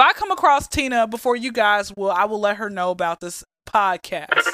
[0.00, 3.44] I come across Tina before you guys will, I will let her know about this
[3.66, 4.50] podcast.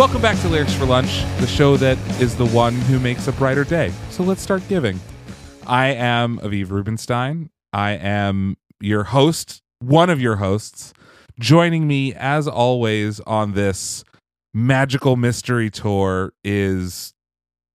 [0.00, 3.32] Welcome back to Lyrics for Lunch, the show that is the one who makes a
[3.32, 3.92] brighter day.
[4.08, 4.98] So let's start giving.
[5.66, 7.50] I am Aviv Rubenstein.
[7.74, 10.94] I am your host, one of your hosts.
[11.38, 14.02] Joining me, as always, on this
[14.54, 17.12] magical mystery tour is.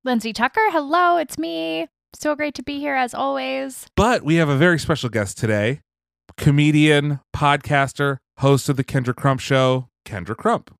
[0.03, 1.85] Lindsay Tucker, hello, it's me.
[2.15, 3.85] So great to be here as always.
[3.95, 5.81] But we have a very special guest today
[6.37, 10.75] comedian, podcaster, host of The Kendra Crump Show, Kendra Crump.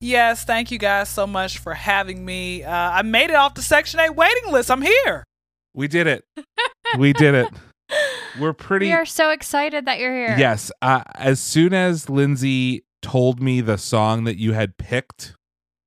[0.00, 2.64] Yes, thank you guys so much for having me.
[2.64, 4.70] Uh, I made it off the Section 8 waiting list.
[4.70, 5.24] I'm here.
[5.74, 6.24] We did it.
[6.98, 7.48] we did it.
[8.40, 8.86] We're pretty.
[8.86, 10.36] We are so excited that you're here.
[10.38, 10.72] Yes.
[10.80, 15.34] Uh, as soon as Lindsay told me the song that you had picked,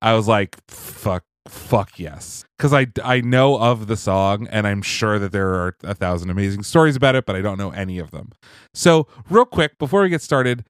[0.00, 2.44] I was like, fuck, fuck yes.
[2.56, 6.30] Because I, I know of the song and I'm sure that there are a thousand
[6.30, 8.30] amazing stories about it, but I don't know any of them.
[8.74, 10.64] So, real quick, before we get started,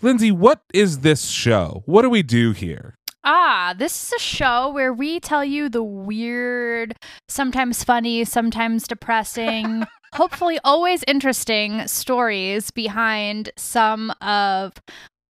[0.00, 1.82] Lindsay, what is this show?
[1.86, 2.94] What do we do here?
[3.24, 6.94] Ah, this is a show where we tell you the weird,
[7.28, 14.74] sometimes funny, sometimes depressing, hopefully always interesting stories behind some of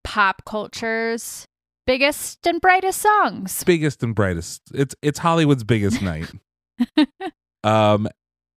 [0.04, 1.46] pop culture's
[1.86, 3.64] biggest and brightest songs.
[3.64, 4.60] Biggest and brightest.
[4.74, 6.30] It's it's Hollywood's biggest night.
[7.64, 8.06] um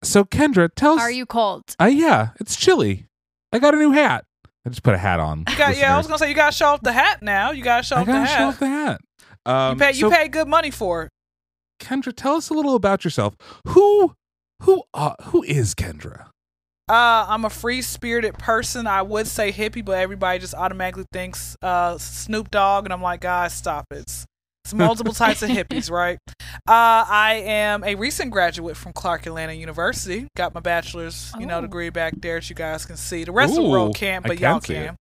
[0.04, 1.64] so Kendra, tell us Are you cold?
[1.80, 3.06] Uh, yeah, it's chilly.
[3.54, 4.26] I got a new hat.
[4.66, 5.46] I just put a hat on.
[5.50, 7.24] You got, yeah, I was going to say, you got to show off the hat
[7.24, 7.52] now.
[7.52, 8.38] You got to show off the gotta hat.
[8.38, 9.02] show off the hat.
[9.46, 11.10] Um, you pay, you so, pay good money for it.
[11.80, 13.36] Kendra, tell us a little about yourself.
[13.70, 14.14] Who,
[14.62, 16.28] who, uh, who is Kendra?
[16.88, 18.86] Uh, I'm a free spirited person.
[18.86, 23.22] I would say hippie, but everybody just automatically thinks uh, Snoop Dogg, and I'm like,
[23.22, 24.26] guys, stop it.
[24.66, 26.18] It's, multiple types of hippies, right?
[26.68, 30.28] Uh, I am a recent graduate from Clark Atlanta University.
[30.38, 31.62] Got my bachelor's, you know, Oh.
[31.62, 33.24] degree back there that you guys can see.
[33.24, 34.96] The rest of the world can't, but y'all can.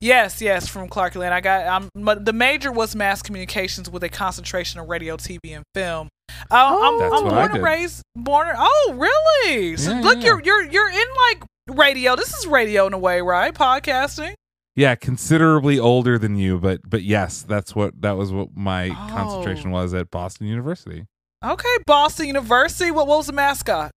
[0.00, 1.34] Yes, yes, from Clark Atlanta.
[1.36, 1.88] I got um,
[2.24, 6.08] the major was mass communications with a concentration of radio, TV, and film.
[6.50, 8.02] Uh, I'm, That's I'm what I born and raised.
[8.16, 8.48] Born.
[8.56, 9.76] Oh, really?
[9.76, 10.26] So Yeah, look, yeah.
[10.26, 11.44] you're you're you're in like
[11.76, 12.16] radio.
[12.16, 13.52] This is radio in a way, right?
[13.54, 14.34] Podcasting.
[14.76, 19.08] Yeah, considerably older than you, but but yes, that's what that was what my Oh.
[19.10, 21.06] concentration was at Boston University.
[21.44, 22.90] Okay, Boston University.
[22.90, 23.90] What, what was the mascot?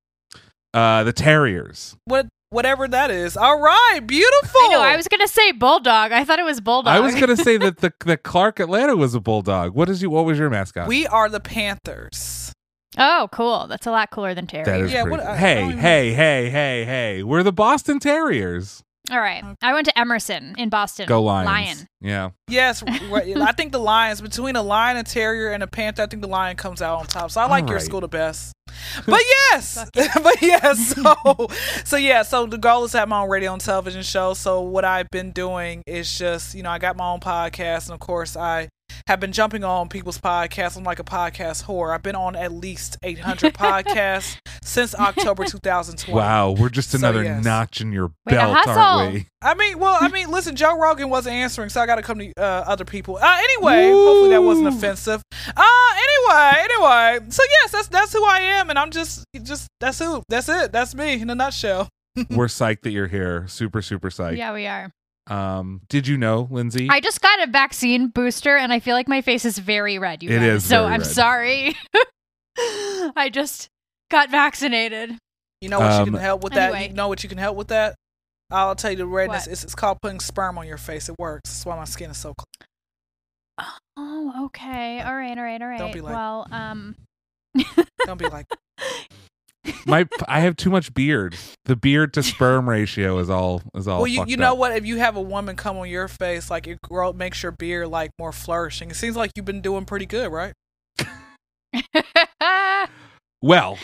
[0.74, 1.96] Uh, the Terriers.
[2.06, 3.36] What whatever that is.
[3.38, 4.62] All right, beautiful.
[4.62, 6.12] I know, I was going to say bulldog.
[6.12, 6.94] I thought it was bulldog.
[6.94, 9.74] I was gonna say that the the Clark Atlanta was a bulldog.
[9.76, 10.10] What is you?
[10.10, 10.88] What was your mascot?
[10.88, 12.52] We are the Panthers.
[12.98, 13.66] Oh, cool.
[13.68, 14.66] That's a lot cooler than Terry.
[14.66, 15.18] that is Yeah, pretty.
[15.18, 17.24] what- I- I hey, don't even- hey, hey, hey, hey!
[17.24, 18.84] We're the Boston Terriers.
[19.12, 19.44] All right.
[19.62, 21.08] I went to Emerson in Boston.
[21.08, 21.46] Go Lions!
[21.46, 21.88] Lion.
[22.00, 22.30] Yeah.
[22.48, 23.38] Yes, right.
[23.38, 26.04] I think the Lions between a lion, a terrier, and a panther.
[26.04, 27.32] I think the lion comes out on top.
[27.32, 28.54] So I like All your school the best.
[29.06, 29.22] But
[29.52, 30.96] yes, but yes.
[30.96, 31.48] So,
[31.86, 32.24] so yeah.
[32.24, 34.34] So the goal is to have my own radio and television show.
[34.34, 37.94] So what I've been doing is just you know I got my own podcast, and
[37.94, 38.70] of course I
[39.08, 40.78] have been jumping on people's podcasts.
[40.78, 41.94] I'm like a podcast whore.
[41.94, 46.18] I've been on at least 800 podcasts since October 2020.
[46.18, 47.44] Wow, we're just So, another yes.
[47.44, 49.28] notch in your Way belt, aren't we?
[49.42, 52.20] I mean, well, I mean, listen, Joe Rogan wasn't answering, so I got to come
[52.20, 53.18] to uh, other people.
[53.18, 55.22] Uh, anyway, hopefully that wasn't offensive.
[55.56, 55.64] Uh,
[55.98, 60.24] anyway, anyway, so yes, that's that's who I am, and I'm just just that's who
[60.30, 61.90] that's it, that's me in a nutshell.
[62.30, 63.46] we're psyched that you're here.
[63.48, 64.38] Super, super psyched.
[64.38, 64.92] Yeah, we are.
[65.28, 66.88] Um, did you know, Lindsay?
[66.90, 70.22] I just got a vaccine booster and I feel like my face is very red.
[70.24, 70.48] You It guys.
[70.48, 71.08] is So very I'm red.
[71.10, 71.76] sorry.
[73.16, 73.70] I just
[74.12, 75.18] got vaccinated.
[75.62, 76.74] You know what you Um, can help with that?
[76.74, 76.90] Anyway.
[76.90, 77.96] You know what you can help with that?
[78.52, 79.46] I'll tell you the redness.
[79.48, 79.52] What?
[79.54, 81.08] It's, it's called putting sperm on your face.
[81.10, 81.50] It works.
[81.50, 82.34] That's why my skin is so.
[82.38, 83.70] Clean.
[83.98, 85.00] Oh, okay.
[85.02, 85.80] All right, all right, all right.
[85.80, 86.96] Don't be like- well, um
[88.06, 88.46] Don't be like.
[89.86, 91.36] My, I have too much beard.
[91.66, 94.00] The beard to sperm ratio is all is all.
[94.00, 94.58] well, you you know up.
[94.58, 94.76] what?
[94.76, 97.88] If you have a woman come on your face, like it grow makes your beard
[97.88, 98.92] like more flourishing.
[98.92, 100.54] It seems like you've been doing pretty good, right?
[103.42, 103.78] Well,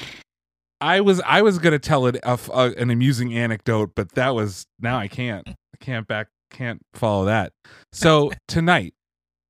[0.79, 4.29] I was I was gonna tell it a, f- a- an amusing anecdote, but that
[4.33, 7.51] was now I can't I can't back can't follow that.
[7.91, 8.93] So tonight,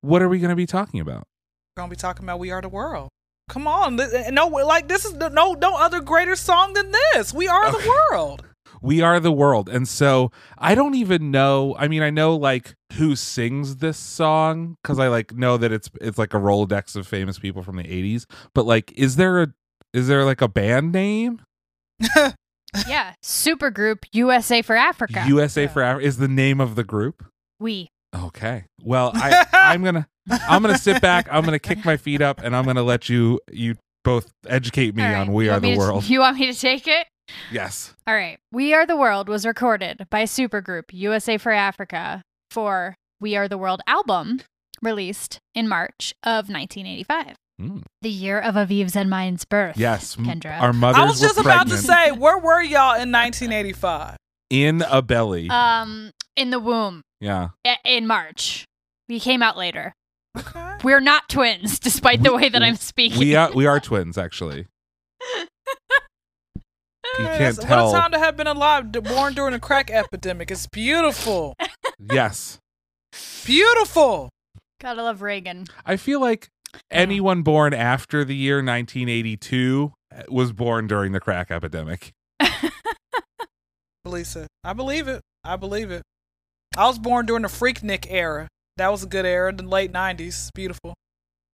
[0.00, 1.22] what are we gonna be talking about?
[1.76, 3.08] We're gonna be talking about "We Are the World."
[3.50, 7.34] Come on, eh, no, like this is the, no no other greater song than this.
[7.34, 8.44] We are the world.
[8.82, 9.68] We Are the World.
[9.68, 11.76] And so I don't even know.
[11.78, 15.90] I mean, I know like who sings this song because I like know that it's
[16.00, 18.24] it's like a Rolodex of famous people from the 80s.
[18.54, 19.48] But like, is there a
[19.92, 21.42] is there like a band name?
[22.88, 25.24] yeah, supergroup USA for Africa.
[25.26, 25.68] USA Yeah.
[25.68, 27.24] for Africa is the name of the group.
[27.58, 27.88] we.
[28.14, 28.64] Okay.
[28.82, 31.28] Well, I I'm gonna I'm gonna sit back.
[31.30, 35.02] I'm gonna kick my feet up, and I'm gonna let you you both educate me
[35.04, 36.04] All right, on We you Are want me the to- World.
[36.08, 37.06] You want me to take it?
[37.52, 37.94] yes.
[38.06, 38.38] All right.
[38.52, 43.58] We Are the World was recorded by supergroup USA for Africa for We Are the
[43.58, 44.40] World album
[44.82, 47.82] released in March of 1985, Mm.
[48.00, 49.76] the year of Aviv's and mine's birth.
[49.76, 50.16] Yes.
[50.16, 50.58] Kendra.
[50.60, 54.16] Our mothers I was just were about to say, where were y'all in 1985?
[54.48, 55.48] in a belly.
[55.50, 57.50] Um, in the womb yeah.
[57.84, 58.64] in March.
[59.08, 59.92] We came out later.
[60.38, 60.76] Okay.
[60.84, 63.18] We're not twins, despite the We- way that I'm speaking.
[63.18, 64.66] We are we are twins actually.
[67.18, 67.86] You Hey, can't that's- tell.
[67.90, 70.50] What a time to have been alive, born during the crack epidemic.
[70.50, 71.54] It's beautiful.
[71.98, 72.58] Yes.
[73.44, 74.28] Beautiful.
[74.80, 75.66] Gotta love Reagan.
[75.84, 76.48] I feel like
[76.90, 82.12] anyone born after the year 1982 uh, was born during the crack epidemic.
[84.04, 85.20] Lisa, I believe it.
[85.44, 86.02] I believe it.
[86.76, 88.46] I was born during the Freaknik era.
[88.76, 90.50] That was a good era, the late 90s.
[90.54, 90.94] Beautiful.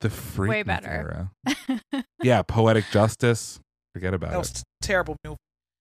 [0.00, 1.30] The freak Way better.
[1.46, 2.04] era.
[2.22, 3.60] Yeah, poetic justice.
[3.94, 4.32] Forget about it.
[4.32, 4.62] That was it.
[4.82, 5.36] terrible movie.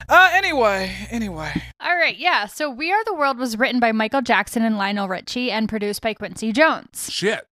[0.07, 1.51] Uh, anyway, anyway.
[1.79, 2.45] All right, yeah.
[2.45, 6.01] So We Are the World was written by Michael Jackson and Lionel Richie and produced
[6.01, 7.09] by Quincy Jones.
[7.11, 7.45] Shit.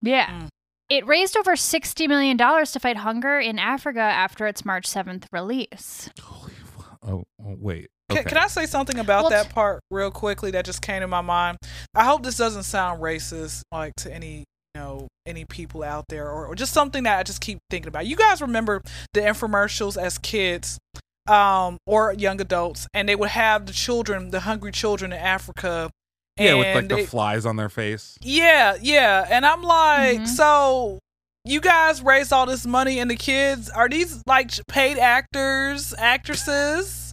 [0.00, 0.28] Yeah.
[0.30, 0.48] Mm.
[0.88, 6.08] It raised over $60 million to fight hunger in Africa after its March 7th release.
[6.22, 7.88] Holy fu- oh, oh, wait.
[8.10, 8.28] Can, Okay.
[8.30, 11.20] can I say something about Well, that part real quickly that just came to my
[11.20, 11.58] mind?
[11.94, 14.44] I hope this doesn't sound racist, like to any
[14.74, 17.88] you know any people out there, or, or just something that I just keep thinking
[17.88, 18.06] about.
[18.06, 18.82] You guys remember
[19.12, 20.78] the infomercials as kids,
[21.26, 25.90] um, or young adults, and they would have the children, the hungry children in Africa.
[26.38, 28.16] yeah, with like the flies on their face.
[28.22, 29.26] yeah, yeah.
[29.28, 30.28] And I'm like, Mhm.
[30.28, 30.98] so
[31.44, 37.07] you guys raised all this money and the kids are these like paid actors, actresses?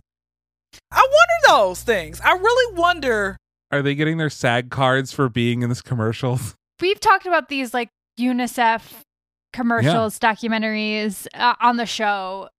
[0.96, 2.22] I wonder those things.
[2.22, 3.38] I really wonder.
[3.72, 6.40] Are they getting their SAG cards for being in this commercial?
[6.82, 7.90] We've talked about these like
[8.20, 8.82] UNICEF
[9.54, 12.50] commercials, documentaries uh, on the show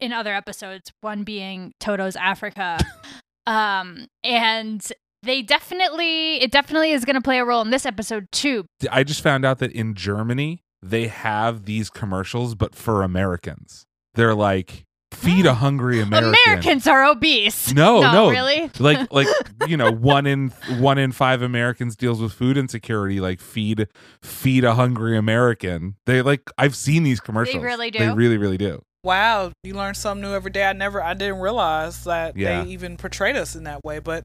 [0.00, 2.78] in other episodes, one being Toto's Africa.
[3.46, 4.86] um, and
[5.22, 8.64] they definitely, it definitely is going to play a role in this episode too.
[8.90, 13.84] I just found out that in Germany they have these commercials, but for Americans.
[14.14, 14.85] They're like
[15.16, 16.34] feed a hungry American.
[16.46, 17.72] Americans are obese.
[17.72, 18.30] No, no.
[18.30, 18.70] really.
[18.78, 19.26] like like
[19.68, 20.48] you know one in
[20.78, 23.20] one in five Americans deals with food insecurity.
[23.20, 23.88] Like feed
[24.22, 25.96] feed a hungry American.
[26.06, 27.56] They like I've seen these commercials.
[27.60, 27.98] They really do.
[27.98, 28.82] They really really do.
[29.04, 30.64] Wow, you learn something new every day.
[30.64, 32.64] I never, I didn't realize that Yeah.
[32.64, 34.00] they even portrayed us in that way.
[34.00, 34.24] But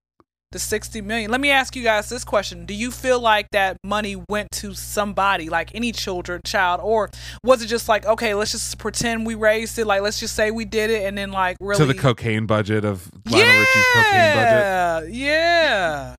[0.52, 1.32] the 60 million.
[1.32, 4.74] Let me ask you guys this question: Do you feel like that money went to
[4.74, 7.10] somebody, like any children, child, or
[7.44, 10.52] was it just like, okay, let's just pretend we raised it, like let's just say
[10.52, 14.36] we did it, and then like really To the cocaine budget of Lionel Richie's cocaine
[14.36, 14.44] budget.
[14.64, 16.16] Yeah, yeah.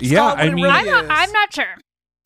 [0.00, 1.06] Yeah, I mean really I'm, not.
[1.08, 1.74] I'm not sure.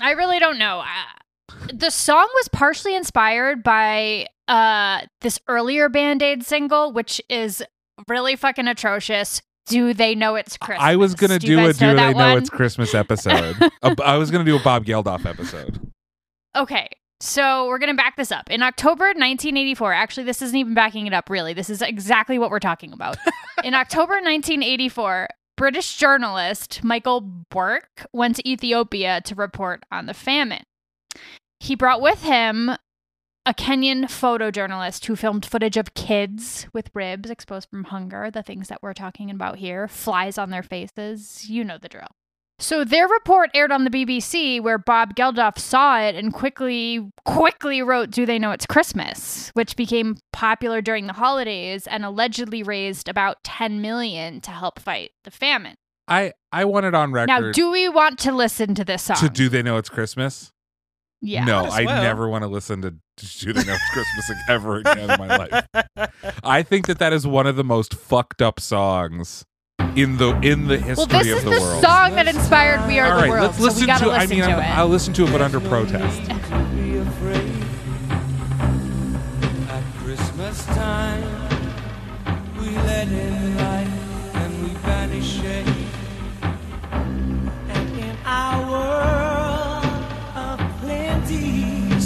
[0.00, 0.80] I really don't know.
[0.80, 7.62] Uh, the song was partially inspired by uh this earlier Band Aid single, which is
[8.08, 9.42] really fucking atrocious.
[9.66, 10.82] Do they know it's Christmas?
[10.82, 13.56] I was gonna Do do a do know they know it's Christmas episode.
[13.82, 15.78] A- I was gonna do a Bob Geldof episode.
[16.56, 16.88] Okay.
[17.22, 18.48] So we're going to back this up.
[18.50, 21.52] In October 1984, actually, this isn't even backing it up, really.
[21.52, 23.18] This is exactly what we're talking about.
[23.62, 27.20] In October 1984, British journalist Michael
[27.52, 30.62] Buerk went to Ethiopia to report on the famine.
[31.58, 32.70] He brought with him
[33.46, 38.68] a Kenyan photojournalist who filmed footage of kids with ribs exposed from hunger, the things
[38.68, 41.48] that we're talking about here, flies on their faces.
[41.48, 42.08] You know the drill.
[42.58, 47.80] So their report aired on the BBC where Bob Geldof saw it and quickly quickly
[47.80, 53.08] wrote Do They Know It's Christmas, which became popular during the holidays and allegedly raised
[53.08, 55.76] about 10 million to help fight the famine.
[56.06, 59.16] I I want it on record Now, do we want to listen to this song?
[59.16, 60.52] to do they know it's Christmas?
[61.20, 61.44] Yeah.
[61.44, 62.02] no, I well.
[62.02, 65.66] never want to listen to Do They Know It's Christmas ever again in my life.
[66.44, 69.44] I think that that is one of the most fucked up songs
[69.96, 71.82] in the in the history Well, this of is the, the world.
[71.82, 73.42] song that inspired We Are All the right, World.
[73.46, 74.10] let's listen so we gotta to.
[74.12, 74.78] I mean, to I'm- it.
[74.78, 76.20] I'll listen to it, but under protest.
[79.70, 81.48] At Christmas time,
[82.58, 83.39] we let in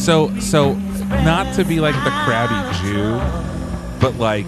[0.04, 0.74] So so
[1.24, 3.16] not to be like the crabby Jew,
[4.02, 4.44] but like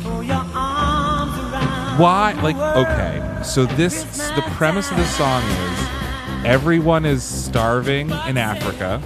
[1.98, 4.02] why like okay So this
[4.36, 9.00] the premise of the song is everyone is starving in Africa.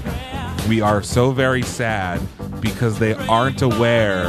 [0.68, 2.20] We are so very sad
[2.60, 4.24] because they aren't aware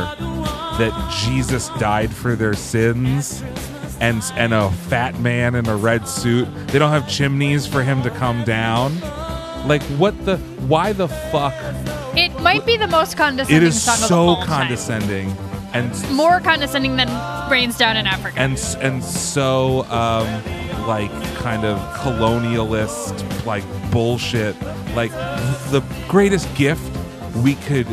[0.78, 3.42] that Jesus died for their sins
[4.00, 6.48] and and a fat man in a red suit.
[6.68, 8.92] They don't have chimneys for him to come down.
[9.66, 10.38] Like what the
[10.68, 11.54] why the fuck?
[12.18, 14.48] It might be the most condescending It is song of so all time.
[14.48, 15.36] condescending
[15.74, 17.08] and More condescending than
[17.50, 18.38] Rains Down in Africa.
[18.40, 20.28] and and so um
[20.88, 24.56] like kind of colonialist like bullshit
[24.96, 25.12] like
[25.72, 26.82] the greatest gift
[27.38, 27.88] we could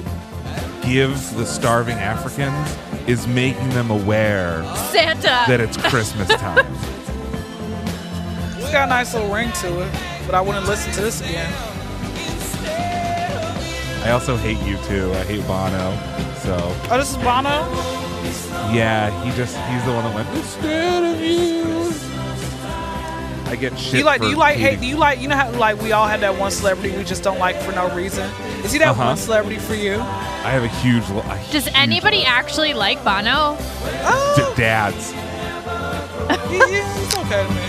[0.83, 5.45] give the starving africans is making them aware Santa.
[5.47, 6.67] that it's christmas time
[8.57, 9.93] It's got a nice little ring to it,
[10.29, 11.51] but I wouldn't listen to this again.
[14.05, 15.91] i also hate you too i hate bono
[16.45, 16.55] so
[16.91, 17.57] Oh, this is Bono.
[18.73, 21.93] yeah he just he's the one that went instead of you
[23.51, 24.21] i get shit Do you like?
[24.21, 24.57] Do for you like?
[24.59, 25.21] Hey, do you like?
[25.21, 27.73] You know how like we all had that one celebrity we just don't like for
[27.73, 28.31] no reason.
[28.63, 29.07] Is he that Uh-huh.
[29.07, 29.95] one celebrity for you?
[29.97, 32.29] i have a huge a Does huge anybody list.
[32.29, 33.57] actually like Bono?
[34.05, 37.61] Oh, D- dads yeah, yeah, it's okay to me.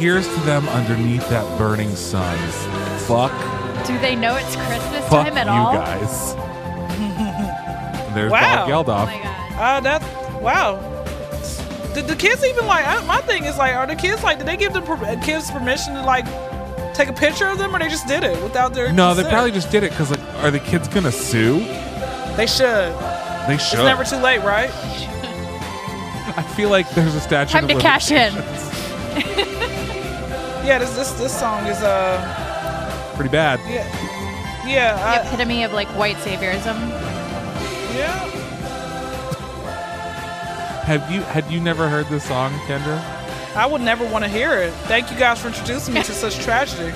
[0.00, 2.36] Here's to them underneath that burning sun
[3.06, 3.32] fuck
[3.86, 5.72] Do they know it's Christmas Fuck time at you all?
[5.74, 6.34] guys.
[8.14, 8.66] There's Wow.
[8.66, 9.06] Bob Oh Geldof.
[9.06, 9.52] my god.
[9.58, 10.02] Uh, that
[10.42, 10.76] wow.
[11.94, 12.86] Did the kids even like?
[12.86, 14.38] I, my thing is like, are the kids like?
[14.38, 16.24] Did they give the per- kids permission to like
[16.94, 18.92] take a picture of them, or they just did it without their?
[18.92, 19.32] no, they consent?
[19.32, 21.58] probably just did it because like, are the kids gonna sue?
[22.36, 22.94] They should.
[23.48, 23.58] They should.
[23.58, 23.84] It's should.
[23.84, 24.70] never too late, right?
[26.36, 27.52] I feel like there's a statute.
[27.52, 28.32] Time of to cash in.
[28.34, 28.66] limitations.
[30.70, 33.58] Yeah, this this this song is uh Pretty bad.
[33.68, 33.84] yeah
[34.64, 36.78] yeah The I, epitome of like white saviorism.
[37.96, 38.28] yeah.
[40.84, 42.98] Have you had you never heard this song, Kendra?
[43.56, 44.72] I would never want to hear it.
[44.86, 46.92] Thank you guys for introducing me to such tragedy.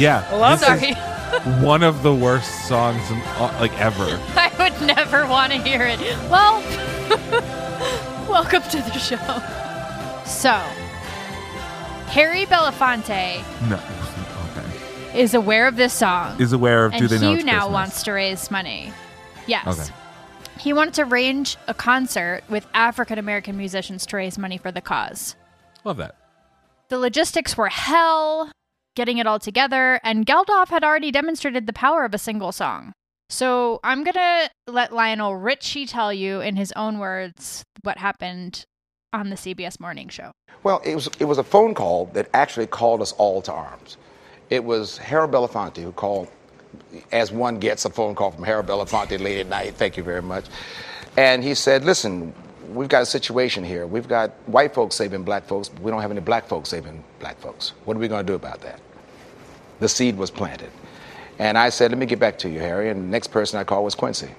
[0.00, 0.24] Yeah.
[0.30, 0.68] I love this.
[0.68, 0.90] Sorry.
[0.90, 3.18] is one of the worst songs in,
[3.58, 4.04] like ever.
[4.36, 5.98] I would never want to hear it.
[6.30, 6.60] Well,
[8.28, 9.42] welcome to the show.
[10.24, 10.54] So,
[12.08, 13.80] Harry Belafonte No.
[14.58, 15.20] Okay.
[15.20, 16.40] is aware of this song.
[16.40, 17.72] Is aware of and do they know he it's now Christmas?
[17.72, 18.92] wants to raise money.
[19.46, 19.66] Yes.
[19.66, 19.92] Okay.
[20.58, 24.80] He wanted to arrange a concert with African American musicians to raise money for the
[24.80, 25.36] cause.
[25.84, 26.14] Love that.
[26.88, 28.50] The logistics were hell,
[28.94, 32.92] getting it all together, and Geldof had already demonstrated the power of a single song.
[33.28, 38.64] So I'm going to let Lionel Richie tell you in his own words what happened
[39.12, 40.32] on the CBS morning show.
[40.62, 43.96] Well, it was, it was a phone call that actually called us all to arms.
[44.50, 46.28] It was Harold Belafonte who called,
[47.12, 49.74] as one gets a phone call from Harold Belafonte late at night.
[49.74, 50.46] Thank you very much.
[51.16, 52.34] And he said, Listen,
[52.68, 53.86] we've got a situation here.
[53.86, 57.02] We've got white folks saving black folks, but we don't have any black folks saving
[57.18, 57.70] black folks.
[57.84, 58.80] What are we going to do about that?
[59.80, 60.70] The seed was planted.
[61.38, 62.90] And I said, Let me get back to you, Harry.
[62.90, 64.30] And the next person I called was Quincy.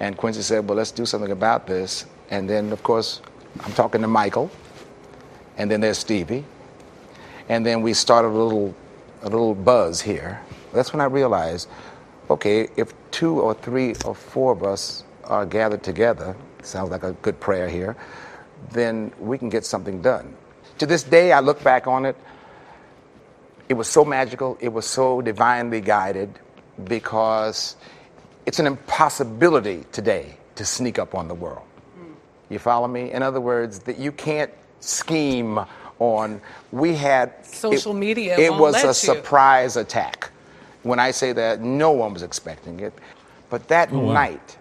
[0.00, 2.06] And Quincy said, Well, let's do something about this.
[2.30, 3.20] And then, of course,
[3.60, 4.50] I'm talking to Michael
[5.56, 6.44] and then there's Stevie,
[7.48, 8.74] and then we started a little,
[9.22, 10.40] a little buzz here.
[10.72, 11.68] That's when I realized,
[12.30, 17.12] okay, if two or three or four of us are gathered together, sounds like a
[17.22, 17.96] good prayer here,
[18.72, 20.34] then we can get something done.
[20.78, 22.16] To this day, I look back on it.
[23.68, 24.58] It was so magical.
[24.60, 26.38] It was so divinely guided
[26.84, 27.76] because
[28.44, 31.64] it's an impossibility today to sneak up on the world.
[32.48, 33.12] You follow me?
[33.12, 35.58] In other words, that you can't scheme
[35.98, 36.40] on.
[36.72, 38.94] We had Social it- media It won't was let a you.
[38.94, 40.30] surprise attack.
[40.82, 42.92] When I say that, no one was expecting it.
[43.48, 44.58] But that oh, night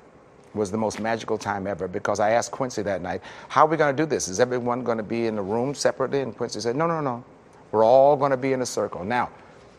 [0.53, 3.75] was the most magical time ever because I asked Quincy that night, "How are we
[3.75, 4.27] going to do this?
[4.27, 7.23] Is everyone going to be in the room separately?" And Quincy said, "No, no, no.
[7.71, 9.29] We're all going to be in a circle." Now,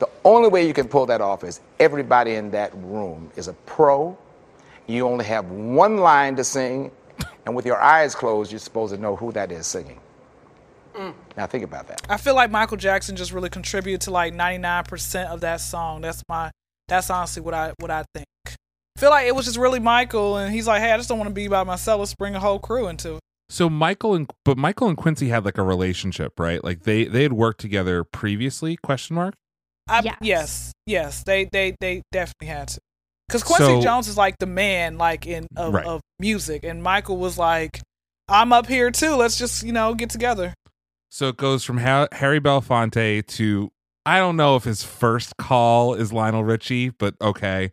[0.00, 3.52] the only way you can pull that off is everybody in that room is a
[3.66, 4.18] pro.
[4.86, 6.90] You only have one line to sing,
[7.46, 10.00] and with your eyes closed, you're supposed to know who that is singing.
[10.94, 11.14] Mm.
[11.36, 12.02] Now think about that.
[12.08, 16.00] I feel like Michael Jackson just really contributed to like 99% of that song.
[16.02, 16.50] That's my
[16.88, 18.26] that's honestly what I what I think.
[18.46, 21.18] I feel like it was just really Michael and he's like, "Hey, I just don't
[21.18, 21.98] want to be by myself.
[21.98, 25.44] Let's bring a whole crew into it." So Michael and but Michael and Quincy had
[25.44, 26.62] like a relationship, right?
[26.62, 28.76] Like they they had worked together previously?
[28.76, 29.34] Question mark.
[29.88, 30.16] I, Yes.
[30.22, 30.72] yes.
[30.86, 31.24] Yes.
[31.24, 32.80] They they they definitely had to.
[33.28, 35.86] Because Quincy So- Jones is like the man, like in of, Right.
[35.86, 37.80] of music, and Michael was like,
[38.28, 39.14] "I'm up here too.
[39.16, 40.54] Let's just you know get together."
[41.10, 43.70] So it goes from ha- Harry Belafonte to
[44.06, 47.70] I don't know if his first call is Lionel Richie, but okay,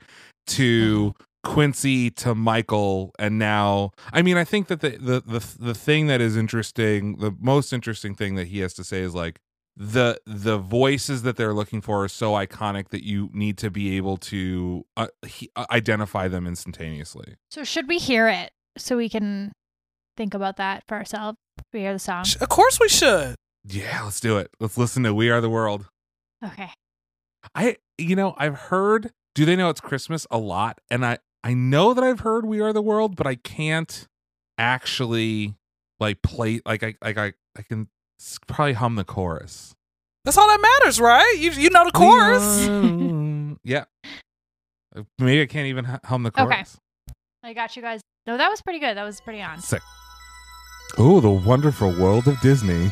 [0.48, 1.52] to mm-hmm.
[1.54, 6.08] Quincy to Michael, and now I mean I think that the the the the thing
[6.08, 9.40] that is interesting, the most interesting thing that he has to say is like
[9.78, 13.96] the the voices that they're looking for are so iconic that you need to be
[13.98, 17.36] able to uh, he, uh, identify them instantaneously.
[17.50, 19.52] So should we hear it so we can
[20.18, 21.38] think about that for ourselves?
[21.74, 22.26] We hear the song.
[22.42, 23.36] Of course we should.
[23.64, 24.50] Yeah, let's do it.
[24.60, 25.86] Let's listen to "We Are the World."
[26.44, 26.70] Okay.
[27.56, 31.54] I you know, I've heard do they know it's Christmas a lot and I I
[31.54, 34.08] know that I've heard We Are the World, but I can't
[34.58, 35.56] actually
[36.00, 38.01] like play like I like I I can s-
[38.48, 39.74] probably hum the chorus.
[40.26, 41.36] That's all that matters, right?
[41.38, 43.58] You you know the chorus.
[43.64, 43.86] yeah.
[45.20, 46.52] Maybe I can't even hum the chorus.
[46.52, 47.16] Okay.
[47.44, 48.02] I got you guys.
[48.28, 48.98] No, that was pretty good.
[48.98, 49.60] That was pretty on.
[49.62, 49.82] Sick.
[50.98, 52.92] Oh, the wonderful world of Disney.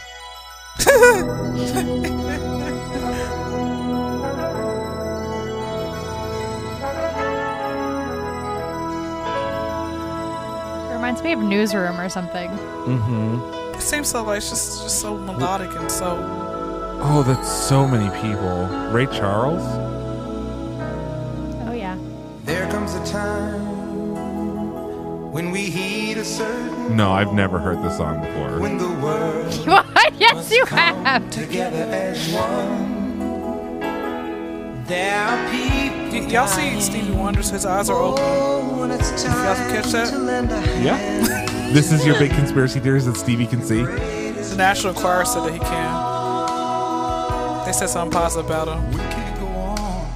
[10.89, 12.49] It reminds me of Newsroom or something.
[12.49, 13.58] Mm-hmm.
[13.79, 16.17] It seems so like it's just just so melodic and so.
[17.01, 18.67] Oh, that's so many people.
[18.91, 19.63] Ray Charles?
[21.67, 21.97] Oh yeah.
[22.43, 23.61] There comes a time
[25.31, 28.59] when we heed a certain No, I've never heard this song before.
[28.59, 29.85] when the world What?
[30.19, 31.29] yes, you have.
[31.29, 33.08] together as one.
[34.89, 35.99] There are people.
[36.19, 38.23] Y- y'all see Stevie Wonder's his eyes are open.
[38.25, 40.09] Oh, when it's time guys catch that?
[40.09, 40.83] to lend a hand.
[40.83, 41.69] Yeah.
[41.71, 43.83] This is your big conspiracy theories that Stevie can see.
[43.83, 46.09] The National Enquirer said that he can.
[47.67, 48.89] They said something positive about him.
[48.89, 50.07] We can't go on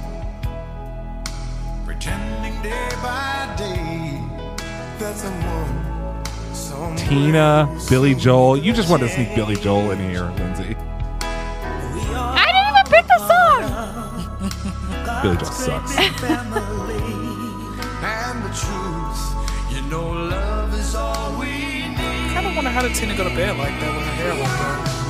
[1.84, 4.20] pretending day by day
[4.98, 8.56] that someone, someone Tina, Billy Joel.
[8.56, 10.74] You just want to sneak Billy Joel in here, Lindsay.
[20.94, 21.96] All we need.
[21.96, 24.34] I kind of wonder how did Tina go to bed like that with her hair
[24.34, 25.04] like that.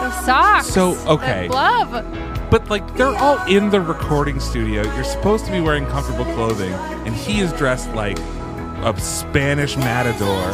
[0.00, 0.68] The socks.
[0.68, 1.42] So, okay.
[1.42, 2.50] The glove.
[2.50, 4.82] But like they're all in the recording studio.
[4.94, 10.52] You're supposed to be wearing comfortable clothing, and he is dressed like a Spanish matador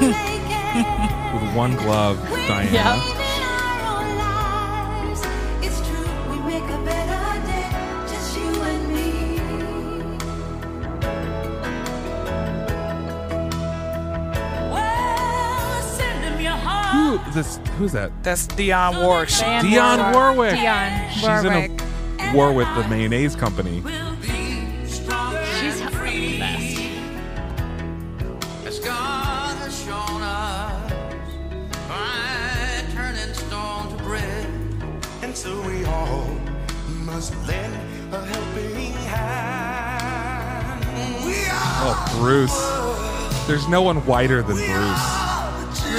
[1.42, 2.18] with one glove.
[2.48, 2.70] Diana.
[2.70, 3.15] Yep.
[17.36, 17.60] This?
[17.78, 18.10] Who's that?
[18.24, 19.28] That's Dionne oh, Warwick.
[19.28, 19.64] She, Diane
[19.98, 20.54] Dionne Warwick.
[20.54, 21.70] Dionne She's Warwick.
[22.18, 23.82] in a war with the mayonnaise company.
[25.60, 25.90] She's the
[26.40, 26.80] best.
[28.66, 30.92] As God has shown us
[32.92, 34.46] turning stone to bread.
[35.22, 36.26] And so we all
[37.04, 37.74] must lend
[38.12, 40.84] a helping hand.
[41.88, 43.46] Oh, Bruce.
[43.46, 45.15] There's no one whiter than Bruce.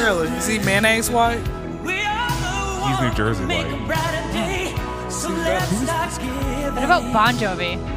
[0.07, 0.29] Really?
[0.37, 1.39] Is he mayonnaise white?
[1.39, 3.67] He's New Jersey white.
[6.73, 7.96] What about Bon Jovi?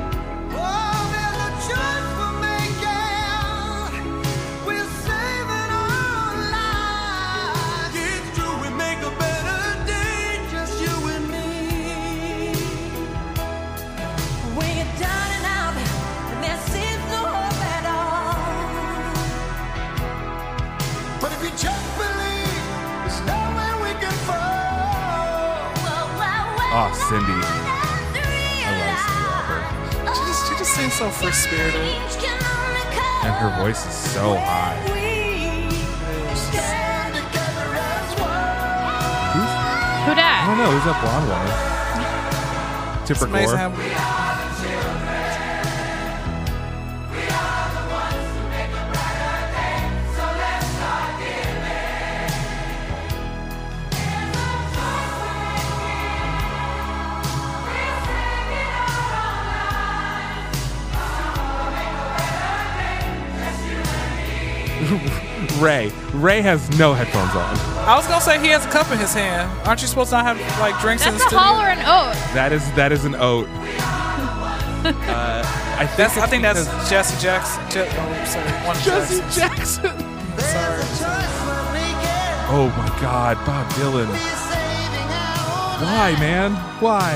[26.93, 27.31] Oh, Cindy.
[27.31, 29.63] I love Cyndi Lauper.
[30.11, 31.87] She just, she just seems so free spirited.
[33.23, 34.75] And her voice is so high.
[36.35, 38.11] Stand together as.
[39.31, 39.53] Who's,
[40.05, 40.71] Who I don't know.
[40.75, 41.47] Who's that blonde one?
[43.07, 43.55] Tipper Gore.
[65.61, 65.93] Ray.
[66.15, 67.57] Ray has no headphones on.
[67.87, 69.51] I was gonna say he has a cup in his hand.
[69.67, 71.45] Aren't you supposed to not have like drinks in That's the a studio?
[71.45, 72.15] holler and oat.
[72.35, 73.47] That is that is an oat.
[74.81, 75.43] Uh,
[75.79, 77.63] I think That's I think that's Jesse Jackson.
[77.69, 79.85] Je- oh, sorry, one of Jesse Jackson's.
[79.85, 79.99] Jackson.
[80.41, 80.83] Sorry.
[82.49, 84.09] Oh my God, Bob Dylan.
[85.83, 86.53] Why, man?
[86.81, 87.13] Why?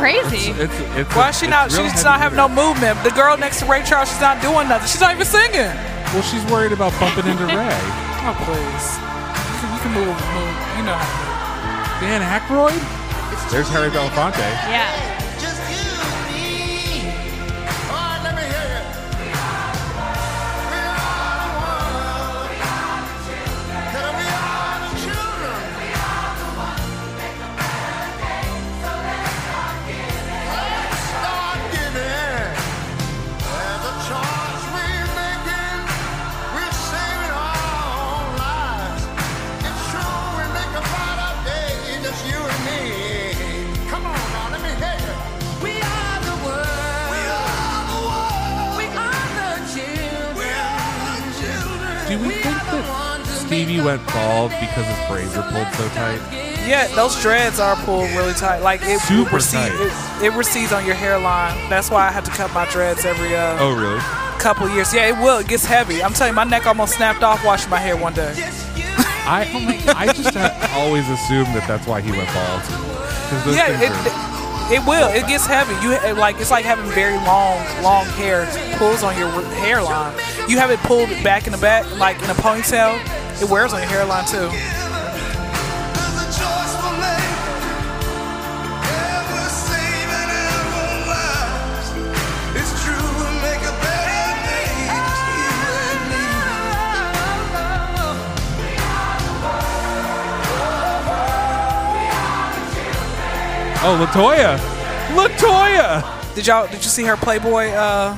[0.00, 0.50] Crazy.
[0.56, 1.12] It's it's.
[1.14, 1.70] Why is she not?
[1.70, 2.98] real She's not having no movement.
[3.04, 4.88] The girl next to Ray Charles, she's not doing nothing.
[4.88, 5.70] She's not even singing.
[6.10, 7.76] Well, she's worried about bumping into Ray.
[8.26, 10.54] Oh please, you can, you can move, move.
[10.76, 12.00] You know how to move.
[12.00, 12.80] Dan Aykroyd.
[13.52, 14.38] There's Harry Belafonte.
[14.70, 15.09] Yeah.
[53.90, 56.20] Went bald because his braids are pulled so tight?
[56.66, 58.60] Yeah, those dreads are pulled really tight.
[58.60, 60.22] Like it Super recedes, tight.
[60.22, 61.56] It, it recedes on your hairline.
[61.68, 63.98] That's why I have to cut my dreads every uh, Oh, really?
[64.40, 64.92] couple years.
[64.94, 65.38] Yeah, it will.
[65.38, 66.02] It gets heavy.
[66.02, 68.32] I'm telling you, my neck almost snapped off washing my hair one day.
[69.26, 69.46] I
[69.96, 70.36] I just
[70.74, 72.62] always assumed that that's why he went bald.
[73.54, 75.08] Yeah, it, it will.
[75.08, 75.74] It gets heavy.
[75.84, 79.30] You it, like it's like having very long, long hair pulls on your
[79.62, 80.14] hairline.
[80.48, 82.98] You have it pulled back in the back, like in a ponytail.
[83.40, 84.36] It wears on your hairline too.
[84.36, 87.40] There's a choice we're making.
[88.84, 91.88] Yeah, we're saving our own lives.
[92.60, 95.56] It's true, we'll make a better day, just you
[95.88, 96.24] and me.
[103.82, 104.52] oh, Latoya,
[105.16, 106.34] Latoya.
[106.34, 106.66] Did y'all?
[106.66, 108.14] Did you see her Playboy uh,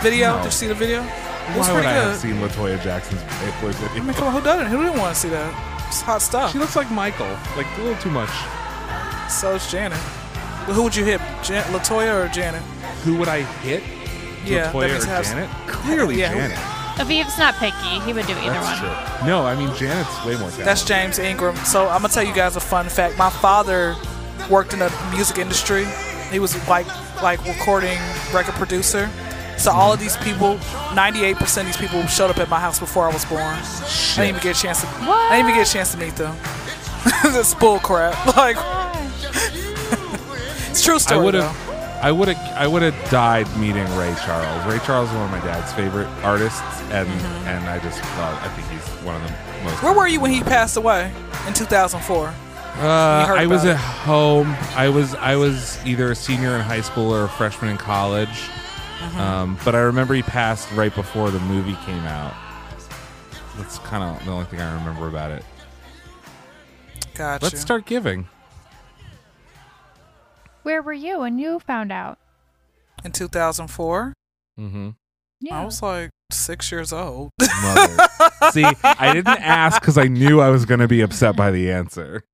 [0.00, 0.30] video?
[0.30, 0.36] No.
[0.38, 1.04] Did you see the video?
[1.52, 2.10] It was Why would pretty I good.
[2.10, 4.66] have seen Latoya Jackson's Playboy I mean, come on, who doesn't?
[4.66, 5.86] Who didn't want to see that?
[5.88, 6.52] It's hot stuff.
[6.52, 8.30] She looks like Michael, like a little too much.
[9.30, 9.98] So is Janet.
[10.66, 12.62] Well, who would you hit, Jan- Latoya or Janet?
[13.04, 13.82] Who would I hit?
[14.44, 15.50] Yeah, that Latoya means or have- Janet?
[15.66, 16.58] Clearly Yeah, who- Janet.
[17.00, 17.98] Aviv's not picky.
[18.04, 18.94] He would do either That's one.
[19.20, 19.26] true.
[19.26, 20.66] No, I mean Janet's way more talented.
[20.66, 21.56] That's James Ingram.
[21.64, 23.16] So I'm gonna tell you guys a fun fact.
[23.16, 23.96] My father
[24.50, 25.86] worked in the music industry.
[26.30, 26.86] He was like
[27.22, 27.98] like recording
[28.34, 29.08] record producer.
[29.60, 30.56] So all of these people,
[30.96, 33.42] 98% of these people showed up at my house before I was born.
[33.42, 33.62] I
[34.16, 34.88] didn't even get a chance to.
[34.88, 36.34] I didn't even get a chance to meet them.
[37.22, 38.16] That's bull crap.
[38.40, 38.56] Like
[40.70, 41.54] it's true I would have.
[42.02, 42.56] I would have.
[42.56, 44.66] I would have died meeting Ray Charles.
[44.66, 47.06] Ray Charles is one of my dad's favorite artists, and
[47.46, 49.74] and I just thought I think he's one of the most.
[49.74, 49.86] Mm-hmm.
[49.86, 51.12] Where were you when he passed away
[51.46, 52.28] in 2004?
[52.28, 52.32] Uh,
[52.82, 54.56] I was about at home.
[54.74, 58.48] I was I was either a senior in high school or a freshman in college.
[59.00, 59.20] Mm-hmm.
[59.20, 62.34] Um, but I remember he passed right before the movie came out.
[63.56, 65.44] That's kind of the only thing I remember about it.
[67.14, 67.44] Gotcha.
[67.44, 68.28] Let's start giving.
[70.62, 72.18] Where were you when you found out?
[73.04, 74.12] in 2004.
[74.58, 74.90] Mm-hmm.
[75.40, 75.60] Yeah.
[75.60, 77.30] I was like six years old.
[77.62, 78.08] Mother.
[78.52, 81.70] See, I didn't ask because I knew I was going to be upset by the
[81.70, 82.24] answer.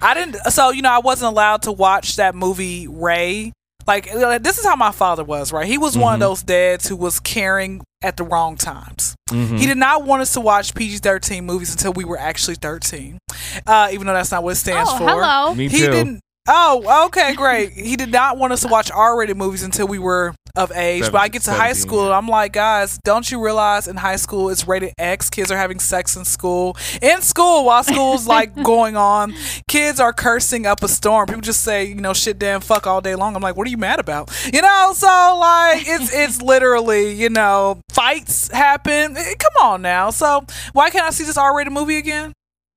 [0.00, 0.36] I didn't.
[0.50, 3.52] So you know, I wasn't allowed to watch that movie Ray.
[3.86, 4.10] Like
[4.42, 5.66] this is how my father was, right?
[5.66, 6.20] He was one of Mhm.
[6.20, 9.14] those dads who was caring at the wrong times.
[9.30, 9.58] Mhm.
[9.58, 13.18] He did not want us to watch PG thirteen movies until we were actually thirteen,
[13.66, 15.08] uh, even though that's not what it stands oh, for.
[15.08, 15.54] hello.
[15.54, 15.90] Me he too.
[15.90, 16.20] didn't.
[16.48, 17.72] Oh, okay, great.
[17.72, 21.12] he did not want us to watch R-rated movies until we were of age.
[21.12, 22.04] but I get to high school, yeah.
[22.06, 25.28] and I'm like, guys, don't you realize in high school it's rated X?
[25.28, 26.76] Kids are having sex in school.
[27.02, 29.34] In school, while school's like going on,
[29.68, 31.26] kids are cursing up a storm.
[31.26, 33.36] People just say, you know, shit, damn, fuck all day long.
[33.36, 34.30] I'm like, what are you mad about?
[34.52, 39.16] You know, so like, it's it's literally, you know, fights happen.
[39.16, 40.10] Eh, Come on now.
[40.10, 42.32] So why can't I see this R-rated movie again?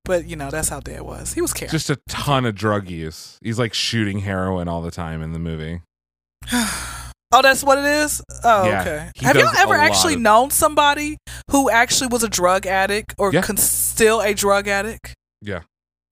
[0.09, 1.33] But you know, that's how dad was.
[1.35, 1.69] He was caring.
[1.71, 3.37] Just a ton of drug use.
[3.43, 5.81] He's like shooting heroin all the time in the movie.
[7.31, 8.23] Oh, that's what it is.
[8.43, 9.11] Oh, Yeah, okay.
[9.17, 11.17] Have y'all ever actually of- known somebody
[11.51, 13.43] who actually was a drug addict or Yeah.
[13.43, 15.13] con- still a drug addict?
[15.39, 15.59] Yeah.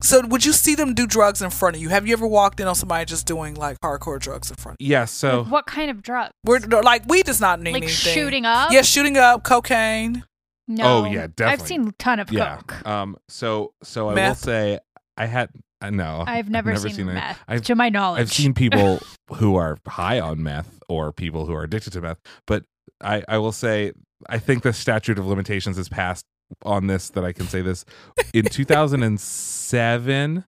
[0.04, 1.90] So, would you see them do drugs in front of you?
[1.90, 4.76] Have you ever walked in on somebody just doing like hardcore drugs in front?
[4.80, 4.92] of you?
[4.92, 6.34] Yeah, so Like, what kind of drugs?
[6.46, 8.14] We're like we does not need Like anything.
[8.14, 8.72] shooting up?
[8.72, 10.24] Yeah, shooting up, cocaine.
[10.68, 11.06] No.
[11.06, 11.46] Oh, yeah, definitely.
[11.46, 12.58] I've seen a ton of yeah.
[12.58, 12.86] coke.
[12.88, 14.80] Um so so I will say
[15.18, 15.50] I had
[15.82, 16.24] uh, no.
[16.26, 17.14] I've never, seen, it.
[17.14, 18.22] meth, I've to my knowledge.
[18.22, 19.00] I've seen people
[19.36, 22.64] who are high on meth or people who are addicted to meth, but
[23.02, 23.92] I, I will say
[24.28, 26.26] I think the statute of limitations is passed
[26.64, 27.86] on this that I can say this
[28.34, 30.46] in 2007,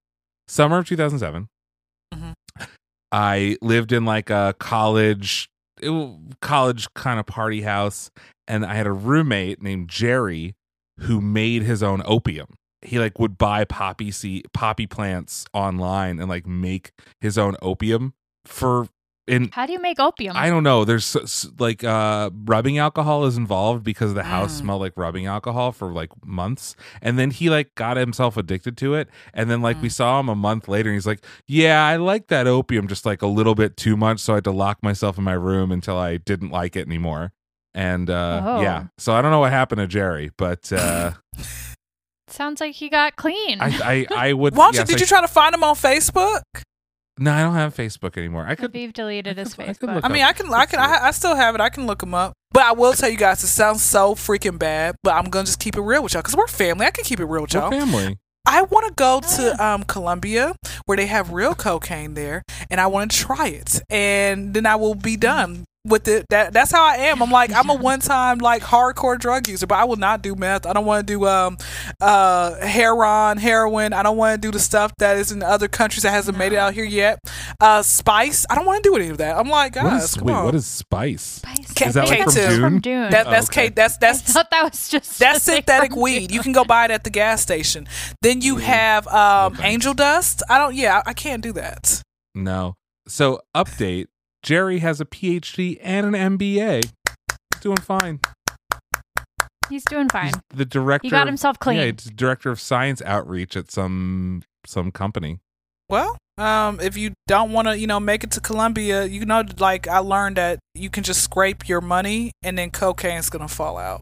[0.48, 1.48] summer of 2007.
[2.14, 2.34] Mhm.
[3.12, 5.50] I lived in like a college
[5.82, 5.92] it
[6.42, 8.12] college kind of party house
[8.48, 10.56] and I had a roommate named Jerry
[11.00, 12.48] who made his own opium.
[12.82, 18.14] he like would buy poppy seed poppy plants online and like make his own opium
[18.46, 18.88] for
[19.30, 20.36] in How do you make opium?
[20.36, 20.84] I don't know.
[20.86, 24.60] There's s- s- like uh rubbing alcohol is involved because the house Mm.
[24.62, 26.76] smelled like rubbing alcohol for like months.
[27.02, 29.08] And then he like got himself addicted to it.
[29.34, 29.94] And then like we Mm.
[29.94, 33.22] saw him a month later and he's like, "Yeah, I like that opium just like
[33.22, 35.98] a little bit too much, so I had to lock myself in my room until
[35.98, 37.32] I didn't like it anymore."
[37.74, 38.62] And uh Oh.
[38.62, 38.86] yeah.
[38.98, 41.12] So I don't know what happened to Jerry, but uh
[42.28, 43.60] Sounds like he got clean.
[43.60, 45.76] I I I would Why don't yes, did I you try to find him on
[45.76, 46.42] Facebook?
[47.20, 48.46] No, I don't have Facebook anymore.
[48.48, 49.96] I could Aviv deleted his I could Facebook.
[49.96, 51.62] look I mean, up- I can, I can, I, I still have it.
[51.62, 52.34] I can look him up.
[52.52, 54.96] But I will tell you guys, it sounds so freaking bad.
[55.04, 56.86] But I'm gonna just keep it real with y'all because we're family.
[56.88, 57.70] I can keep it real with We're y'all.
[57.72, 58.18] family.
[58.48, 60.56] I want to go to um, Colombia
[60.86, 64.76] where they have real cocaine there, and I want to try it, and then I
[64.78, 66.26] will be done with it.
[66.30, 67.22] That that's how I am.
[67.24, 70.36] I'm like I'm a one time like hardcore drug user, but I will not do
[70.36, 70.66] meth.
[70.66, 71.58] I don't want to do um
[72.02, 73.94] uh heroin, heroin.
[73.94, 76.54] I don't want to do the stuff that is in other countries that hasn't made
[76.54, 77.20] it out here yet.
[77.62, 78.46] Uh, spice.
[78.50, 79.38] I don't want to do any of that.
[79.38, 80.46] I'm like, What guys, is come wait, on.
[80.46, 81.22] what is spice?
[81.22, 81.74] Spice.
[81.74, 82.60] K- Is that like from Dune?
[82.62, 83.12] From Dune.
[83.12, 83.68] that, Oh, that's okay.
[83.68, 83.76] Kate.
[83.76, 86.28] That's I that's thought that was just that's synthetic weed.
[86.28, 86.36] Dune.
[86.36, 87.88] You can go buy it at the gas station.
[88.22, 89.68] Then you have um, Okay.
[89.70, 90.44] angel dust.
[90.50, 90.76] I don't.
[90.76, 92.02] Yeah, I, I can't do that.
[92.36, 92.76] No.
[93.08, 94.08] So update.
[94.44, 96.84] Jerry has a PhD and an MBA.
[96.84, 98.20] He's doing fine.
[99.70, 100.26] He's doing fine.
[100.28, 101.06] He's the director.
[101.06, 101.78] He got of- himself clean.
[101.78, 105.40] Yeah, he's director of science outreach at some some company.
[105.90, 109.44] Well, um, if you don't want to, you know, make it to Colombia, you know,
[109.60, 113.78] like I learned that you can just scrape your money and then cocaine's gonna fall
[113.78, 114.02] out.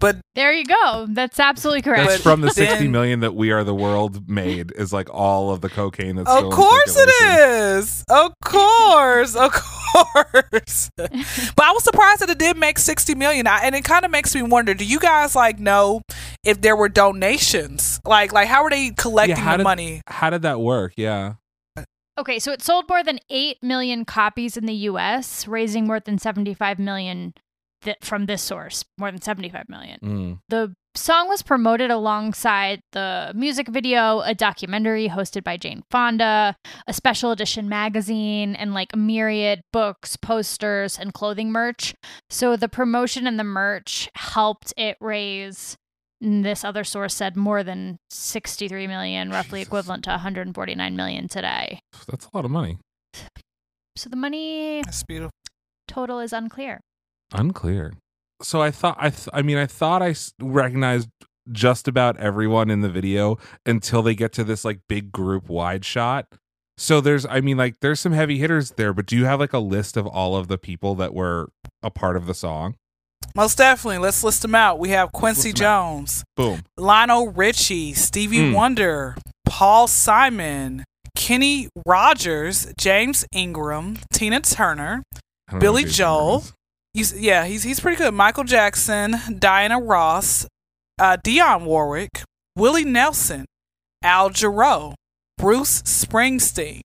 [0.00, 1.06] But There you go.
[1.08, 2.08] That's absolutely correct.
[2.08, 4.72] That's from the sixty then- million that We Are the World made.
[4.76, 7.28] Is like all of the cocaine that's of still in course circulation.
[7.30, 8.04] it is.
[8.08, 10.90] Of course, of course.
[10.96, 11.10] but
[11.64, 14.34] I was surprised that it did make sixty million, I, and it kind of makes
[14.34, 16.02] me wonder: Do you guys like know
[16.44, 18.00] if there were donations?
[18.04, 20.02] Like, like how are they collecting how the did- money?
[20.06, 20.92] How did that work?
[20.96, 21.34] Yeah.
[22.18, 26.18] Okay, so it sold more than 8 million copies in the US, raising more than
[26.18, 27.34] 75 million
[27.82, 29.98] th- from this source, more than 75 million.
[30.02, 30.38] Mm.
[30.48, 36.92] The song was promoted alongside the music video, a documentary hosted by Jane Fonda, a
[36.92, 41.94] special edition magazine, and like a myriad books, posters, and clothing merch.
[42.30, 45.76] So the promotion and the merch helped it raise.
[46.28, 49.68] This other source said more than 63 million, roughly Jesus.
[49.68, 51.78] equivalent to 149 million today.
[52.08, 52.78] That's a lot of money.
[53.94, 54.82] So the money
[55.86, 56.80] total is unclear.
[57.32, 57.94] Unclear.
[58.42, 61.08] So I thought I th- I mean I thought I recognized
[61.52, 65.84] just about everyone in the video until they get to this like big group wide
[65.84, 66.26] shot.
[66.76, 69.52] So there's I mean like there's some heavy hitters there, but do you have like
[69.52, 71.50] a list of all of the people that were
[71.84, 72.74] a part of the song?
[73.36, 73.98] Most definitely.
[73.98, 74.78] Let's list them out.
[74.78, 75.80] We have Quincy list 'em out.
[75.92, 76.62] Jones, Boom.
[76.76, 78.54] Lionel Richie, Stevie Mm.
[78.54, 85.02] Wonder, Paul Simon, Kenny Rogers, James Ingram, Tina Turner.
[85.12, 86.34] I don't know Billy Joel.
[86.34, 86.52] Ingram is.
[86.94, 88.12] You, s- yeah, he's he's pretty good.
[88.14, 90.46] Michael Jackson, Diana Ross,
[90.98, 92.22] uh, Dionne Warwick,
[92.56, 93.44] Willie Nelson,
[94.02, 94.94] Al Jarreau,
[95.36, 96.80] Bruce Springsteen,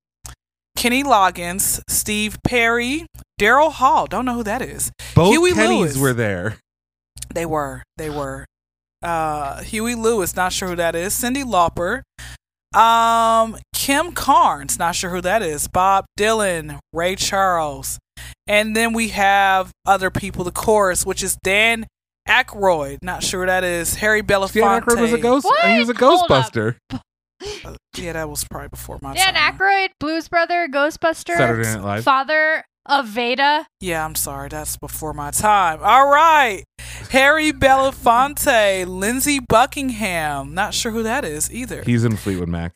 [0.82, 3.06] Kenny Loggins, Steve Perry,
[3.40, 4.08] Daryl Hall.
[4.08, 4.92] Don't know who that is.
[5.14, 5.98] Both Huey Kennys Lewis.
[5.98, 6.58] were there.
[7.32, 7.84] They were.
[7.98, 8.48] They were.
[9.04, 11.14] Uh, Huey Lewis, not sure who that is.
[11.14, 12.02] Cyndi Lauper.
[12.76, 15.68] Um, Kim Carnes, not sure who that is.
[15.68, 18.00] Bob Dylan, Ray Charles.
[18.48, 21.86] And then we have other people, the chorus, which is Dan
[22.28, 23.94] Aykroyd, not sure who that is.
[23.96, 24.54] Harry Belafonte.
[24.54, 24.96] Dan Belafonte.
[24.96, 25.46] Aykroyd was a ghost.
[25.46, 25.70] What?
[25.70, 27.02] He was a Hold up.
[27.42, 27.66] Ghostbuster.
[27.72, 29.34] Uh, yeah, that was probably before my time.
[29.34, 29.58] Dan time.
[29.58, 32.04] Aykroyd, Blues Brother, Ghostbuster, Saturday Night Live.
[32.04, 33.68] father of Vada.
[33.80, 34.50] Yeah, I'm sorry.
[34.50, 35.80] That's before my time.
[35.84, 36.64] All right.
[37.12, 40.54] Harry Belafonte, Lindsey Buckingham.
[40.54, 41.84] Not sure who that is either.
[41.84, 42.72] He's in Fleetwood Mac.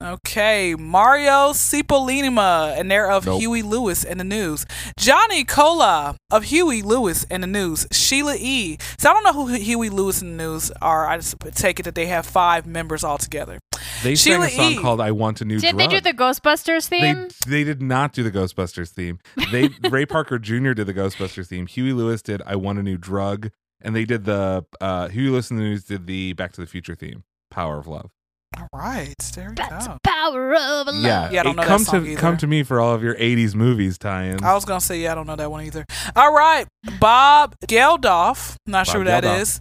[0.00, 3.40] Okay, Mario Cipollina, and they're of Nope.
[3.40, 4.64] Huey Lewis and the News.
[4.96, 7.84] Johnny Colla of Huey Lewis and the News.
[7.90, 8.78] Sheila E.
[8.98, 11.08] So I don't know who Huey Lewis and the News are.
[11.08, 13.58] I just take it that they have five members altogether.
[14.02, 14.76] They Sheila sang a song E.
[14.82, 15.72] called "I Want a New Drug.
[15.72, 17.28] Did Drug." they do the Ghostbusters They theme?
[17.46, 19.18] they did not do the Ghostbusters theme.
[19.50, 20.72] They Ray Parker Jr.
[20.72, 21.66] did the Ghostbusters theme.
[21.66, 25.50] Huey Lewis did "I Want a New Drug," and they did the uh, Huey Lewis
[25.50, 28.10] and the News did the Back to the Future theme, "Power of Love."
[28.58, 29.92] All right, there we That's go.
[29.94, 30.94] the power of love.
[30.96, 32.20] Yeah, Yeah, I don't it- know that come song to either.
[32.20, 34.42] come to me for all of your '80s movies tie-ins.
[34.42, 35.84] I was gonna say yeah, I don't know that one either.
[36.16, 36.66] All right,
[36.98, 38.56] Bob Geldof.
[38.66, 39.40] Not sure who Bob that Geldof.
[39.42, 39.60] is.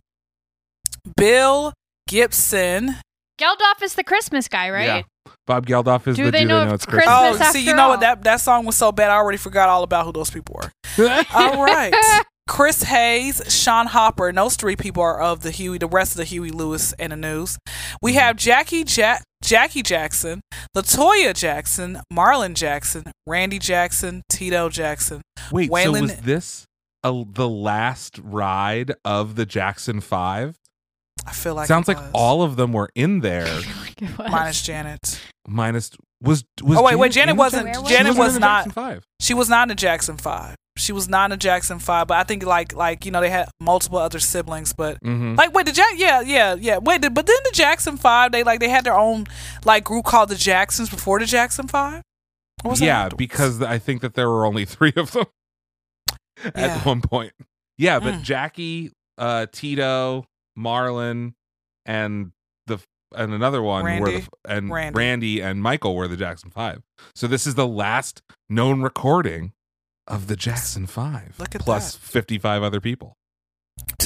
[1.17, 1.73] Bill
[2.07, 2.95] Gibson.
[3.39, 4.85] Geldof is the Christmas guy, right?
[4.85, 5.31] Yeah.
[5.45, 7.41] Bob Geldof is Do the they Do know They Know if It's Christmas Christmas?
[7.41, 9.11] Oh, after see, you know what that that song was so bad.
[9.11, 10.71] I already forgot all about who those people were.
[11.33, 11.93] All right.
[12.47, 16.17] Chris Hayes, Sean Hopper, and those three people are of the Huey, the rest of
[16.17, 17.57] the Huey Lewis and the news.
[18.01, 18.19] We mm-hmm.
[18.19, 20.41] have Jackie ja- Jackie Jackson,
[20.75, 25.21] Latoya Jackson, Marlon Jackson, Randy Jackson, Tito Jackson.
[25.51, 26.65] Wait, so was this
[27.03, 30.55] a, the last ride of the Jackson Five?
[31.27, 32.11] I feel like Sounds it like was.
[32.13, 33.59] all of them were in there.
[34.17, 35.19] minus Janet.
[35.47, 39.03] minus was was Oh, wait, wait, Janet wasn't- Jackson- Janet wasn't was in not- Five.
[39.19, 40.55] She was not in the Jackson Five.
[40.77, 43.29] She was not in the Jackson Five, but I think like like you know they
[43.29, 45.35] had multiple other siblings, but Mm-hmm.
[45.35, 46.77] Like wait, the Jack, yeah, yeah, yeah.
[46.77, 49.25] Wait, the- but then the Jackson Five, they like they had their own
[49.65, 52.03] like group called the Jacksons before the Jackson Five.
[52.63, 53.17] Was Yeah, afterwards?
[53.17, 55.25] because I think that there were only three of them
[56.43, 56.83] at Yeah.
[56.83, 57.33] one point.
[57.77, 58.21] Yeah, but Mm.
[58.23, 60.25] Jackie, uh, Tito,
[60.57, 61.33] Marlon,
[61.85, 62.31] and
[62.65, 62.79] the
[63.15, 64.27] and another one were the, Randy.
[64.45, 64.97] and Randy.
[64.97, 65.41] Randy.
[65.41, 66.81] and Michael were the Jackson Five.
[67.15, 69.53] So this is the last known recording
[70.07, 71.35] of the Jackson Five.
[71.39, 72.01] Look at plus that.
[72.01, 73.15] fifty five other people.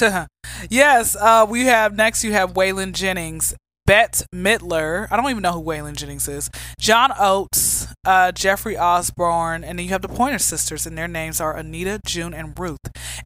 [0.70, 2.24] yes, uh, we have next.
[2.24, 3.54] You have Waylon Jennings,
[3.86, 5.08] Bette Midler.
[5.10, 6.50] I don't even know who Waylon Jennings is.
[6.78, 11.40] John Oates, uh, Jeffrey Osborne, and then you have the Pointer Sisters, and their names
[11.40, 12.78] are Anita, June, and Ruth.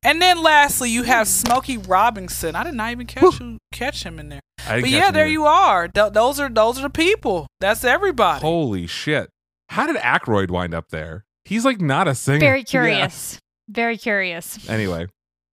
[0.02, 2.54] And then lastly, you have Smokey Robinson.
[2.54, 4.40] I did not even catch you, catch him in there.
[4.66, 5.88] I But yeah, there you are.
[5.88, 7.46] Th- those are those are the people.
[7.60, 8.40] That's everybody.
[8.42, 9.30] Holy shit!
[9.70, 11.24] How did Aykroyd wind up there?
[11.44, 12.40] He's like not a singer.
[12.40, 12.64] Very Yeah.
[12.64, 13.38] curious.
[13.68, 14.68] Very curious.
[14.68, 15.06] Anyway,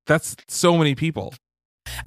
[0.07, 1.33] that's so many people.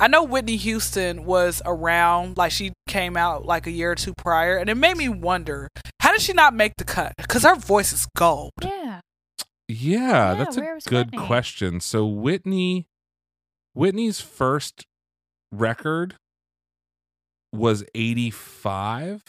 [0.01, 4.15] I know Whitney Houston was around, like she came out like a year or two
[4.17, 7.13] prior, and it made me wonder how did she not make the cut?
[7.17, 8.53] Because her voice is gold.
[8.63, 9.01] Yeah.
[9.69, 11.27] Yeah, Yeah, that's a good Whitney?
[11.27, 11.81] question.
[11.81, 12.87] So Whitney
[13.75, 14.85] Whitney's first
[15.53, 16.15] record
[17.53, 19.23] was 85.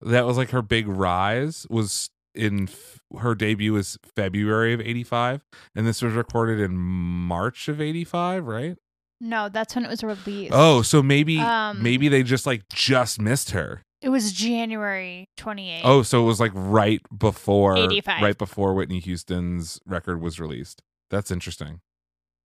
[0.00, 5.42] That was like her big rise was in f- her debut was February of 85
[5.76, 8.76] and this was recorded in March of 85, right?
[9.20, 10.52] No, that's when it was released.
[10.52, 13.82] Oh, so maybe Um, maybe they just like just missed her.
[14.02, 15.80] It was January 28th.
[15.84, 18.22] Oh, so it was like right before 85.
[18.22, 20.82] right before Whitney Houston's record was released.
[21.10, 21.80] That's interesting.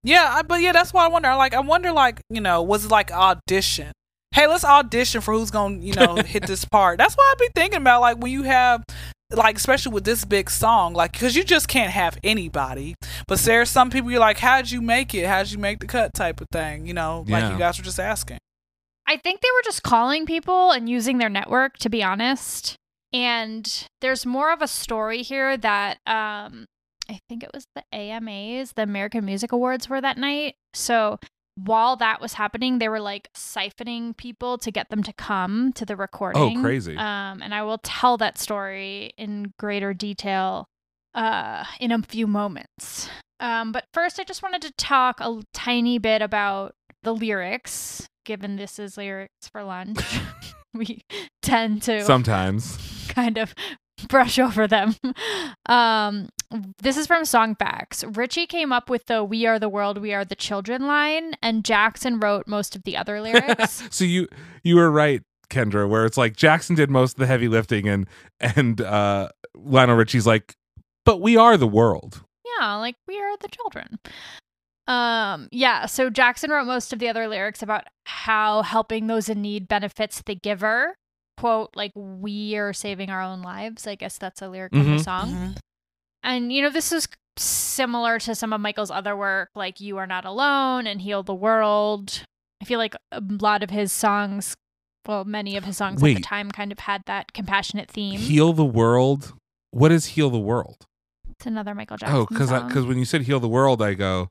[0.04, 1.34] Yeah, I, but yeah, that's why I wonder.
[1.36, 3.92] Like, I wonder, like, you know, was it like audition?
[4.32, 7.00] Hey, let's audition for who's gonna, you know, hit this part.
[7.00, 8.84] That's why I be thinking about like when you have,
[9.32, 12.94] like, especially with this big song, like, because you just can't have anybody.
[13.28, 15.26] But there's some people you're like, how'd you make it?
[15.26, 16.14] How'd you make the cut?
[16.14, 17.54] Type of thing, you know, like Yeah.
[17.54, 18.38] you guys were just asking.
[19.08, 22.76] I think they were just calling people and using their network, to be honest.
[23.14, 26.66] And there's more of a story here that um,
[27.10, 30.56] I think it was the AMAs, the American Music Awards, were that night.
[30.74, 31.20] So
[31.56, 35.86] while that was happening, they were like siphoning people to get them to come to
[35.86, 36.60] the recording.
[36.60, 36.96] Oh, crazy.
[36.98, 40.68] Um, and I will tell that story in greater detail
[41.16, 43.10] uh, in a few moments.
[43.40, 46.76] Um, but first, I just wanted to talk a tiny bit about
[47.08, 49.98] the lyrics, given this is lyrics for lunch.
[50.74, 51.02] we
[51.42, 52.78] tend to Sometimes.
[53.08, 53.56] kind of
[54.10, 54.94] brush over them.
[55.68, 56.28] Um,
[56.82, 58.04] this is from Song Facts.
[58.04, 61.64] Richie came up with the "We are the world, we are the children" line, and
[61.64, 63.84] Jackson wrote most of the other lyrics.
[63.90, 64.28] so you
[64.64, 68.06] you were right, Kendra, where it's like Jackson did most of the heavy lifting and
[68.42, 70.56] and uh Lionel Richie's like,
[71.06, 72.22] but we are the world.
[72.60, 74.00] yeah, like we are the children.
[74.88, 79.42] Um, yeah, so Jackson wrote most of the other lyrics about how helping those in
[79.42, 80.96] need benefits the giver.
[81.38, 83.86] Quote, like, we are saving our own lives.
[83.86, 84.98] I guess that's a lyric from Mhm.
[84.98, 85.30] the song.
[85.32, 85.58] Mhm.
[86.24, 90.08] And, you know, this is similar to some of Michael's other work, like You Are
[90.08, 92.24] Not Alone and Heal the World.
[92.62, 94.56] I feel like a lot of his songs,
[95.08, 98.20] well, many of his songs at the time kind of had that compassionate theme.
[98.20, 99.34] Heal the world.
[99.72, 100.86] What is heal the world?
[101.30, 102.68] it's another Michael Jackson Oh, because song.
[102.68, 104.30] because when you said heal the world, I go,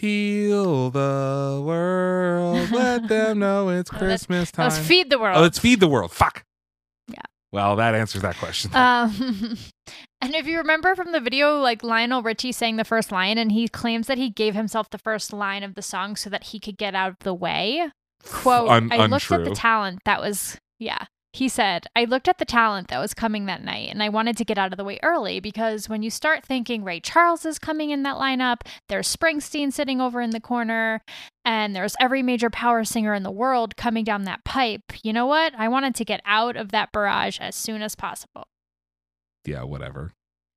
[0.00, 4.64] heal the world, let them know it's Christmas time.
[4.68, 5.36] Let's Feed the World.
[5.38, 6.12] oh, let's feed the world.
[6.12, 6.44] Fuck.
[7.08, 7.22] Yeah.
[7.52, 8.70] Well, that answers that question.
[8.74, 9.58] Um,
[10.20, 13.52] and if you remember from the video, like Lionel Richie sang the first line, and
[13.52, 16.60] he claims that he gave himself the first line of the song so that he
[16.60, 17.90] could get out of the way.
[18.24, 21.06] Quote, Un- I looked at the talent that was, yeah.
[21.32, 24.36] He said, I looked at the talent that was coming that night and I wanted
[24.38, 27.58] to get out of the way early because when you start thinking Ray Charles is
[27.58, 31.02] coming in that lineup, there's Springsteen sitting over in the corner,
[31.44, 34.92] and there's every major power singer in the world coming down that pipe.
[35.04, 35.54] You know what?
[35.56, 38.44] I wanted to get out of that barrage as soon as possible.
[39.44, 40.12] yeah, whatever.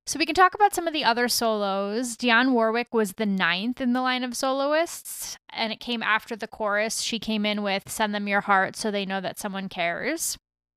[0.06, 2.16] So we can talk about some of the other solos.
[2.16, 6.46] Dionne Warwick was the ninth in the line of soloists, and it came after the
[6.46, 7.00] chorus.
[7.00, 10.36] She came in with Send Them Your Heart so they know that someone cares.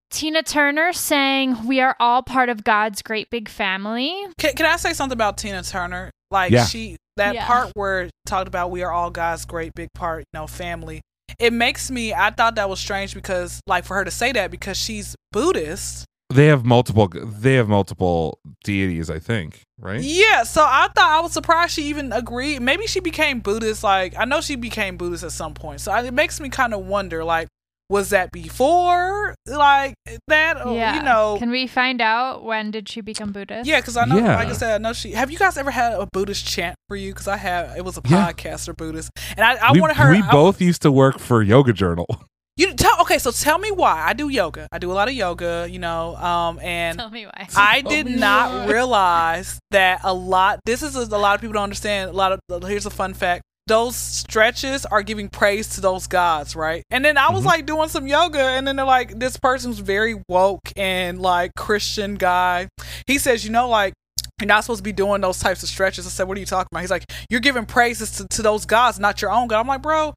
[0.09, 4.13] Tina Turner saying, We Are All Part of God's Great Big Family.
[4.37, 6.11] Can, can I say something about Tina Turner?
[6.31, 6.65] Like Yeah.
[6.65, 7.47] she that Yeah.
[7.47, 11.01] part where talked about we are all God's great big part, you know, family.
[11.39, 14.51] It makes me I thought that was strange because like for her to say that
[14.51, 16.05] because she's Buddhist.
[16.33, 17.07] They have multiple.
[17.09, 19.09] They have multiple deities.
[19.09, 19.61] I think.
[19.79, 20.01] Right.
[20.01, 22.61] Yeah, so I thought I was surprised she even agreed.
[22.61, 23.81] Maybe she became Buddhist.
[23.83, 25.79] Like I know she became Buddhist at some point.
[25.79, 27.46] So it makes me kind of wonder, like,
[27.89, 29.93] was that before, like
[30.27, 30.65] that?
[30.65, 30.95] Or, yeah.
[30.97, 33.67] you know, Can we find out when did she become Buddhist?
[33.67, 34.35] yeah, because I know, Yeah.
[34.35, 35.11] like I said, I know she.
[35.11, 37.13] Have you guys ever had a Buddhist chant for you?
[37.13, 37.77] Because I have.
[37.77, 38.31] It was a Yeah.
[38.31, 40.11] podcaster Buddhist, and I, I we, wanted her.
[40.11, 42.07] we I- both used to work for Yoga Journal.
[42.59, 42.99] You tell.
[43.01, 44.03] Okay, so tell me why.
[44.07, 44.67] I do yoga.
[44.71, 45.67] I do a lot of yoga.
[45.69, 47.47] You know, um, and Tell me why.
[47.55, 50.61] I did not realize that a lot.
[50.65, 52.09] This is a, a lot of people don't understand.
[52.09, 53.43] A lot of here's a fun fact.
[53.67, 56.83] Those stretches are giving praise to those gods, right?
[56.89, 57.47] And then I was Mhm.
[57.47, 62.15] like doing some yoga, and then they're like, this person's very woke and like Christian
[62.15, 62.69] guy.
[63.05, 63.93] He says, you know, like
[64.39, 66.05] you're not supposed to be doing those types of stretches.
[66.05, 66.81] I said, what are you talking about?
[66.81, 69.59] He's like, you're giving praises to, to those gods, not your own God.
[69.59, 70.13] I'm like, bro,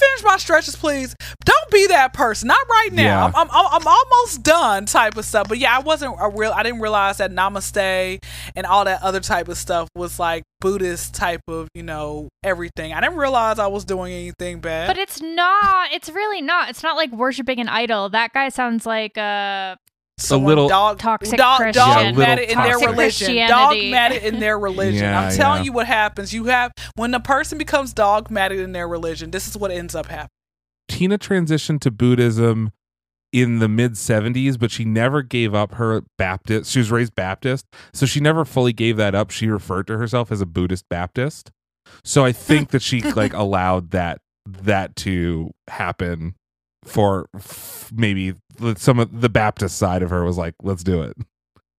[0.00, 1.14] finish my stretches, please?
[1.44, 2.48] Don't be that person.
[2.48, 3.02] Not right now.
[3.02, 3.24] Yeah.
[3.26, 5.48] I'm, I'm, I'm, I'm almost done, type of stuff.
[5.48, 6.52] But yeah, I wasn't a real.
[6.52, 8.22] I didn't realize that Namaste
[8.56, 12.92] and all that other type of stuff was like Buddhist type of, you know, everything.
[12.92, 14.86] I didn't realize I was doing anything bad.
[14.86, 15.92] But it's not.
[15.92, 16.70] It's really not.
[16.70, 18.08] It's not like worshiping an idol.
[18.08, 19.76] That guy sounds like uh
[20.20, 21.82] Someone little- dog, Toxic dog, Christian.
[21.86, 22.88] Yeah, a little dogmatic in their toxic.
[22.88, 23.26] religion.
[23.26, 23.80] Christianity.
[23.90, 25.02] Dogmatic in their religion.
[25.02, 25.64] Yeah, I'm telling yeah.
[25.64, 26.32] you what happens.
[26.34, 29.30] You have when the person becomes dogmatic in their religion.
[29.30, 30.28] This is what ends up happening.
[30.88, 32.72] Tina transitioned to Buddhism
[33.32, 36.70] in the mid 70s, but she never gave up her Baptist.
[36.72, 39.30] She was raised Baptist, so she never fully gave that up.
[39.30, 41.50] She referred to herself as a Buddhist Baptist.
[42.04, 46.34] So I think that she like allowed that that to happen
[46.84, 48.34] for f- maybe
[48.76, 51.16] some of the Baptist side of her was like, let's do it.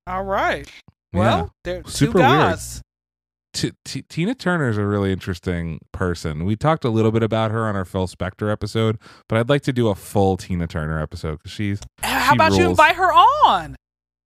[0.08, 0.70] All right.
[1.14, 1.20] Yeah.
[1.20, 2.30] Well, they're Super two weird.
[2.32, 2.82] guys.
[3.54, 6.46] T- T- Tina Turner is a really interesting person.
[6.46, 9.62] We talked a little bit about her on our Phil Spector episode, but I'd like
[9.64, 12.70] to do a full Tina Turner episode because she's uh, How She about you rules.
[12.72, 13.76] invite her on?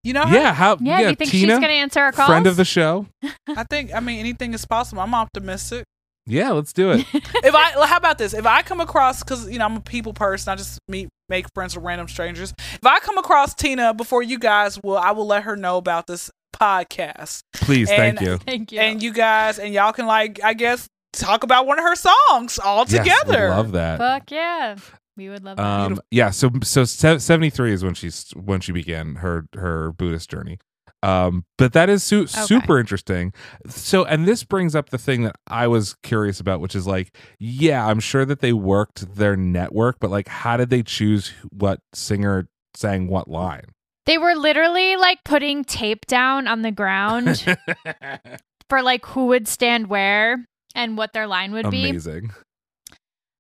[0.02, 0.34] You know, her?
[0.34, 0.52] yeah.
[0.52, 0.98] How yeah.
[0.98, 2.28] do you think Tina, she's gonna answer our calls?
[2.28, 3.06] friend of the show.
[3.48, 3.94] I think.
[3.94, 5.00] I mean, anything is possible.
[5.00, 5.86] I'm optimistic.
[6.26, 7.06] Yeah, let's do it.
[7.14, 8.32] if I, how about this?
[8.34, 11.46] If I come across, because you know I'm a people person, I just meet, make
[11.54, 12.54] friends with random strangers.
[12.58, 16.06] If I come across Tina before you guys will, I will let her know about
[16.06, 18.38] this podcast, Please, And- thank you.
[18.46, 18.80] Thank you.
[18.80, 22.58] and you guys, and y'all can like, I guess, talk about one of her songs
[22.58, 23.48] all Yes, together.
[23.48, 23.98] would love that.
[23.98, 24.76] Fuck yeah.
[25.16, 25.64] We would love that.
[25.64, 26.30] Um, yeah.
[26.30, 30.58] So so seventy three is when she's when she began her her Buddhist journey.
[31.04, 33.32] Um, but that is su- super interesting.
[33.68, 37.14] So, and this brings up the thing that I was curious about, which is like,
[37.38, 41.80] yeah, I'm sure that they worked their network, but like, how did they choose what
[41.92, 43.66] singer sang what line?
[44.06, 47.42] they were literally like putting tape down on the ground
[48.68, 50.44] for like who would stand where
[50.74, 51.88] and what their line would be.
[51.88, 52.30] Amazing.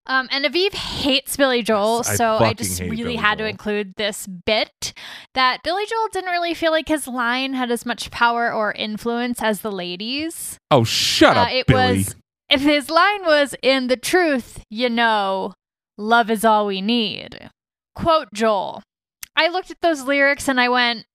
[0.06, 3.46] Um, and Aviv hates Billy Joel, Yes, I so I just really Billy had to
[3.46, 4.92] include this bit
[5.32, 9.42] that Billy Joel didn't really feel like his line had as much power or influence
[9.42, 10.58] as the ladies.
[10.70, 11.98] Oh, shut Uh, up, it Billy.
[11.98, 12.16] was
[12.50, 15.54] if his line was in the truth, you know,
[15.96, 17.48] love is all we need.
[17.94, 18.82] Quote Joel.
[19.36, 21.06] I looked at those lyrics and I went,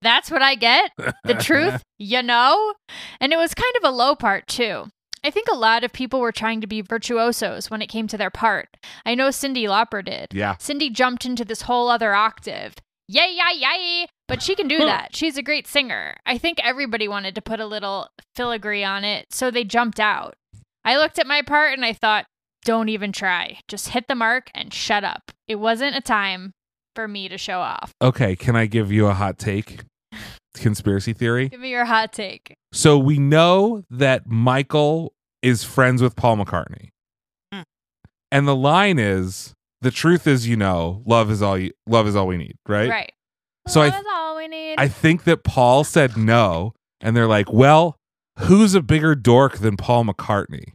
[0.00, 0.90] that's what I get?
[1.24, 2.74] The truth, you know?
[3.20, 4.86] And it was kind of a low part too.
[5.28, 8.16] I think a lot of people were trying to be virtuosos when it came to
[8.16, 8.78] their part.
[9.04, 10.28] I know Cyndi Lauper did.
[10.32, 10.54] Yeah.
[10.54, 12.76] Cyndi jumped into this whole other octave.
[13.08, 14.06] Yay, yay, yay.
[14.26, 15.14] But she can do that.
[15.14, 16.16] She's a great singer.
[16.24, 20.32] I think everybody wanted to put a little filigree on it, so they jumped out.
[20.82, 22.24] I looked at my part and I thought,
[22.64, 23.58] don't even try.
[23.68, 25.30] Just hit the mark and shut up.
[25.46, 26.52] It wasn't a time
[26.94, 27.92] for me to show off.
[28.00, 29.80] Okay, can I give you a hot take?
[30.54, 31.50] Conspiracy theory.
[31.50, 32.54] Give me your hot take.
[32.72, 35.12] So we know that Michael
[35.42, 36.88] is friends with Paul McCartney.
[37.52, 37.62] Hmm.
[38.32, 42.16] And the line is the truth is you know, love is all you, love is
[42.16, 42.90] all we need, right?
[42.90, 43.12] Right.
[43.68, 44.76] So I- That's all we need.
[44.78, 47.96] I think that Paul said no and they're like, "Well,
[48.40, 50.72] who's a bigger dork than Paul McCartney?"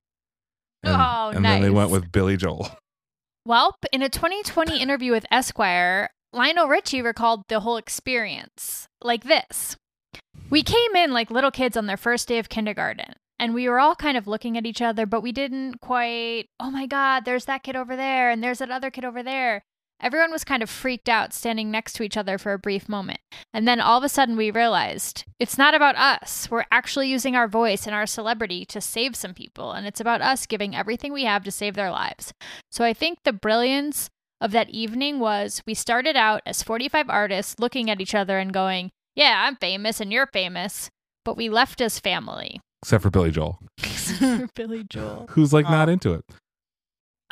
[0.84, 2.70] And, Oh, and then they went with Billy Joel.
[3.46, 9.76] Well, in a 2020 interview with Esquire, Lionel Richie recalled the whole experience like this
[10.50, 13.80] We came in like little kids on their first day of kindergarten, and we were
[13.80, 17.46] all kind of looking at each other, but we didn't quite, oh my God, there's
[17.46, 19.64] that kid over there, and there's that other kid over there.
[20.00, 23.22] Everyone was kind of freaked out standing next to each other for a brief moment.
[23.54, 26.50] And then all of a sudden we realized it's not about us.
[26.52, 29.72] We're actually using our voice and our celebrity to save some people.
[29.72, 32.34] And it's about us giving everything we have to save their lives.
[32.70, 34.10] So I think the brilliance
[34.42, 38.52] of that evening was we started out as 45 artists looking at each other and
[38.52, 40.90] going, Yeah, I'm famous and you're famous.
[41.24, 42.60] But we left as family.
[42.84, 43.60] Except for Billy Joel,
[44.56, 45.26] Billy Joel.
[45.32, 45.72] who's like Oh.
[45.72, 46.24] not into it.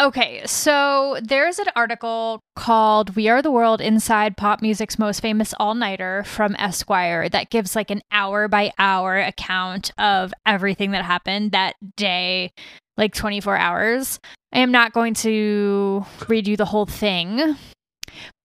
[0.02, 5.54] Okay, so there's an article called We Are the World Inside Pop Music's Most Famous
[5.60, 11.06] All Nighter from Esquire that gives like an hour by hour account of everything that
[11.06, 12.50] happened that day,
[12.98, 14.20] like 24 hours.
[14.52, 17.56] I am not going to read you the whole thing,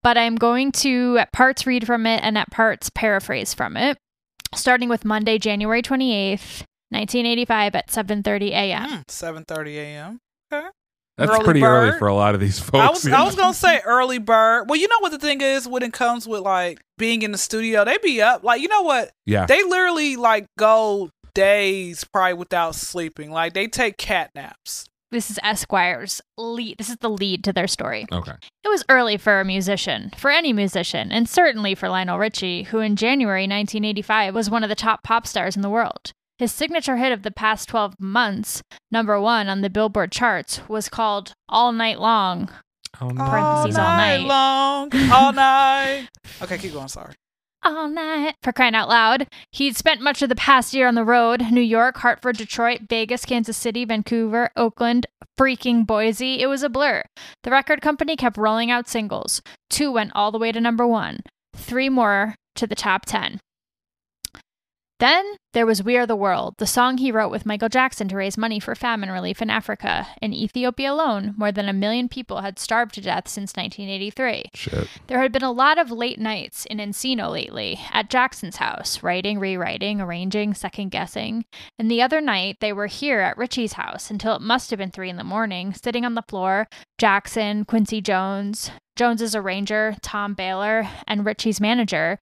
[0.03, 3.97] but I'm going to at parts read from it and at parts paraphrase from it,
[4.55, 8.89] starting with Monday, January 28th, 1985 at 7:30 a.m.
[8.91, 10.19] Mm, 7:30 a.m.
[10.53, 10.67] Okay.
[11.19, 12.77] That's Early pretty early for a lot of these folks.
[12.77, 14.69] I was I was gonna say early bird.
[14.69, 17.39] Well, you know what the thing is when it comes with like being in the
[17.39, 18.45] studio, they be up.
[18.45, 19.11] Like you know what?
[19.25, 19.47] yeah.
[19.47, 23.31] They literally like go days probably without sleeping.
[23.31, 24.85] Like they take cat naps.
[25.11, 26.77] This is Esquire's lead.
[26.79, 28.07] This is the lead to their story.
[28.13, 28.33] okay.
[28.65, 32.81] It was early for a musician, for any musician, and certainly for Lionel Richie, who
[32.81, 36.13] in January 1985 was one of the top pop stars in the world.
[36.39, 40.89] His signature hit of the past 12 months, number one on the Billboard charts, was
[40.89, 42.51] called All Night Long.
[43.01, 43.25] Oh, no.
[43.25, 44.17] Parentheses, all night.
[44.27, 46.09] long, all night.
[46.43, 46.89] Okay, keep going.
[46.89, 47.15] Sorry.
[47.63, 48.35] All night.
[48.43, 49.27] For crying out loud.
[49.53, 53.25] He'd spent much of the past year on the road New York, Hartford, Detroit, Vegas,
[53.25, 55.07] Kansas City, Vancouver, Oakland,
[55.39, 56.41] freaking Boise.
[56.41, 57.03] It was a blur.
[57.43, 59.43] The record company kept rolling out singles.
[59.69, 61.21] Two went all the way to number one,
[61.55, 63.41] three more to the top 10.
[64.99, 68.17] Then there was We Are the World, the song he wrote with Michael Jackson to
[68.17, 70.07] raise money for famine relief in Africa.
[70.23, 74.45] In Ethiopia alone, more than a million people had starved to death since 1983.
[74.55, 74.89] Shit.
[75.07, 79.39] There had been a lot of late nights in Encino lately, at Jackson's house, writing,
[79.39, 81.45] rewriting, arranging, second guessing.
[81.79, 84.91] And the other night, they were here at Richie's house until it must have been
[84.91, 86.69] three in the morning, sitting on the floor.
[86.97, 92.19] Jackson, Quincy Jones, Jones's arranger, Tom Bahler, and Richie's manager,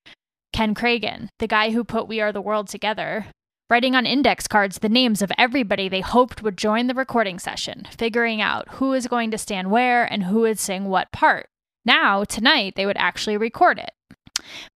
[0.54, 3.26] Ken Kragen, the guy who put We Are the World together,
[3.68, 7.88] writing on index cards the names of everybody they hoped would join the recording session,
[7.90, 11.48] figuring out who is going to stand where and who would sing what part.
[11.84, 13.90] Now, tonight, they would actually record it.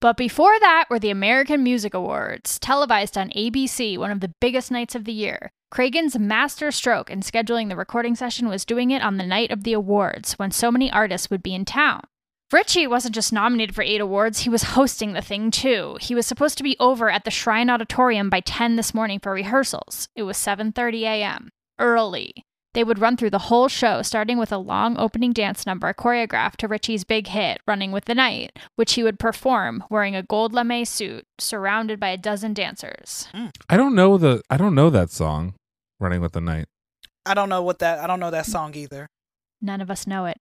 [0.00, 4.72] But before that were the American Music Awards, televised on ABC, one of the biggest
[4.72, 5.52] nights of the year.
[5.70, 9.62] Kragen's master stroke in scheduling the recording session was doing it on the night of
[9.62, 12.00] the awards, when so many artists would be in town.
[12.50, 15.98] Richie wasn't just nominated for eight awards, he was hosting the thing too.
[16.00, 19.32] He was supposed to be over at the Shrine Auditorium by 10 this morning for
[19.32, 20.08] rehearsals.
[20.16, 21.50] It was 7:30 a.m.
[21.78, 22.32] Early.
[22.72, 26.56] They would run through the whole show, starting with a long opening dance number choreographed
[26.58, 30.54] to Richie's big hit, Running with the Night, which he would perform wearing a gold
[30.54, 33.28] lame suit, surrounded by a dozen dancers.
[33.68, 34.40] I don't know the.
[34.48, 35.54] I don't know that song.
[36.00, 36.66] Running with the night.
[37.26, 37.98] I don't know what that.
[37.98, 39.08] I don't know that song either.
[39.60, 40.38] None of us know it.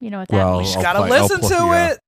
[0.00, 0.74] You know what that Well, We means?
[0.74, 1.90] just gotta play- listen play- to yeah.
[1.92, 1.98] it.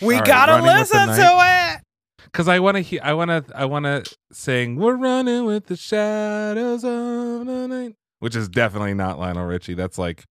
[0.00, 1.36] We All right, gotta Running listen to
[1.76, 1.80] it.
[2.24, 2.80] Because I want to.
[2.82, 3.44] hear, I want to.
[3.54, 4.76] I want to sing.
[4.76, 9.74] We're running with the shadows of the night, which is definitely not Lionel Richie.
[9.74, 10.24] That's like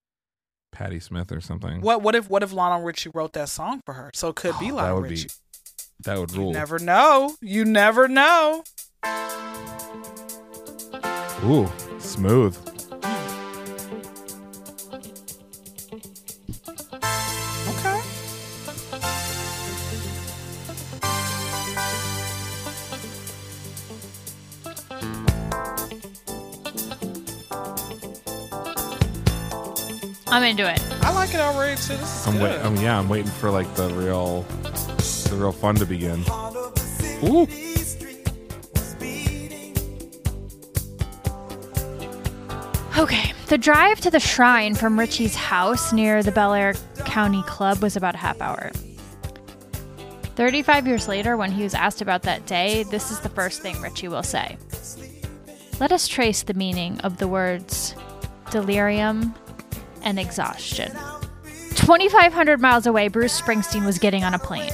[0.71, 1.81] Patti Smith or something.
[1.81, 4.09] What what if what if Lionel Richie wrote that song for her?
[4.15, 5.27] So it could be Oh, Lionel that would Richie.
[5.27, 5.33] be.
[6.05, 6.39] That would rule.
[6.39, 6.53] You rule.
[6.53, 7.35] never know.
[7.41, 8.63] You never know.
[11.43, 12.57] Ooh, smooth.
[30.31, 30.81] I'm into it.
[31.01, 31.97] I like it already too.
[31.97, 32.43] This is I'm good.
[32.43, 32.65] wait.
[32.65, 36.23] Um, yeah, I'm waiting for like the real, the real fun to begin.
[37.23, 37.47] Ooh.
[42.97, 46.75] Okay, the drive to the shrine from Richie's house near the Bel Air
[47.05, 48.71] County Club was about a half hour.
[50.35, 53.81] 35 years later, when he was asked about that day, this is the first thing
[53.81, 54.57] Richie will say.
[55.81, 57.95] Let us trace the meaning of the words
[58.49, 59.33] delirium
[60.03, 60.91] and exhaustion.
[61.75, 64.73] 2,500 miles away, Bruce Springsteen was getting on a plane.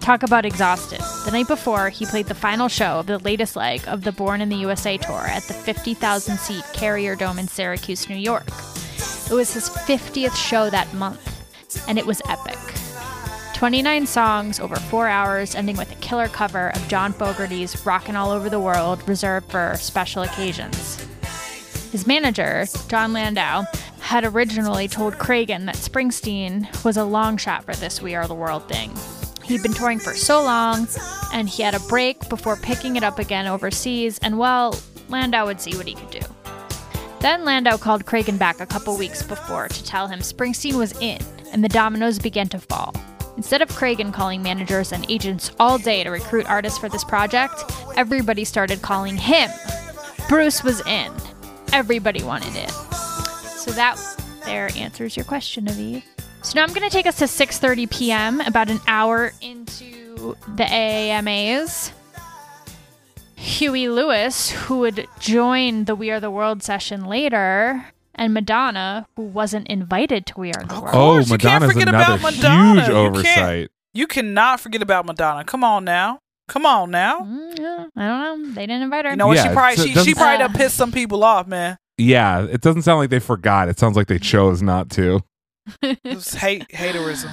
[0.00, 1.00] Talk about exhausted.
[1.24, 4.40] The night before, he played the final show of the latest leg of the Born
[4.40, 8.46] in the USA tour at the 50,000 seat Carrier Dome in Syracuse, New York.
[8.46, 12.58] It was his 50th show that month, and it was epic.
[13.54, 18.30] 29 songs over four hours, ending with a killer cover of John Fogerty's Rockin' All
[18.30, 21.04] Over the World, reserved for special occasions.
[21.90, 23.64] His manager, Jon Landau,
[24.08, 28.32] had originally told Kragen that Springsteen was a long shot for this We Are the
[28.32, 28.90] World thing.
[29.44, 30.88] He'd been touring for so long,
[31.30, 34.80] and he had a break before picking it up again overseas, and well,
[35.10, 36.22] Landau would see what he could do.
[37.20, 41.20] Then Landau called Kragen back a couple weeks before to tell him Springsteen was in,
[41.52, 42.94] and the dominoes began to fall.
[43.36, 47.62] Instead of Kragen calling managers and agents all day to recruit artists for this project,
[47.94, 49.50] everybody started calling him.
[50.30, 51.12] Bruce was in.
[51.74, 52.87] Everybody wanted it.
[53.68, 53.98] So that
[54.46, 56.02] there answers your question, Aviv.
[56.42, 58.40] So now I'm going to take us to 6:30 p.m.
[58.40, 61.92] about an hour into the AMAs.
[63.36, 69.22] Huey Lewis, who would join the We Are the World session later, and Madonna, who
[69.22, 70.88] wasn't invited to We Are the World.
[70.88, 72.74] Oh, course, you can't Madonna's forget another about Madonna.
[72.80, 73.68] huge You oversight.
[73.94, 75.44] You cannot forget about Madonna.
[75.44, 76.18] Come on now.
[76.48, 77.20] Come on now.
[77.20, 78.54] Mm, yeah, I don't know.
[78.54, 79.10] They didn't invite her.
[79.10, 79.36] You know what?
[79.36, 80.58] Yeah, she probably so she, she doesn't- probably done Uh.
[80.58, 81.76] pissed some people off, man.
[81.98, 83.68] Yeah, it doesn't sound like they forgot.
[83.68, 85.20] It sounds like they chose not to.
[85.82, 87.30] It's hate haterism.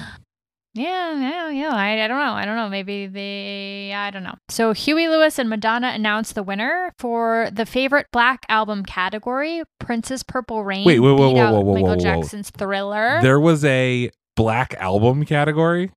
[0.74, 1.74] Yeah, yeah, yeah.
[1.74, 2.32] I, I don't know.
[2.34, 2.68] I don't know.
[2.68, 3.94] Maybe they.
[3.94, 4.34] I don't know.
[4.50, 9.62] So Huey Lewis and Madonna announced the winner for the favorite black album category.
[9.80, 10.84] Prince's Purple Rain.
[10.84, 12.00] Wait, wait, whoa, beat whoa, out whoa, whoa, Michael whoa, whoa.
[12.02, 13.20] Jackson's Thriller.
[13.22, 15.92] There was a black album category.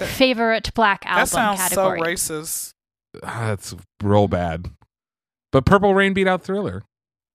[0.00, 2.16] favorite black album that sounds category.
[2.16, 2.70] so racist.
[3.22, 4.70] Ah, That's real bad.
[5.50, 6.82] But Purple Rain beat out Thriller.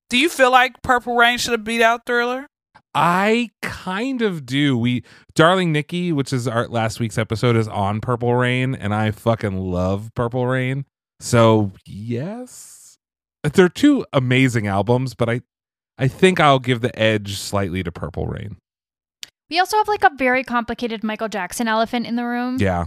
[0.09, 2.47] Do you feel like Purple Rain should have beat out Thriller?
[2.95, 4.77] I kind of do.
[4.77, 5.03] We
[5.35, 9.57] Darling Nikki, which is our last week's episode, is on Purple Rain, and I fucking
[9.57, 10.85] love Purple Rain.
[11.19, 12.97] So yes.
[13.43, 15.41] They're two amazing albums, but I
[15.97, 18.57] I think I'll give the edge slightly to Purple Rain.
[19.49, 22.57] We also have like a very complicated Michael Jackson elephant in the room.
[22.59, 22.85] Yeah.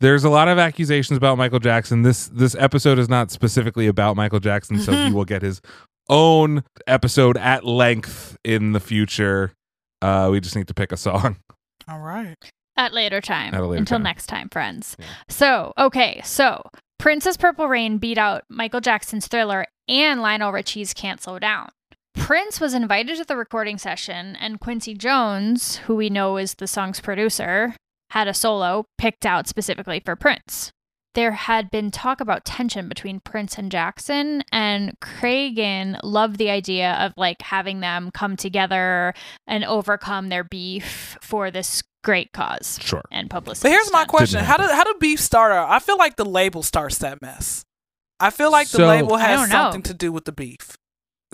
[0.00, 2.02] There's a lot of accusations about Michael Jackson.
[2.02, 5.60] This this episode is not specifically about Michael Jackson, so he will get his
[6.08, 9.52] own episode at length in the future.
[10.00, 11.36] Uh, we just need to pick a song.
[11.88, 12.36] All right.
[12.76, 13.54] At later time.
[13.54, 14.04] At a later Until time.
[14.04, 14.94] next time, friends.
[14.98, 15.06] Yeah.
[15.28, 16.20] So, okay.
[16.24, 16.62] So,
[16.98, 21.70] Prince's Purple Rain beat out Michael Jackson's Thriller and Lionel Richie's Can't Slow Down.
[22.16, 26.66] Prince was invited to the recording session, and Quincy Jones, who we know is the
[26.66, 27.74] song's producer,
[28.10, 30.72] had a solo picked out specifically for Prince.
[31.14, 36.92] There had been talk about tension between Prince and Jackson, and Kragen loved the idea
[37.00, 39.14] of like having them come together
[39.46, 43.02] and overcome their beef for this great cause Sure.
[43.10, 43.68] and publicity.
[43.68, 44.10] But here's my stunt.
[44.10, 45.68] question: How did how did beef start out?
[45.70, 47.64] I feel like the label starts that mess.
[48.20, 50.76] I feel like the label has something to do with the beef.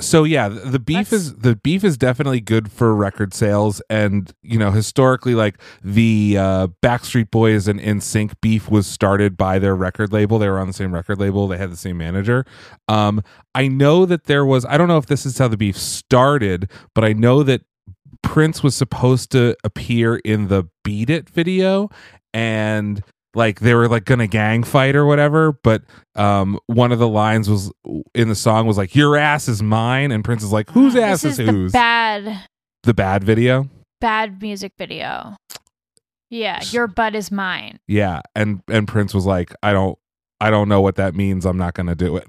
[0.00, 4.32] So yeah, the beef Let's- is the beef is definitely good for record sales, and
[4.42, 9.76] you know historically, like the uh, Backstreet Boys and NSYNC beef was started by their
[9.76, 10.40] record label.
[10.40, 11.46] They were on the same record label.
[11.46, 12.44] They had the same manager.
[12.88, 13.22] Um,
[13.54, 14.64] I know that there was.
[14.64, 17.62] I don't know if this is how the beef started, but I know that
[18.22, 21.88] Prince was supposed to appear in the "Beat It" video,
[22.32, 23.00] and
[23.34, 25.82] like they were like gonna gang fight or whatever but
[26.14, 27.72] um one of the lines was
[28.14, 31.22] in the song was like your ass is mine and prince is like whose ass
[31.22, 32.48] This is, is the whose bad,
[32.84, 33.68] the bad video
[34.00, 35.36] bad music video.
[36.30, 37.78] Yeah, your butt is mine.
[37.86, 39.98] yeah and and prince was like i don't
[40.40, 42.26] i don't know what that means i'm not gonna do it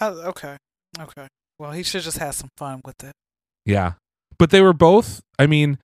[0.00, 0.56] Uh, okay,
[1.00, 1.26] okay.
[1.58, 3.12] Well, he should just have some fun with it.
[3.64, 3.92] yeah
[4.38, 5.78] but they were both i mean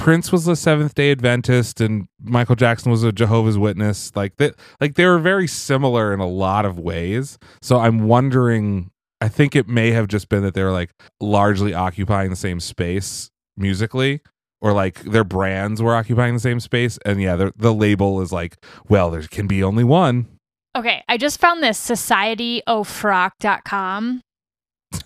[0.00, 4.10] prince was a seventh day adventist and michael jackson was a jehovah's witness.
[4.16, 7.38] Like that like they were very similar in a lot of ways.
[7.60, 8.90] So i'm wondering
[9.20, 10.90] i think it may have just been that they were like
[11.20, 14.22] largely occupying the same space musically
[14.62, 16.98] or like their brands were occupying the same space.
[17.04, 18.56] And yeah the, the label is like
[18.88, 20.28] well there can be only one.
[20.76, 24.22] Okay, I just found this societyofrock.com.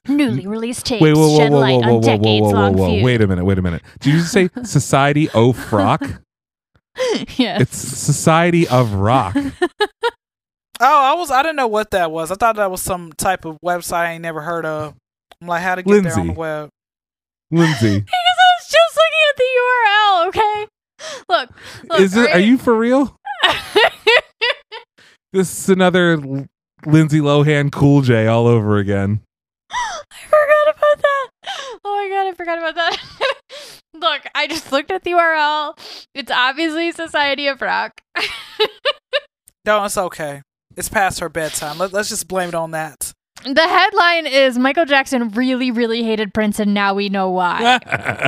[0.08, 2.42] Newly released tapes wait whoa whoa shed whoa light whoa whoa on whoa whoa decades
[2.42, 3.04] whoa whoa long whoa feud.
[3.04, 6.02] wait a minute wait a minute did you just say society of frock
[7.36, 7.60] yes.
[7.62, 9.36] it's society of rock
[10.80, 12.32] Oh, I was I didn't know what that was.
[12.32, 14.94] I thought that was some type of website I ain't never heard of.
[15.40, 16.34] I'm like, how to get there on the Lindsay.
[16.36, 16.68] web?
[17.52, 20.66] lindsay because I was just looking at the URL, okay?
[21.28, 21.50] Look,
[21.90, 23.16] look is it are right- you for real
[25.32, 26.16] this is another
[26.86, 29.20] lindsay lohan cool j all over again
[29.70, 31.28] I forgot about that.
[31.84, 32.98] Oh my god, I forgot about that.
[33.94, 35.78] Look, I just looked at the URL.
[36.14, 38.00] It's obviously Society of Rock.
[39.66, 40.42] No, it's okay.
[40.76, 41.78] It's past her bedtime.
[41.78, 43.14] Let, let's just blame it on that.
[43.44, 47.78] the headline is Michael Jackson really, really hated Prince, and now we know why.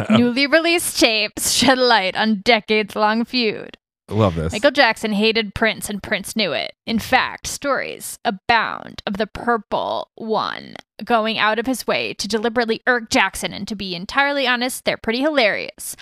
[0.10, 3.76] Newly released tapes shed light on decades long feud.
[4.14, 6.74] Love this Michael Jackson hated Prince, and Prince knew it.
[6.86, 12.82] In fact, stories abound of the purple one going out of his way to deliberately
[12.86, 15.96] irk Jackson, and to be entirely honest, they're pretty hilarious.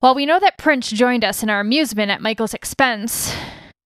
[0.00, 3.34] While we know that Prince joined us in our amusement at Michael's expense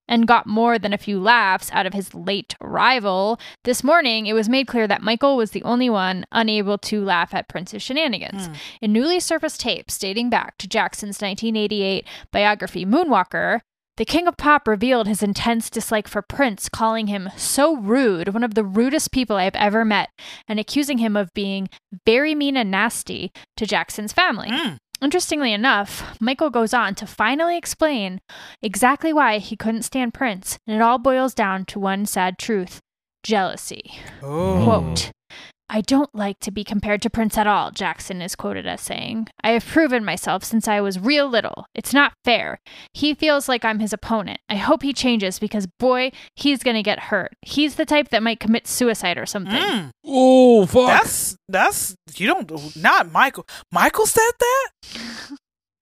[0.08, 4.32] and got more than a few laughs out of his late rival, this morning it
[4.32, 8.46] was made clear that Michael was the only one unable to laugh at Prince's shenanigans.
[8.46, 8.52] Hmm.
[8.80, 13.60] In newly surfaced tapes dating back to Jackson's 1988 biography Moonwalker,
[13.98, 18.42] The king of pop revealed his intense dislike for Prince, calling him so rude, one
[18.42, 20.08] of the rudest people I have ever met,
[20.48, 21.68] and accusing him of being
[22.06, 24.48] very mean and nasty to Jackson's family.
[24.48, 24.78] Mm.
[25.02, 28.20] Interestingly enough, Michael goes on to finally explain
[28.62, 32.78] exactly why he couldn't stand Prince, and it all boils down to one sad truth
[33.24, 33.98] jealousy.
[34.22, 34.62] Oh.
[34.62, 35.10] Quote,
[35.74, 39.28] I don't like to be compared to Prince at all, Jackson is quoted as saying.
[39.42, 41.64] I have proven myself since I was real little.
[41.74, 42.60] It's not fair.
[42.92, 44.40] He feels like I'm his opponent.
[44.50, 47.32] I hope he changes because, boy, he's going to get hurt.
[47.40, 49.54] He's the type that might commit suicide or something.
[49.54, 49.90] Mm.
[50.04, 50.88] Oh fuck!
[50.88, 53.46] That's that's you don't not Michael.
[53.70, 54.68] Michael said that.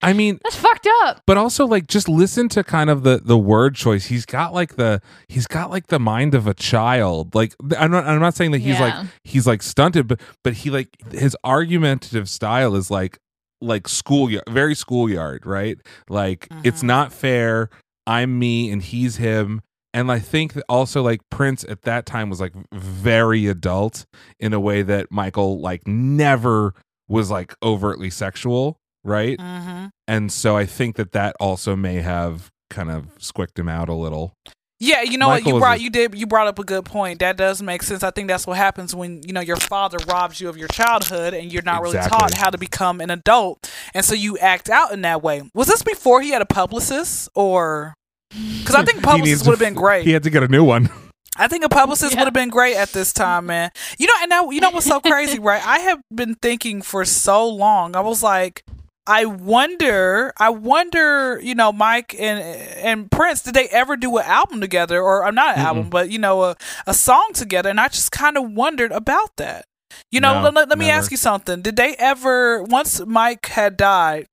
[0.03, 1.23] I mean, That's fucked up.
[1.27, 4.07] but also like just listen to kind of the the word choice.
[4.07, 7.35] He's got like the he's got like the mind of a child.
[7.35, 9.01] Like I'm not I'm not saying that he's Yeah.
[9.01, 13.19] like he's like stunted, but but he like his argumentative style is like
[13.61, 15.77] like schoolyard, very schoolyard, right?
[16.09, 16.87] Like it's Mhm.
[16.87, 17.69] not fair.
[18.07, 19.61] I'm me and he's him.
[19.93, 24.07] And I think that also like Prince at that time was like very adult
[24.39, 26.73] in a way that Michael like never
[27.09, 29.39] was like overtly sexual, right?
[29.39, 29.87] Mm-hmm.
[30.09, 33.95] and so I think that that also may have kind of squicked him out a
[33.95, 34.35] little.
[34.83, 37.19] Yeah, you know what you brought a- you did you brought up a good point.
[37.19, 38.03] That does make sense.
[38.03, 41.35] I think that's what happens when you know your father robs you of your childhood
[41.35, 44.93] and you're not really taught how to become an adult, and so you act out
[44.93, 45.43] in that way.
[45.53, 47.93] Was this before he had a publicist, or
[48.31, 50.07] because I think He publicist would have been great.
[50.07, 50.89] He had to get a new one.
[51.37, 52.21] I think a publicist Yeah.
[52.21, 53.71] would have been great at this time, man.
[53.99, 55.65] You know, and now you know what's so crazy, right?
[55.65, 57.97] I have been thinking for so long.
[57.97, 58.63] I was like,
[59.11, 64.25] I wonder, I wonder, you know, Mike and and Prince, did they ever do an
[64.27, 66.57] album together, or, I'm not an album, but you know, a
[66.87, 67.69] a song together?
[67.71, 69.65] And I just kind of wondered about that.
[70.13, 70.99] You know, No, let, let- let me never.
[70.99, 71.63] ask you something.
[71.63, 74.27] Did they ever, once Mike had died?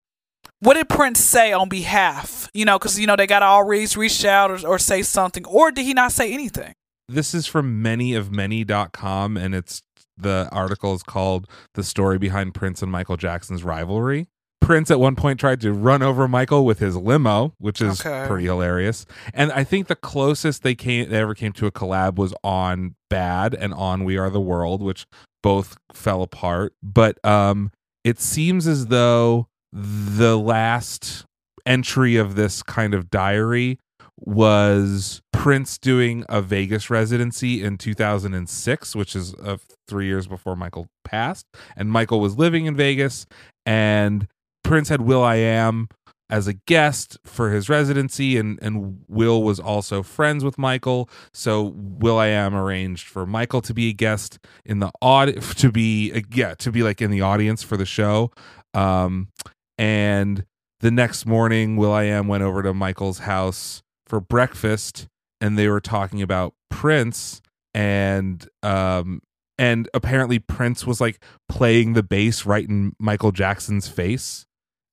[0.60, 2.50] What did Prince say on behalf?
[2.54, 5.46] You know, because you know they got to always reach out or, or say something,
[5.46, 6.74] or did he not say anything?
[7.10, 9.82] This is from manyofmany.com and it's
[10.18, 14.28] the article is called The Story Behind Prince and Michael Jackson's Rivalry.
[14.68, 18.28] Prince at one point tried to run over Michael with his limo, which is Okay.
[18.28, 19.06] pretty hilarious.
[19.34, 22.96] And I think the closest they came they ever came to a collab was on
[23.10, 25.06] Bad and on We Are the World, which
[25.42, 26.74] both fell apart.
[26.84, 27.72] But um
[28.04, 31.24] it seems as though the last
[31.66, 33.80] entry of this kind of diary
[34.20, 39.56] was Prince doing a Vegas residency in 2006, which is uh,
[39.88, 41.46] three years before Michael passed.
[41.78, 43.26] And Michael was living in Vegas,
[43.66, 44.28] and
[44.68, 45.88] Prince had will.i.am
[46.30, 51.10] as a guest for his residency, and and Will was also friends with Michael.
[51.34, 56.20] So will.i.am arranged for Michael to be a guest in the aud to be uh,
[56.34, 58.32] yeah to be like in the audience for the show.
[58.74, 59.30] Um,
[59.78, 60.44] and
[60.82, 65.08] the next morning, will.i.am went over to Michael's house for breakfast,
[65.40, 67.42] and they were talking about Prince,
[67.74, 69.22] and um,
[69.58, 74.46] and apparently Prince was like playing the bass right in Michael Jackson's face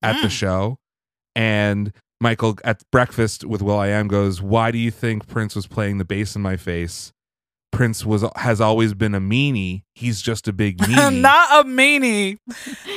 [0.04, 0.30] at the Mm.
[0.30, 0.78] show,
[1.34, 6.04] and Michael at breakfast with will.i.am goes, "Why do you think Prince was playing the
[6.04, 7.12] bass in my face?"
[7.72, 9.82] Prince was has always been a meanie.
[9.96, 11.20] He's just a big meanie.
[11.20, 12.38] not a meanie.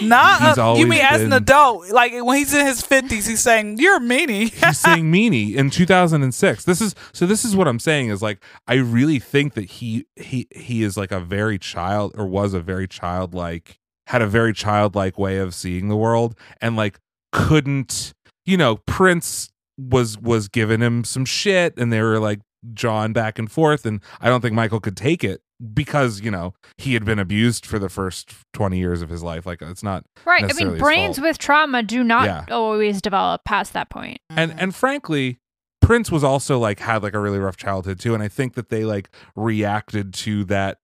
[0.04, 1.90] Not He's a, you mean as an adult?
[1.90, 4.54] Like when he's in his fifties, he's saying you're a meanie.
[4.54, 8.40] he's saying meanie in 2006 this is so this is what i'm saying is like
[8.68, 12.60] i really think that he he he is like a very child or was a
[12.62, 17.00] very childlike had a very childlike way of seeing the world and like
[17.32, 18.14] couldn't
[18.46, 22.40] you know prince was was giving him some shit and they were like
[22.74, 25.42] jawing back and forth and i don't think michael could take it
[25.74, 29.46] because you know he had been abused for the first 20 years of his life
[29.46, 30.44] like it's not Right.
[30.44, 32.46] I mean, brains with trauma do not Yeah.
[32.52, 34.20] always develop past that point.
[34.30, 35.38] and and frankly
[35.82, 38.70] prince was also like had like a really rough childhood too and i think that
[38.70, 40.80] they like reacted to that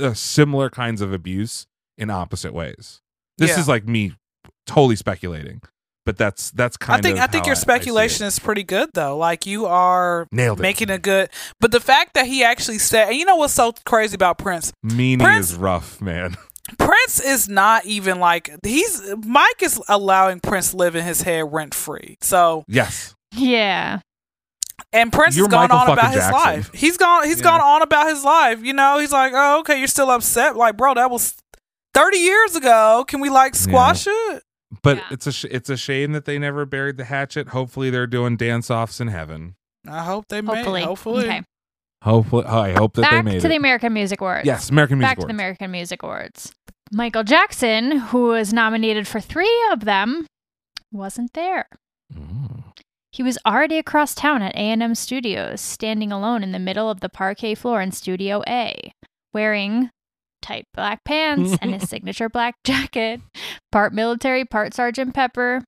[0.00, 1.66] uh, similar kinds of abuse
[2.00, 3.00] in opposite ways
[3.38, 3.60] this Yeah.
[3.60, 4.12] is like me
[4.66, 5.60] totally speculating
[6.06, 7.62] but that's that's kind I think of I think your see it.
[7.62, 9.16] speculation is pretty good though.
[9.18, 11.28] Like you are nailed it making a good,
[11.60, 14.72] but the fact that he actually said, and you know what's so crazy about Prince?
[14.84, 16.36] meanie Prince- is rough man
[16.78, 21.74] Prince is not even like he's Mike is allowing Prince live in his head rent
[21.74, 22.16] free.
[22.22, 24.00] So yes Yeah.
[24.92, 26.70] and Prince You're has gone Michael on about fucking his life.
[26.72, 27.44] He's gone he's Yeah.
[27.44, 28.64] gone on about his life.
[28.64, 30.56] You know, he's like, oh okay, you're still upset.
[30.56, 31.34] Like, bro, that was
[31.94, 33.04] thirty years ago.
[33.08, 34.42] Can we like squash it?
[34.82, 35.02] but Yeah.
[35.10, 38.36] it's a sh- it's a shame that they never buried the hatchet hopefully they're doing
[38.36, 39.56] dance offs in heaven
[39.88, 40.54] I hope they may.
[40.54, 40.82] Hopefully.
[40.82, 41.24] Hopefully.
[41.24, 41.42] Okay.
[42.04, 44.46] hopefully i hope that they Back made to it the American Music Awards.
[44.46, 45.18] yes american music Awards.
[45.18, 46.52] Back to the American Music Awards.
[46.92, 50.24] Michael Jackson, who was nominated for three of them,
[50.92, 51.66] wasn't there.
[52.16, 52.62] Mm.
[53.12, 57.08] He was already across town at A&M Studios, standing alone in the middle of the
[57.08, 58.92] parquet floor in Studio A,
[59.34, 59.90] wearing
[60.40, 63.20] tight black pants and his signature black jacket,
[63.72, 65.62] part military, part Sergeant Pepper.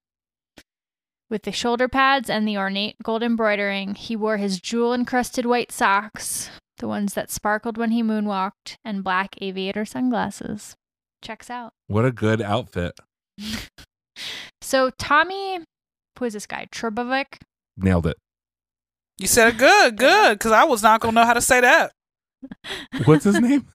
[1.31, 5.73] With the shoulder pads and the ornate gold embroidering, he wore his jewel encrusted white
[5.73, 10.75] socks, the ones that sparkled when he moonwalked, and black aviator sunglasses.
[11.23, 11.73] Checks out.
[11.87, 12.99] What a good outfit.
[14.63, 15.59] So Tommy,
[16.19, 16.67] who is this guy?
[16.73, 17.41] Trubovic?
[17.77, 18.17] Nailed it.
[19.19, 21.93] You said it good, good, because I was not gonna know how to say that.
[23.05, 23.67] What's his name?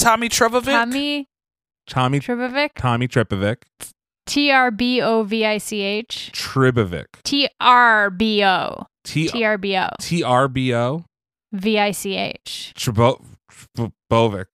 [0.00, 0.64] Tommy Trevovic.
[0.64, 1.28] Tommy
[1.86, 2.70] Tommy Trubovic?
[2.76, 3.62] Tommy Tripovic.
[4.26, 6.30] T R B O V I C H.
[6.32, 7.06] Tribovic.
[7.22, 8.86] T R B O.
[9.04, 9.88] T T R B O.
[10.00, 11.04] T R B O.
[11.52, 12.72] V I C H.
[12.76, 13.22] Tribo
[13.76, 14.46] Tribovic.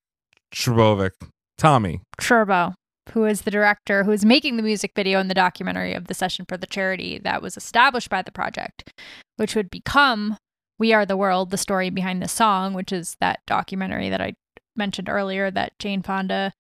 [0.53, 1.13] Tribovic.
[1.59, 2.01] Tommy.
[2.19, 2.75] Turbo,
[3.13, 6.15] who is the director who is making the music video in the documentary of the
[6.15, 8.93] session for the charity that was established by the project,
[9.37, 10.37] which would become
[10.79, 14.35] We Are the World, the story behind the song, which is that documentary that I
[14.77, 16.53] mentioned earlier that Jane Fonda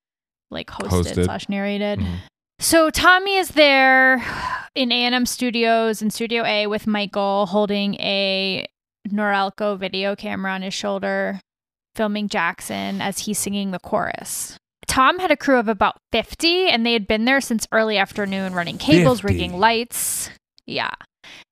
[0.50, 1.24] like hosted, Hosted.
[1.24, 1.98] slash narrated.
[1.98, 2.16] Mhm.
[2.58, 4.24] So Tommy is there
[4.74, 8.64] in A&M Studios in Studio A with Michael holding a
[9.08, 11.40] Norelco video camera on his shoulder,
[11.94, 14.56] filming Jackson as he's singing the chorus.
[14.86, 18.54] Tom had a crew of about 50 and they had been there since early afternoon
[18.54, 19.34] running cables, 50.
[19.34, 20.30] rigging lights.
[20.66, 20.90] Yeah.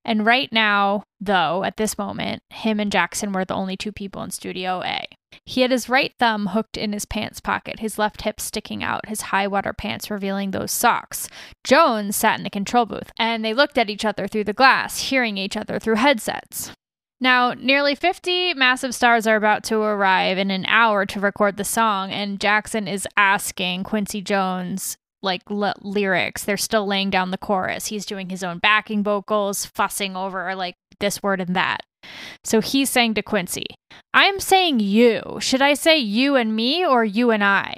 [0.04, 4.22] And right now, though, at this moment, him and Jackson were the only two people
[4.22, 5.04] in Studio A.
[5.44, 9.08] He had his right thumb hooked in his pants pocket, his left hip sticking out,
[9.08, 11.28] his high water pants revealing those socks.
[11.64, 14.98] Jones sat in the control booth, and they looked at each other through the glass,
[15.10, 16.72] hearing each other through headsets.
[17.20, 21.64] Now, nearly 50 massive stars are about to arrive in an hour to record the
[21.64, 26.44] song, and Jackson is asking Quincy Jones, like, l- lyrics.
[26.44, 27.86] They're still laying down the chorus.
[27.86, 31.80] He's doing his own backing vocals, fussing over, like, this word and that.
[32.42, 33.66] So he's saying to Quincy,
[34.12, 35.38] I'm saying you.
[35.40, 37.74] Should I say you and me or you and I?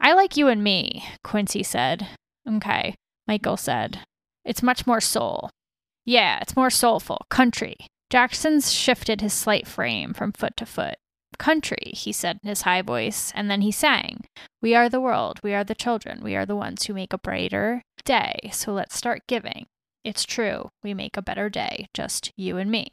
[0.00, 2.06] I like you and me, Quincy said.
[2.48, 2.94] Okay,
[3.26, 4.00] Michael said.
[4.44, 5.50] It's much more soul.
[6.04, 7.26] Yeah, it's more soulful.
[7.30, 7.76] Country.
[8.10, 10.94] Jackson's shifted his slight frame from foot to foot.
[11.38, 14.24] Country, he said in his high voice, and then he sang.
[14.62, 15.40] We are the world.
[15.42, 16.20] We are the children.
[16.22, 18.50] We are the ones who make a brighter day.
[18.52, 19.66] So let's start giving.
[20.04, 20.70] It's true.
[20.84, 21.88] We make a better day.
[21.92, 22.88] Just you and me.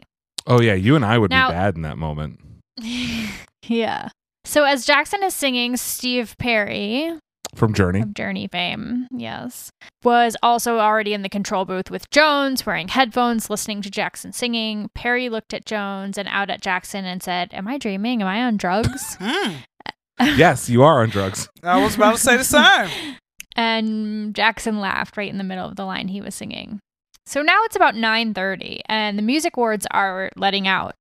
[0.47, 2.39] Oh yeah, you and I would Now- be bad in that moment.
[3.65, 4.09] yeah.
[4.45, 7.17] So as Jackson is singing, Steve Perry
[7.55, 8.01] From Journey.
[8.01, 9.69] of Journey fame, yes,
[10.03, 14.89] was also already in the control booth with Jones, wearing headphones, listening to Jackson singing.
[14.95, 18.21] Perry looked at Jones and out at Jackson and said, "Am I dreaming?
[18.21, 19.53] Am I on drugs?" Hmm.
[20.37, 21.49] yes, you are on drugs.
[21.63, 23.15] I was about to say the same.
[23.55, 26.79] and Jackson laughed right in the middle of the line he was singing.
[27.25, 30.95] So now it's about 9:30 and the music awards are letting out.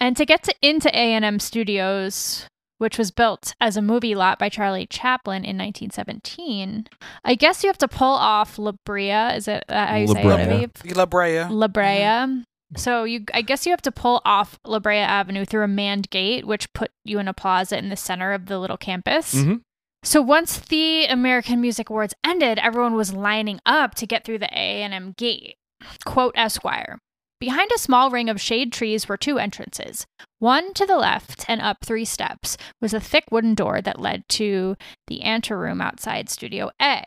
[0.00, 2.46] And to get to into A&M Studios,
[2.78, 6.86] which was built as a movie lot by Charlie Chaplin in 1917,
[7.24, 9.34] I guess you have to pull off La Brea.
[9.34, 10.66] Is it uh, how you say La it, Brea.
[10.66, 10.96] Aviv?
[10.96, 11.44] La Brea.
[11.44, 12.44] La Brea.
[12.76, 16.10] So you, I guess you have to pull off La Brea Avenue through a manned
[16.10, 19.34] gate, which put you in a plaza in the center of the little campus.
[19.34, 19.60] Mhm.
[20.02, 24.50] So once the American Music Awards ended, everyone was lining up to get through the
[24.52, 25.56] A&M gate.
[26.04, 26.98] Quote Esquire.
[27.38, 30.06] Behind a small ring of shade trees were two entrances.
[30.38, 34.26] One to the left and up three steps was a thick wooden door that led
[34.30, 37.04] to the anteroom outside Studio A.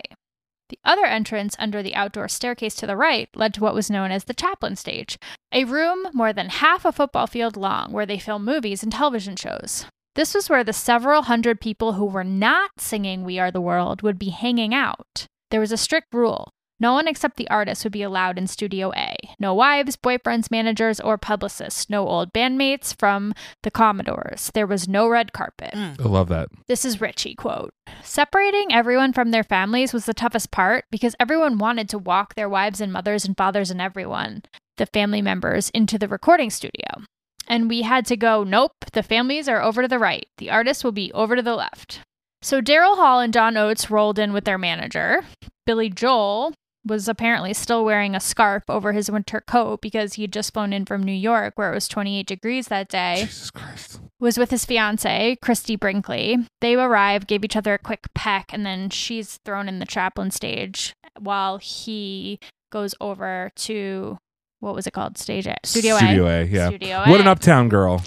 [0.69, 4.11] The other entrance under the outdoor staircase to the right led to what was known
[4.11, 5.17] as the Chaplin stage,
[5.51, 9.35] a room more than half a football field long where they film movies and television
[9.35, 9.87] shows.
[10.13, 14.03] This was where the several hundred people who were not singing We Are the World
[14.03, 15.25] would be hanging out.
[15.49, 16.49] There was a strict rule.
[16.79, 19.15] No one except the artist would be allowed in Studio A.
[19.37, 21.89] No wives, boyfriends, managers, or publicists.
[21.89, 24.51] No old bandmates from the Commodores.
[24.53, 25.73] There was no red carpet.
[25.73, 25.93] Hmm.
[25.99, 26.49] I love that.
[26.67, 27.73] This is Richie quote.
[28.03, 32.49] Separating everyone from their families was the toughest part because everyone wanted to walk their
[32.49, 34.43] wives and mothers and fathers and everyone,
[34.77, 37.03] the family members, into the recording studio.
[37.47, 40.27] And we had to go, nope, the families are over to the right.
[40.37, 42.01] The artists will be over to the left.
[42.41, 45.25] So Daryl Hall and Don Oates rolled in with their manager.
[45.65, 46.53] Billy Joel
[46.89, 50.85] was apparently still wearing a scarf over his winter coat because he'd just flown in
[50.85, 54.01] from New York where it was 28 degrees that day Jesus Christ.
[54.19, 56.37] was with his fiance, Christie Brinkley.
[56.61, 60.31] They arrive, gave each other a quick peck, and then she's thrown in the Chaplin
[60.31, 62.39] stage while he
[62.71, 64.17] goes over to
[64.59, 65.17] what was it called?
[65.17, 65.55] Stage A.
[65.63, 65.99] Studio, A.
[65.99, 66.41] Studio A.
[66.41, 66.67] A, yeah.
[66.67, 68.03] Studio What an uptown girl.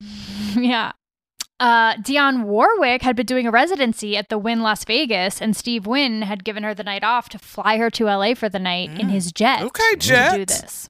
[0.56, 0.92] yeah.
[1.60, 5.86] Uh, Dionne Warwick had been doing a residency at the Wynn Las Vegas, and Steve
[5.86, 8.90] Wynn had given her the night off to fly her to LA for the night
[8.98, 9.62] in his jet.
[9.62, 10.30] Okay, jet.
[10.32, 10.88] To do this.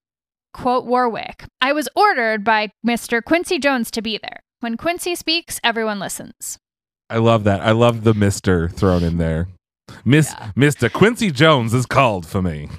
[0.55, 3.23] quote Warwick, I was ordered by Mr.
[3.23, 4.41] Quincy Jones to be there.
[4.61, 6.59] When Quincy speaks, everyone listens.
[7.11, 7.61] I love that.
[7.61, 9.49] I love the Mister thrown in there.
[10.05, 12.71] Miss Mister Quincy Jones is called for me.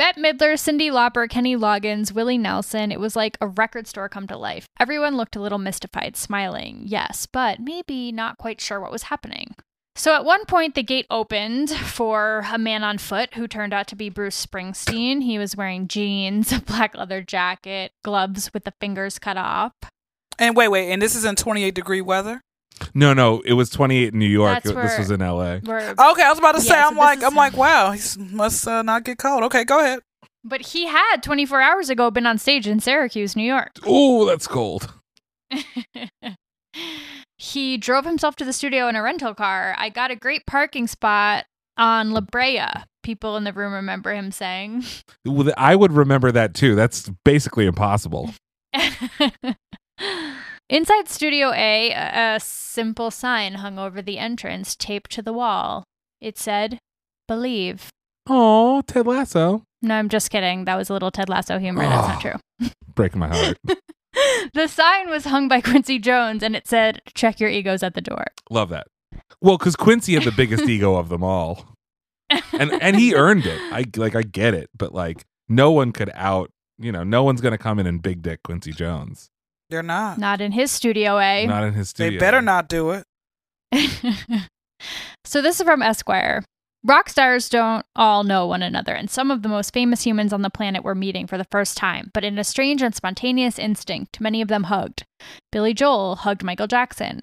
[0.00, 2.90] Bette Midler, Cyndi Lauper, Kenny Loggins, Willie Nelson.
[2.90, 4.64] It was like a record store come to life.
[4.80, 9.54] Everyone looked a little mystified, smiling, yes, but maybe not quite sure what was happening.
[9.96, 13.88] So at one point, the gate opened for a man on foot who turned out
[13.88, 15.22] to be Bruce Springsteen.
[15.22, 19.74] He was wearing jeans, a black leather jacket, gloves with the fingers cut off.
[20.38, 22.40] And wait, wait, and this is in 28 degree weather.
[22.94, 24.54] No, no, it was 28 in New York.
[24.54, 25.58] That's this where- was in L.A.
[25.60, 26.74] Where, Okay, I was about to say.
[26.74, 28.00] Yeah, so I'm this like, is- I'm like, wow, he
[28.34, 29.42] must uh, not get cold.
[29.44, 30.00] Okay, go ahead.
[30.44, 33.72] but he had 24 hours ago been on stage in Syracuse, New York.
[33.84, 34.92] Oh, that's cold.
[37.38, 39.74] he drove himself to the studio in a rental car.
[39.78, 42.62] I got a great parking spot on La Brea.
[43.02, 44.84] People in the room remember him saying.
[45.24, 46.74] Well, I would remember that too.
[46.74, 48.30] That's basically impossible.
[50.70, 55.82] Inside Studio A, a simple sign hung over the entrance, taped to the wall.
[56.20, 56.78] It said,
[57.26, 57.90] Believe.
[58.28, 59.64] Oh, Ted Lasso.
[59.82, 60.66] No, I'm just kidding.
[60.66, 61.82] That was a little Ted Lasso humor.
[61.82, 62.70] That's not ah, true.
[62.94, 63.58] Breaking my heart.
[64.54, 68.00] the sign was hung by Quincy Jones and it said, Check your egos at the
[68.00, 68.26] door.
[68.48, 68.86] Love that.
[69.40, 71.74] Well, because Quincy had the biggest ego of them all,
[72.52, 73.60] and and he earned it.
[73.72, 76.52] I like I get it, but like no one could out.
[76.78, 79.30] You know, no one's gonna come in and big dick Quincy Jones.
[79.70, 80.18] They're not.
[80.18, 81.46] Not in his Studio A.
[81.46, 82.18] Not in his studio.
[82.18, 83.04] They better not do it.
[85.24, 86.44] so this is from Esquire.
[86.82, 90.42] Rock stars don't all know one another, and some of the most famous humans on
[90.42, 94.20] the planet were meeting for the first time, but in a strange and spontaneous instinct,
[94.20, 95.04] many of them hugged.
[95.52, 97.20] Billy Joel hugged Michael Jackson.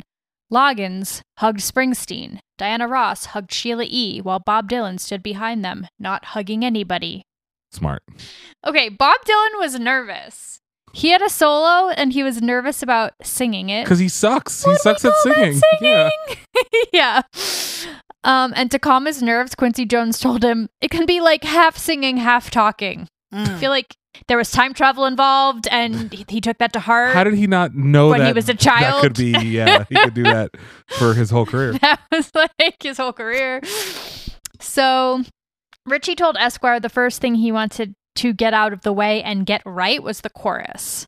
[0.54, 2.39] Loggins hugged Springsteen.
[2.58, 7.24] Diana Ross hugged Sheila E., while Bob Dylan stood behind them, not hugging anybody.
[7.72, 8.04] Smart.
[8.66, 10.60] Okay, Bob Dylan was nervous.
[10.98, 13.84] He had a solo and he was nervous about singing it.
[13.84, 14.64] Because he sucks.
[14.64, 16.10] He What do we sucks at call that singing.
[16.91, 16.91] Yeah.
[16.91, 17.22] yeah.
[18.24, 21.78] Um, and to calm his nerves, Quincy Jones told him it can be like half
[21.78, 23.08] singing, half talking.
[23.32, 23.60] I Mm.
[23.60, 23.93] feel like
[24.28, 27.14] there was time travel involved, and he, he took that to heart.
[27.14, 28.82] How did he not know that When that he was a child?
[28.82, 29.02] That child?
[29.04, 29.32] could be.
[29.50, 30.52] Yeah, he could do that
[30.98, 31.74] for his whole career.
[31.82, 33.62] that was like his whole career.
[34.60, 35.24] So
[35.86, 39.45] Richie told Esquire the first thing he wanted to get out of the way and
[39.45, 41.05] get right was the chorus.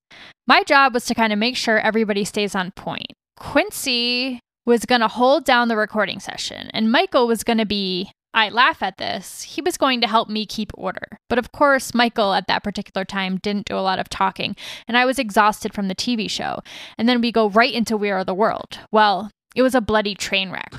[0.47, 3.13] My job was to kind of make sure everybody stays on point.
[3.37, 8.11] Quincy was going to hold down the recording session, and Michael was going to be.
[8.31, 9.41] I laugh at this.
[9.41, 11.17] He was going to help me keep order.
[11.29, 14.55] But of course, Michael at that particular time didn't do a lot of talking,
[14.87, 16.59] and I was exhausted from the TV show.
[16.97, 18.79] And then we go right into We Are the World.
[18.91, 20.75] Well, it was a bloody train wreck.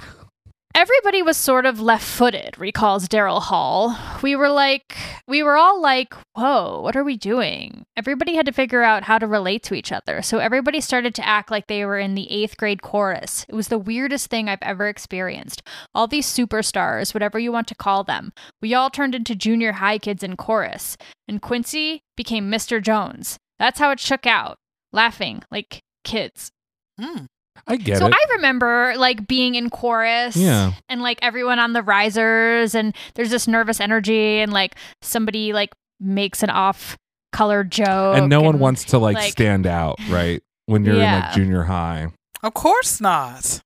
[0.73, 3.99] Everybody was sort of left footed, recalls Daryl Hall.
[4.23, 4.97] We were like,
[5.27, 7.85] we were all like, whoa, what are we doing?
[7.97, 10.23] Everybody had to figure out how to relate to each other.
[10.23, 13.45] So everybody started to act like they were in the eighth grade chorus.
[13.49, 15.63] It was the weirdest thing I've ever experienced.
[15.93, 19.99] All these superstars, whatever you want to call them, we all turned into junior high
[19.99, 20.97] kids in chorus.
[21.27, 22.81] And Quincy became Mr.
[22.81, 23.39] Jones.
[23.59, 24.57] That's how it shook out,
[24.93, 26.53] laughing like kids.
[26.99, 27.27] Mm.
[27.67, 28.13] I get so it.
[28.13, 30.73] So I remember like being in chorus Yeah.
[30.89, 35.71] and like everyone on the risers and there's this nervous energy and like somebody like
[35.99, 36.97] makes an off
[37.33, 40.43] color joke and no one wants to like, like- stand out, right?
[40.67, 42.09] When you're in like junior high.
[42.43, 43.61] Of course not.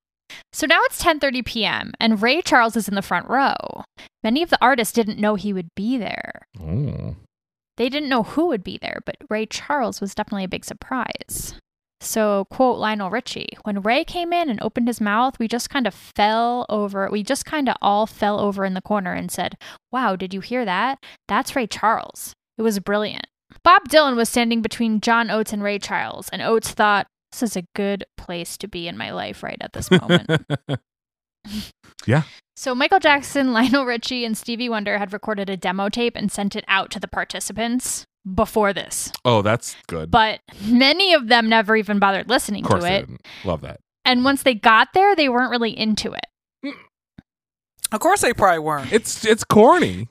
[0.53, 1.93] So now it's 10:30 p.m.
[2.01, 3.55] and Ray Charles is in the front row.
[4.23, 6.43] Many of the artists didn't know he would be there.
[6.61, 7.17] Oh.
[7.77, 11.55] They didn't know who would be there, but Ray Charles was definitely a big surprise.
[12.05, 15.87] So, quote Lionel Richie, when Ray came in and opened his mouth, we just kind
[15.87, 17.09] of fell over.
[17.11, 19.57] We just kind of all fell over in the corner and said,
[19.91, 21.03] Wow, did you hear that?
[21.29, 22.35] That's Ray Charles.
[22.59, 23.27] It was brilliant.
[23.63, 27.57] Bob Dylan was standing between John Oates and Ray Charles, and Oates thought, This is
[27.57, 30.31] a good place to be in my life right at this moment.
[32.07, 32.23] Yeah.
[32.57, 36.57] So Michael Jackson, Lionel Richie, and Stevie Wonder had recorded a demo tape and sent
[36.57, 39.13] it out to the participants before this.
[39.25, 40.11] oh, that's good.
[40.11, 43.07] But many of them never even bothered listening of course to they it.
[43.07, 43.27] didn't.
[43.45, 43.81] Love that.
[44.05, 46.27] And once they got there, they weren't really into it.
[46.65, 46.73] Mm.
[47.93, 48.93] Of course they probably weren't.
[48.93, 50.09] It's it's corny.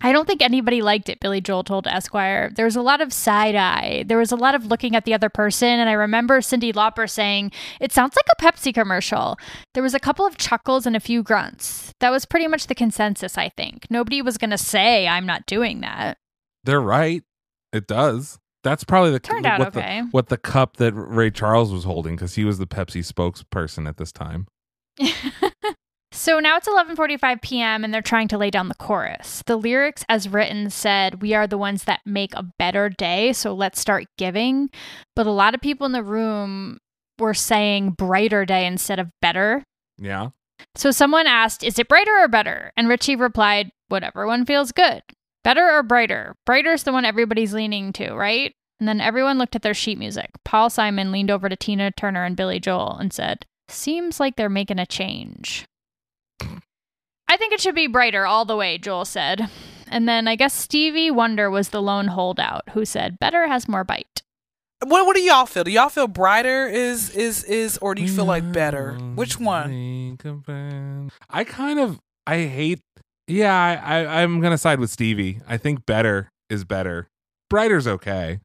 [0.00, 2.50] I don't think anybody liked it, Billy Joel told Esquire.
[2.54, 4.04] There was a lot of side eye.
[4.06, 5.68] There was a lot of looking at the other person.
[5.68, 9.38] And I remember Cyndi Lauper saying, It sounds like a Pepsi commercial.
[9.72, 11.92] There was a couple of chuckles and a few grunts.
[12.00, 13.86] That was pretty much the consensus, I think.
[13.88, 16.18] Nobody was going to say, I'm not doing that.
[16.64, 17.22] They're right.
[17.74, 18.38] It does.
[18.62, 20.00] That's probably the Turned out what okay.
[20.00, 23.86] the what the cup that Ray Charles was holding because he was the Pepsi spokesperson
[23.86, 24.46] at this time.
[26.16, 27.82] So now it's 11:45 p.m.
[27.82, 29.42] and they're trying to lay down the chorus.
[29.46, 33.52] The lyrics as written said, "We are the ones that make a better day, so
[33.52, 34.70] let's start giving."
[35.16, 36.78] But a lot of people in the room
[37.18, 39.64] were saying brighter day instead of better.
[39.98, 40.28] Yeah.
[40.76, 45.02] So someone asked, "Is it brighter or better?" And Richie replied, "Whatever one feels good.
[45.44, 46.34] Better or brighter?
[46.44, 50.30] Brighter's the one everybody's leaning to, right?" And then everyone looked at their sheet music.
[50.44, 54.48] Paul Simon leaned over to Tina Turner and Billy Joel and said, "Seems like they're
[54.48, 55.66] making a change."
[57.28, 59.48] I think it should be brighter all the way, Joel said.
[59.88, 63.84] And then I guess Stevie Wonder was the lone holdout who said, "Better has more
[63.84, 64.22] bite."
[64.82, 65.64] What what do y'all feel?
[65.64, 68.94] Do y'all feel brighter is is is or do you feel like better?
[69.14, 70.18] Which one?
[71.30, 72.82] I kind of I hate
[73.26, 73.54] yeah,
[73.84, 75.40] I, I I'm gonna side with Stevie.
[75.48, 77.08] I think better is better.
[77.50, 78.40] Brighter's okay.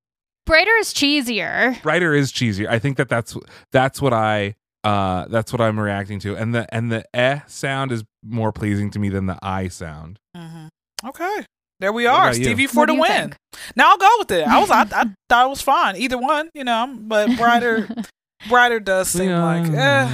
[0.46, 1.82] Brighter is cheesier.
[1.84, 2.68] Brighter is cheesier.
[2.68, 3.36] I think that that's
[3.72, 6.36] that's what I uh that's what I'm reacting to.
[6.36, 10.20] And the and the eh sound is more pleasing to me than the I sound.
[10.36, 10.68] hmm
[11.06, 11.46] Okay.
[11.80, 12.34] There we are.
[12.34, 13.08] Stevie for What the win.
[13.12, 13.36] think?
[13.76, 14.46] Now I'll go with it.
[14.48, 15.96] I was I, I thought it was fine.
[15.96, 17.88] Either one, you know, but brighter
[18.50, 20.08] brighter does seem like eh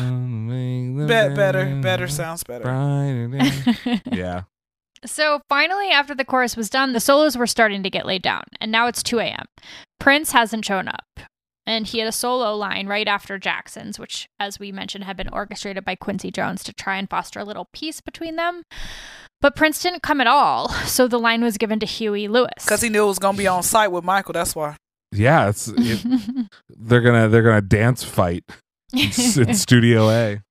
[1.08, 1.80] be- better.
[1.82, 2.66] Better sounds better.
[4.12, 4.44] yeah.
[5.06, 8.44] So finally, after the chorus was done, the solos were starting to get laid down,
[8.60, 9.46] and now it's 2 a.m.
[10.00, 11.06] Prince hasn't shown up,
[11.66, 15.30] and he had a solo line right after Jackson's, which, as we mentioned, had been
[15.30, 18.64] orchestrated by Quincy Jones to try and foster a little peace between them.
[19.42, 22.50] But Prince didn't come at all, so the line was given to Huey Lewis.
[22.64, 24.34] Because he knew it was gonna be on site with Michael.
[24.34, 24.76] That's why.
[25.12, 26.04] Yeah, it's it,
[26.70, 28.44] they're gonna they're gonna dance fight
[28.92, 30.42] in, s- in Studio A.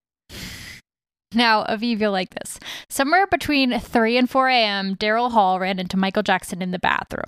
[1.35, 2.59] Now, Aviv, you'll like this.
[2.89, 7.25] Somewhere between 3 and 4 a.m., Daryl Hall ran into Michael Jackson in the bathroom.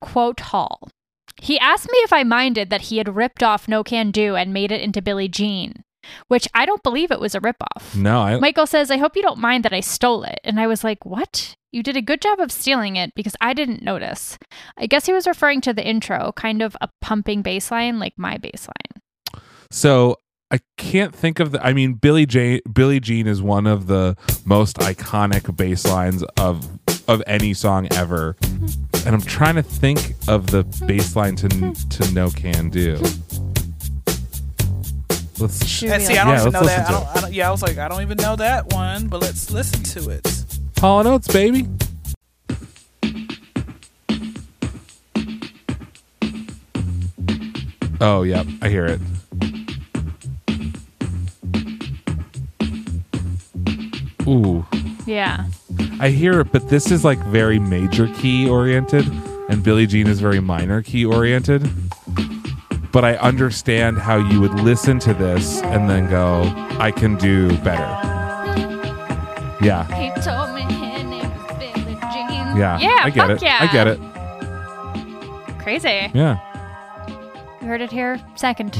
[0.00, 0.88] Quote Hall.
[1.40, 4.52] He asked me if I minded that he had ripped off No Can Do and
[4.52, 5.84] made it into Billie Jean,
[6.26, 7.94] which I don't believe it was a ripoff.
[7.94, 10.40] No, I Michael says, I hope you don't mind that I stole it.
[10.42, 11.54] And I was like, What?
[11.70, 14.38] You did a good job of stealing it because I didn't notice.
[14.78, 18.14] I guess he was referring to the intro, kind of a pumping bass line like
[18.16, 19.42] my bass line.
[19.70, 20.16] So
[20.50, 21.64] I can't think of the.
[21.64, 26.66] I mean, Billy Jane, Billie Jean is one of the most iconic bass lines of
[27.06, 28.34] of any song ever,
[29.04, 32.96] and I'm trying to think of the bass line to to No Can Do.
[35.38, 35.66] Let's.
[35.66, 36.88] Should And we, see, I don't Yeah, even know that.
[36.88, 39.20] I don't, I don't, yeah, I was like, I don't even know that one, but
[39.20, 40.44] let's listen to it.
[40.80, 41.68] Hall and Oates, baby.
[48.00, 49.00] Oh, yep, I hear it.
[54.28, 54.66] Ooh,
[55.06, 55.46] yeah.
[56.00, 59.06] I hear it, but this is like very major key oriented,
[59.48, 61.68] and Billie Jean is very minor key oriented.
[62.92, 66.42] But I understand how you would listen to this and then go,
[66.78, 67.84] I can do better.
[69.64, 72.56] Yeah, He told me his name was Billie Jean.
[72.56, 73.42] yeah, Yeah, I get fuck it.
[73.42, 73.58] yeah.
[73.60, 75.58] I get it.
[75.62, 76.10] Crazy.
[76.14, 76.38] Yeah.
[77.60, 78.72] You heard it here second.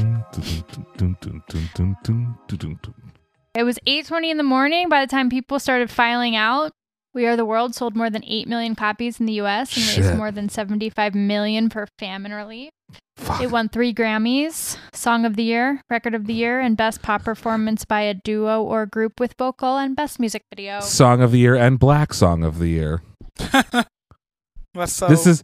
[3.55, 6.71] It was 8:20 in the morning by the time people started filing out.
[7.13, 10.15] We Are the World sold more than 8 million copies in the US and raised
[10.15, 12.69] more than 75 million for famine relief.
[13.17, 13.41] Fuck.
[13.41, 17.23] It won 3 Grammys, Song of the Year, Record of the Year, and Best Pop
[17.23, 20.79] Performance by a Duo or Group with Vocal and Best Music Video.
[20.81, 23.01] Song of the year and Black Song of the Year.
[24.73, 25.07] That's so.
[25.07, 25.43] this is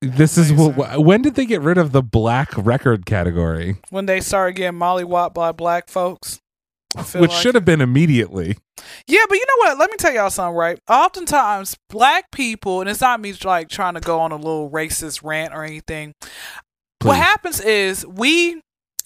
[0.00, 0.72] this is Amazing.
[0.74, 4.78] wh- when did they get rid of the black record category, when they started getting
[4.78, 6.40] Molly mollywop by black folks.
[6.96, 8.56] Which like should have been immediately.
[9.06, 9.78] Yeah, but you know what?
[9.78, 10.78] Let me tell y'all something, right?
[10.88, 15.22] Oftentimes, black people, and it's not me like trying to go on a little racist
[15.24, 16.12] rant or anything.
[17.02, 18.60] What happens is we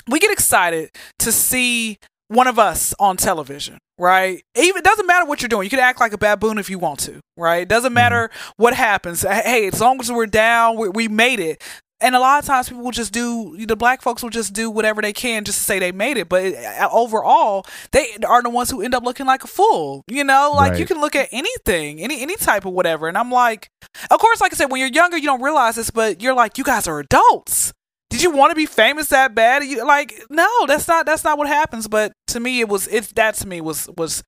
[0.08, 0.90] we get excited
[1.20, 1.98] to see
[2.28, 4.42] one of us on television, right?
[4.56, 5.64] Even it doesn't matter what you're doing.
[5.64, 7.62] You can act like a baboon if you want to, right?
[7.62, 7.94] It doesn't mm-hmm.
[7.94, 9.22] matter what happens.
[9.22, 11.62] Hey, as long as we're down, we, we made it.
[12.00, 14.70] And a lot of times people will just do the black folks will just do
[14.70, 16.28] whatever they can just to say they made it.
[16.28, 16.54] But
[16.92, 20.04] overall, they are the ones who end up looking like a fool.
[20.06, 23.08] You know, like you can look at anything, any any type of whatever.
[23.08, 23.70] And I'm like,
[24.10, 26.58] of course, like I said, when you're younger, you don't realize this, but you're like,
[26.58, 27.72] you guys are adults.
[28.10, 29.64] Did you want to be famous that bad?
[29.64, 31.88] You like, no, that's not that's not what happens.
[31.88, 34.22] But to me, it was it that to me was was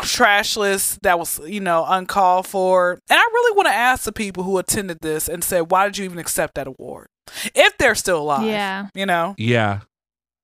[0.00, 0.98] trashless.
[1.02, 2.92] That was you know uncalled for.
[3.10, 5.98] And I really want to ask the people who attended this and said, why did
[5.98, 7.08] you even accept that award
[7.54, 8.46] if they're still alive?
[8.46, 8.88] Yeah.
[8.94, 9.34] you know.
[9.38, 9.80] Yeah,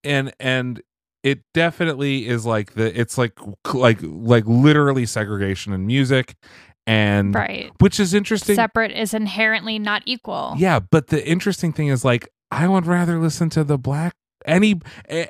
[0.05, 0.83] and and
[1.23, 3.33] it definitely is like the it's like
[3.75, 6.37] like like literally segregation in music,
[6.87, 7.73] and Right.
[7.81, 8.55] which is interesting.
[8.55, 10.55] Separate is inherently not equal.
[10.59, 14.15] Yeah, but the interesting thing is like I would rather listen to the black
[14.45, 14.81] any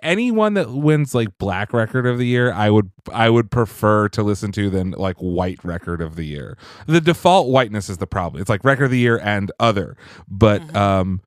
[0.03, 4.23] anyone that wins like black record of the year i would i would prefer to
[4.23, 6.59] listen to than like white record of the year.
[6.87, 8.41] The default whiteness is the problem.
[8.43, 9.97] It's like record of the year and other.
[10.29, 10.77] But Mhm.
[10.77, 11.21] um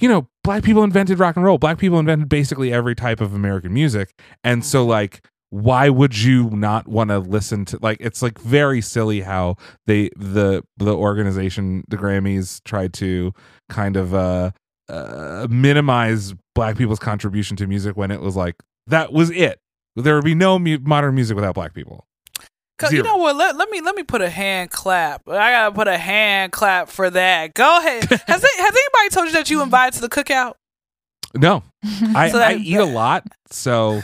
[0.00, 1.58] you know black people invented rock and roll.
[1.58, 4.14] Black people invented basically every type of american music.
[4.42, 8.80] And so like why would you not want to listen to like it's like very
[8.80, 9.56] silly how
[9.86, 13.32] they the the organization the grammys tried to
[13.68, 14.50] kind of uh
[14.88, 18.56] uh, minimize black people's contribution to music when it was like
[18.86, 19.58] that was it.
[19.96, 22.04] There would be no mu- modern music without black people.
[22.76, 23.10] 'Cause you Zero.
[23.14, 23.36] know what?
[23.36, 25.22] Let, let me let me put a hand clap.
[25.28, 27.54] I gotta put a hand clap for that.
[27.54, 28.02] Go ahead.
[28.26, 30.54] Has they, has anybody told you that you invited to the cookout?
[31.36, 34.02] No, I, So I that- eat a lot, so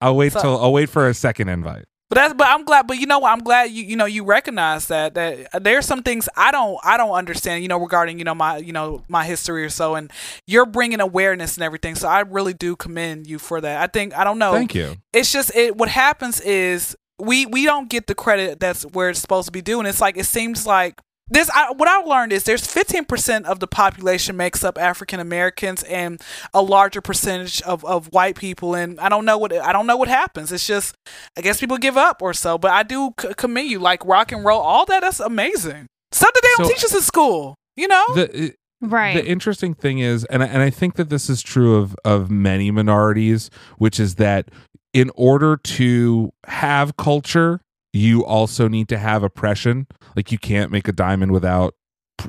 [0.00, 1.84] I'll wait So- till I'll wait for a second invite.
[2.12, 2.86] But that's but I'm glad.
[2.86, 3.32] But you know what?
[3.32, 6.78] I'm glad you you know you recognize that that uh, there's some things I don't
[6.84, 7.62] I don't understand.
[7.62, 10.12] You know regarding you know my you know my history or so, and
[10.46, 11.94] you're bringing awareness and everything.
[11.94, 13.80] So I really do commend you for that.
[13.80, 14.52] I think I don't know.
[14.52, 14.96] Thank you.
[15.14, 19.20] it's just it what happens is we we don't get the credit that's where it's
[19.20, 21.00] supposed to be due and it's like it seems like
[21.32, 25.82] this I, what I've learned is there's 15% of the population makes up African Americans
[25.84, 26.20] and
[26.54, 29.96] a larger percentage of, of white people and I don't know what I don't know
[29.96, 30.52] what happens.
[30.52, 30.94] It's just
[31.36, 34.32] I guess people give up or so but I do c- commend you like rock
[34.32, 35.86] and roll all that that's amazing.
[36.12, 38.04] Stuff that they don't So- teach us in school you know?
[38.14, 39.14] The right.
[39.14, 42.30] the interesting thing is, and I- and I think that this is true of of
[42.30, 43.48] many minorities,
[43.78, 44.50] which is that
[44.92, 47.60] in order to have culture,
[47.92, 49.86] you also need to have oppression.
[50.16, 51.74] Like you can't make a diamond without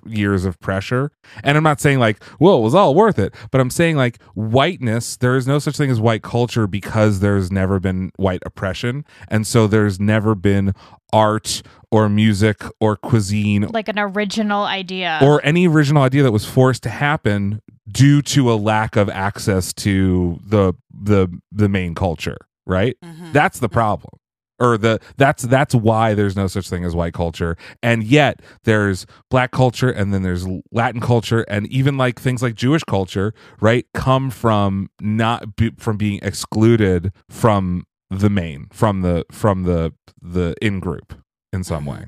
[0.06, 1.12] years of pressure.
[1.44, 4.20] And I'm not saying like, well, it was all worth it, but I'm saying like
[4.34, 9.06] whiteness, there is no such thing as white culture because there's never been white oppression.
[9.28, 10.74] And so there's never been
[11.12, 11.62] art
[11.92, 15.20] or music or cuisine like an original idea.
[15.22, 19.72] or any original idea that was forced to happen due to a lack of access
[19.74, 23.32] to the the the main culture right Mhm.
[23.34, 24.10] that's the problem
[24.60, 27.58] or the that's that's why there's no such thing as white culture.
[27.82, 31.42] And yet there's black culture and then there's latin culture.
[31.48, 37.12] And even like things like jewish culture right come from not be, from being excluded
[37.30, 41.14] from the main from the from the the in group
[41.52, 42.08] in some way.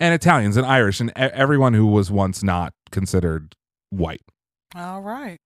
[0.00, 3.54] And italians and irish and everyone who was once not considered
[3.90, 4.22] white.
[4.74, 5.38] All right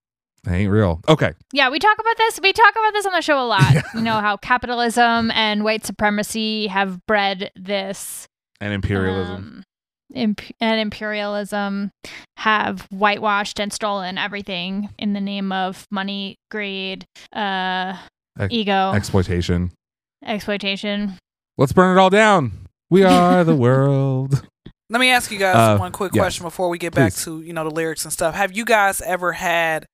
[0.44, 2.40] They ain't real okay Yeah, we talk about this.
[2.42, 3.74] We talk about this on the show a lot.
[3.94, 8.26] You know how capitalism and white supremacy have bred this
[8.60, 9.62] and imperialism um,
[10.14, 11.90] imp- and imperialism
[12.38, 17.04] have whitewashed and stolen everything in the name of money, greed,
[17.34, 17.96] uh,
[18.38, 19.70] Ex- ego, exploitation
[20.24, 21.18] exploitation.
[21.58, 22.52] let's burn it all down
[22.90, 24.46] we are the world
[24.88, 26.22] Let me ask you guys Uh, one quick yes.
[26.22, 27.24] question before we get back Please.
[27.24, 28.34] to you know the lyrics and stuff.
[28.34, 29.86] Have you guys ever had,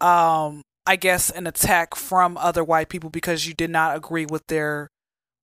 [0.00, 4.46] um, I guess, an attack from other white people because you did not agree with
[4.48, 4.88] their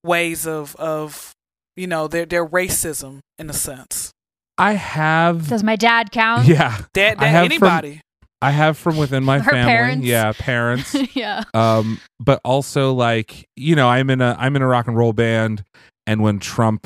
[0.04, 1.32] ways of of
[1.76, 4.12] you know their their racism in a sense?
[4.58, 6.48] i have Does my dad count?
[6.48, 8.02] yeah That, I that have from- anybody?
[8.42, 10.06] i have from within my Her family parents?
[10.06, 11.44] yeah parents yeah.
[11.56, 15.14] um but also like you know i'm in a i'm in a rock and roll
[15.14, 15.64] band
[16.06, 16.86] and when trump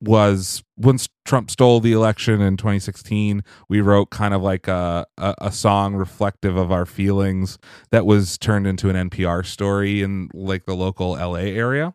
[0.00, 5.34] was once trump stole the election in 2016 we wrote kind of like a, a
[5.38, 7.58] a song reflective of our feelings
[7.90, 11.94] that was turned into an npr story in like the local la area.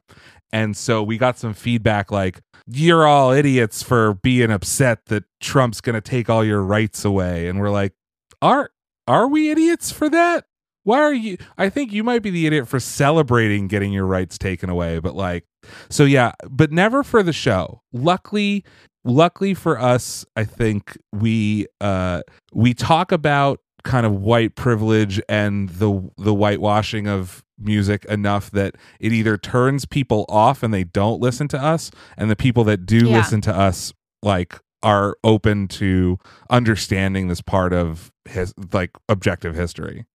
[0.53, 5.81] And so we got some feedback like you're all idiots for being upset that trump's
[5.81, 7.47] going to take all your rights away.
[7.47, 7.93] And we're like
[8.41, 8.71] are
[9.07, 10.45] are we idiots for that
[10.83, 14.37] why are you i think you might be the idiot for celebrating getting your rights
[14.37, 15.45] taken away but like
[15.89, 18.63] so yeah but never for the show luckily
[19.03, 22.21] luckily for us i think we uh
[22.53, 28.75] we talk about kind of white privilege and the the whitewashing of music enough that
[28.99, 32.85] it either turns people off and they don't listen to us and the people that
[32.85, 33.17] do Yeah.
[33.17, 33.93] listen to us
[34.23, 36.17] like are open to
[36.49, 40.05] understanding this part of his like objective history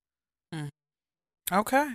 [1.53, 1.91] Okay.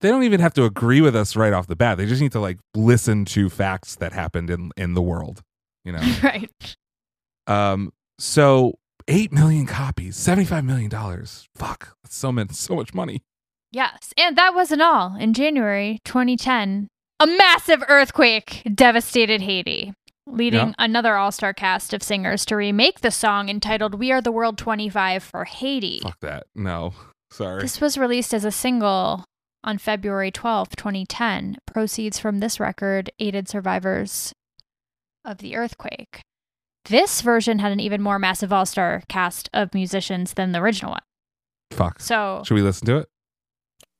[0.00, 1.98] they don't even have to agree with us right off the bat.
[1.98, 5.42] They just need to like listen to facts that happened in in the world,
[5.84, 6.00] you know.
[6.22, 6.50] right.
[7.46, 11.46] um so 8 million copies, 75 million dollars.
[11.54, 11.96] Fuck.
[12.02, 13.22] That's so much so much money.
[13.72, 14.12] Yes.
[14.16, 15.16] And that wasn't all.
[15.16, 16.88] In January 2010,
[17.20, 19.92] a massive earthquake devastated Haiti,
[20.26, 20.74] leading Yeah.
[20.78, 24.56] another all star cast of singers to remake the song entitled We Are the World
[24.58, 26.00] 25 for Haiti.
[26.02, 26.46] Fuck that.
[26.54, 26.94] No.
[27.36, 27.60] Sorry.
[27.60, 29.26] This was released as a single
[29.62, 31.58] on February 12th, 2010.
[31.66, 34.32] Proceeds from this record aided survivors
[35.22, 36.22] of the earthquake.
[36.86, 40.92] This version had an even more massive all star cast of musicians than the original
[40.92, 41.02] one.
[41.72, 42.00] Fuck.
[42.00, 43.08] So, Should we listen to it?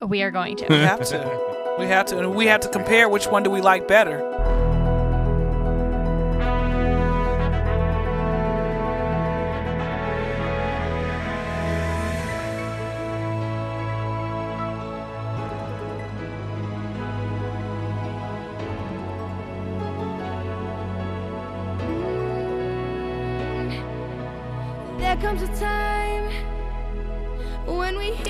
[0.01, 0.63] We are going to.
[0.63, 0.87] We to.
[0.87, 1.75] have to.
[1.77, 2.17] We have to.
[2.17, 4.19] And we have to compare which one do we like better.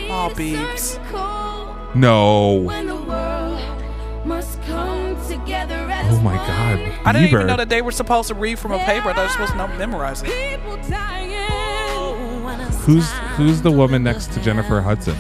[0.10, 0.78] Aw, the Biebs.
[0.80, 2.54] certain call, No.
[2.56, 3.84] when the world
[4.26, 6.48] must come together as Oh my one.
[6.48, 6.94] God.
[7.06, 9.10] I didn't even know that they were supposed to read from a paper.
[9.10, 10.30] I thought they were supposed to know, memorize it.
[10.30, 11.28] People dying.
[12.88, 15.16] Who's who's the woman next to Jennifer Hudson?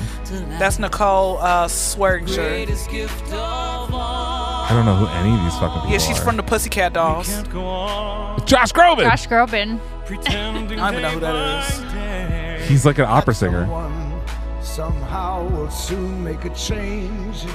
[0.57, 2.33] That's Nicole uh, Swearingen.
[2.33, 3.33] Greatest gift of
[3.93, 4.63] all.
[4.63, 5.91] I don't know who any of these fucking people are.
[5.91, 6.23] Yeah, she's are.
[6.23, 7.27] from the Pussycat Dolls.
[7.27, 9.01] Can't go on Josh Groban.
[9.03, 9.79] Josh Groban.
[10.05, 11.81] pretending I don't even know who that day is.
[11.81, 12.65] by day.
[12.67, 13.65] He's like an opera singer.
[14.77, 17.45] Someone somehow will soon make a change.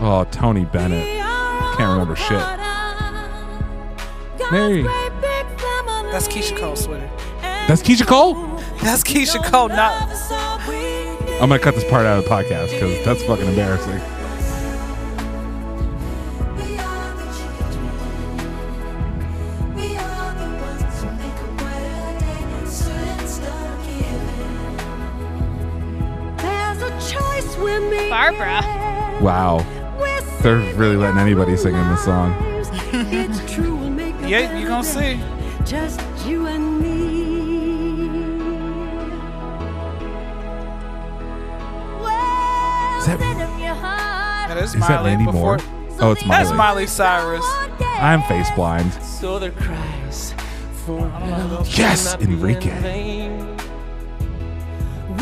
[0.00, 1.04] Oh, Tony Bennett.
[1.76, 2.40] Can't remember shit.
[4.50, 4.82] Mary.
[6.10, 7.10] That's Keyshia Cole, sweater.
[7.42, 8.32] That's Keyshia Cole.
[8.80, 10.08] That's Keyshia Cole, not.
[11.34, 14.00] I'm gonna cut this part out of the podcast because that's fucking embarrassing.
[28.10, 29.18] Barbara.
[29.22, 29.64] Wow.
[30.42, 32.34] They're really letting anybody sing in this song.
[32.92, 35.20] it's true, we'll make a Yeah, better you gonna see.
[35.64, 36.88] Just you and me.
[43.00, 43.18] Is that-
[44.48, 45.10] That is Is that Miley.
[45.10, 45.58] Mandy before, Moore?
[46.00, 46.44] Oh, it's Miley.
[46.44, 46.56] That's Miley.
[46.56, 47.44] Miley Cyrus.
[48.00, 48.92] I'm face blind.
[49.02, 50.34] So their cries
[50.86, 51.10] for
[51.66, 53.28] Yes, cannot be in Enrique.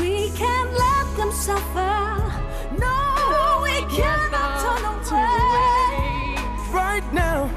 [0.00, 2.32] We can't let them suffer.
[2.78, 6.36] No, we cannot turn away.
[6.72, 7.50] Right now,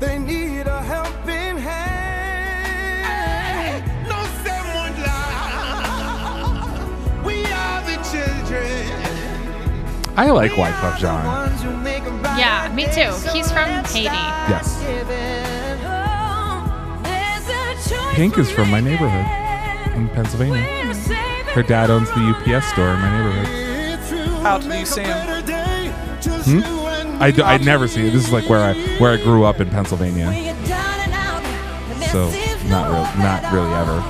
[0.00, 3.04] they need a helping hand.
[4.08, 6.72] No someone lie.
[7.24, 8.90] We are the children.
[10.16, 11.24] I like Wyclef Jean.
[11.26, 13.12] Ones who make a brighter Yeah, me too.
[13.32, 14.04] He's from Haiti.
[14.48, 14.78] Yes.
[14.80, 15.80] giving.
[17.02, 19.26] There's a choice Pink is from my neighborhood
[19.96, 20.62] in Pennsylvania.
[21.54, 23.63] Her dad owns the UPS store in my neighborhood.
[24.44, 25.16] How do you see him?
[26.44, 27.22] Hmm?
[27.22, 28.10] I, d- I never see it.
[28.10, 30.26] This is like where I where I grew up in Pennsylvania.
[30.26, 32.28] When you're down and out, and there So
[32.68, 34.04] not no real, not really ever.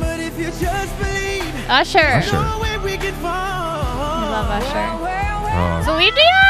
[0.00, 1.98] But if you just believe, Usher.
[1.98, 2.32] Usher.
[2.32, 2.96] no we.
[2.96, 4.88] I love Usher.
[5.52, 5.82] Oh.
[5.84, 6.40] Celine Dion.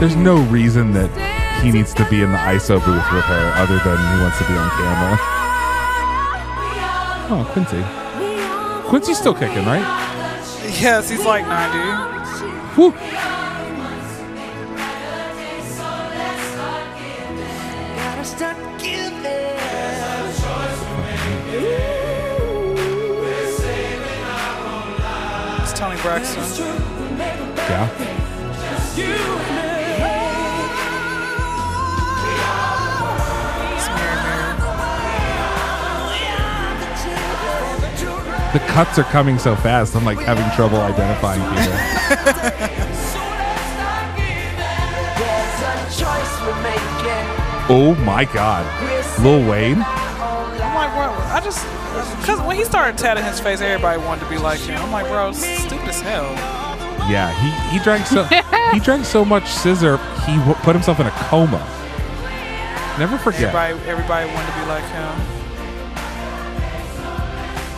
[0.00, 1.25] There's no reason that
[1.62, 4.44] he needs to be in the ISO booth with her other than he wants to
[4.44, 5.18] be on camera.
[7.28, 7.82] Oh, oh Quincy.
[8.88, 9.82] Quincy's still kicking, right?
[10.80, 11.78] Yes, he's like 90.
[12.74, 12.92] Whew.
[17.96, 19.56] Gotta start giving.
[25.62, 26.42] It's Toni Braxton.
[27.68, 27.88] Yeah.
[38.76, 39.96] Cuts are coming so fast.
[39.96, 42.76] I'm like having trouble identifying people.
[47.68, 48.64] Oh my god.
[49.20, 49.82] Lil Wayne?
[49.82, 51.66] I'm like, bro, I just.
[52.20, 54.80] Because when he started tatting his face, everybody wanted to be like him.
[54.80, 56.30] I'm like, bro, stupid as hell.
[57.10, 58.22] Yeah, he, he drank so
[58.72, 59.96] he drank so much scissor
[60.26, 61.58] he w- put himself in a coma.
[63.00, 63.54] Never forget.
[63.54, 65.35] Everybody, everybody wanted to be like him.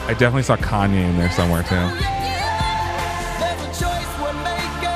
[0.08, 1.74] I definitely saw Kanye in there somewhere too.
[1.76, 4.88] There's a choice we're making.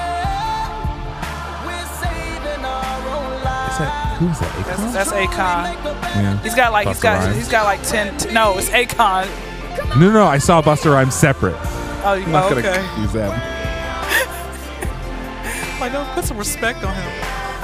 [1.66, 3.34] We're saving our own
[3.68, 4.52] Is that who's that?
[4.66, 4.92] That's, Akon?
[4.94, 6.14] that's Akon.
[6.14, 6.38] Yeah.
[6.42, 7.36] He's got like he's Busta got Rhymes.
[7.36, 8.16] he's got like ten.
[8.16, 9.28] T- no, it's Akon.
[10.00, 11.56] No, no, no, I saw Busta Rhymes separate.
[12.04, 12.78] Oh, you I'm not oh, gonna okay.
[12.78, 13.30] confuse them.
[15.78, 17.12] Like, no, put some respect on him.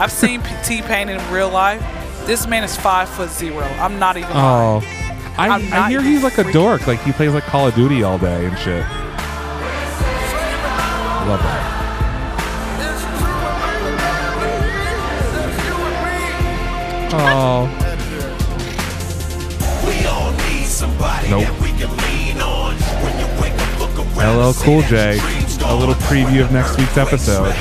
[0.00, 1.80] I've seen T Pain in real life.
[2.26, 3.62] This man is five foot zero.
[3.78, 4.30] I'm not even.
[4.30, 4.82] lying.
[4.82, 4.97] Oh.
[5.38, 6.86] I, I'm I not hear he's like a freaking- dork.
[6.86, 8.82] Like he plays like Call of Duty all day and shit.
[11.28, 11.74] Love that.
[17.10, 17.66] Oh,
[21.30, 21.48] nope.
[24.18, 25.18] LL Cool J.
[25.64, 27.52] A little preview of next week's episode.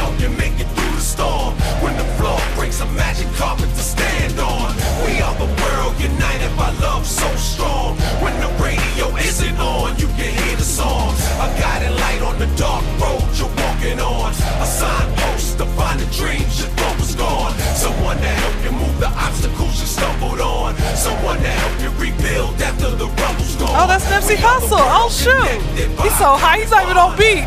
[23.80, 24.80] Oh, that's Nipsey Hussle.
[24.80, 25.62] Oh shoot,
[26.02, 27.46] he's so high, he's not even on beat.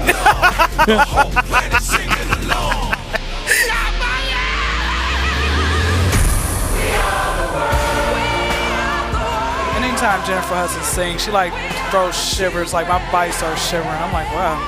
[9.76, 11.52] Anytime Jennifer Hudson sings, she like
[11.90, 12.72] throws shivers.
[12.74, 13.88] Like my body starts shivering.
[13.88, 14.58] I'm like, wow,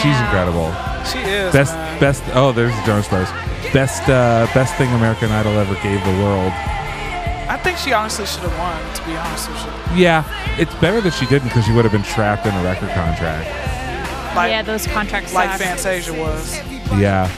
[0.00, 0.70] She's incredible.
[1.04, 2.00] she is Best, man.
[2.00, 2.22] best.
[2.34, 3.30] Oh, there's the Jonas Brothers.
[3.72, 6.52] Best, uh, best thing American Idol ever gave the world.
[7.48, 8.94] I think she honestly should have won.
[8.96, 9.64] To be honest with
[9.96, 10.24] you, Yeah,
[10.58, 13.46] it's better that she didn't because she would have been trapped in a record contract.
[14.36, 15.60] like yeah, those contracts like suck.
[15.60, 16.56] Fantasia was.
[16.98, 17.30] Yeah,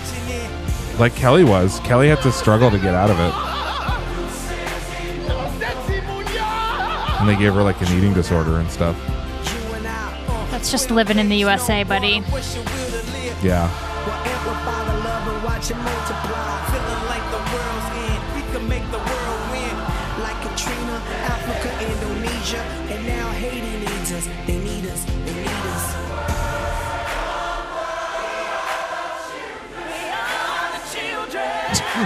[0.99, 1.81] like Kelly was.
[1.81, 3.35] Kelly had to struggle to get out of it,
[7.21, 8.97] and they gave her like an eating disorder and stuff.
[10.51, 12.23] That's just living in the USA, buddy.
[13.43, 13.69] Yeah.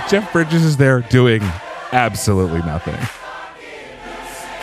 [0.09, 1.43] Jeff Bridges is there doing
[1.93, 2.99] absolutely nothing.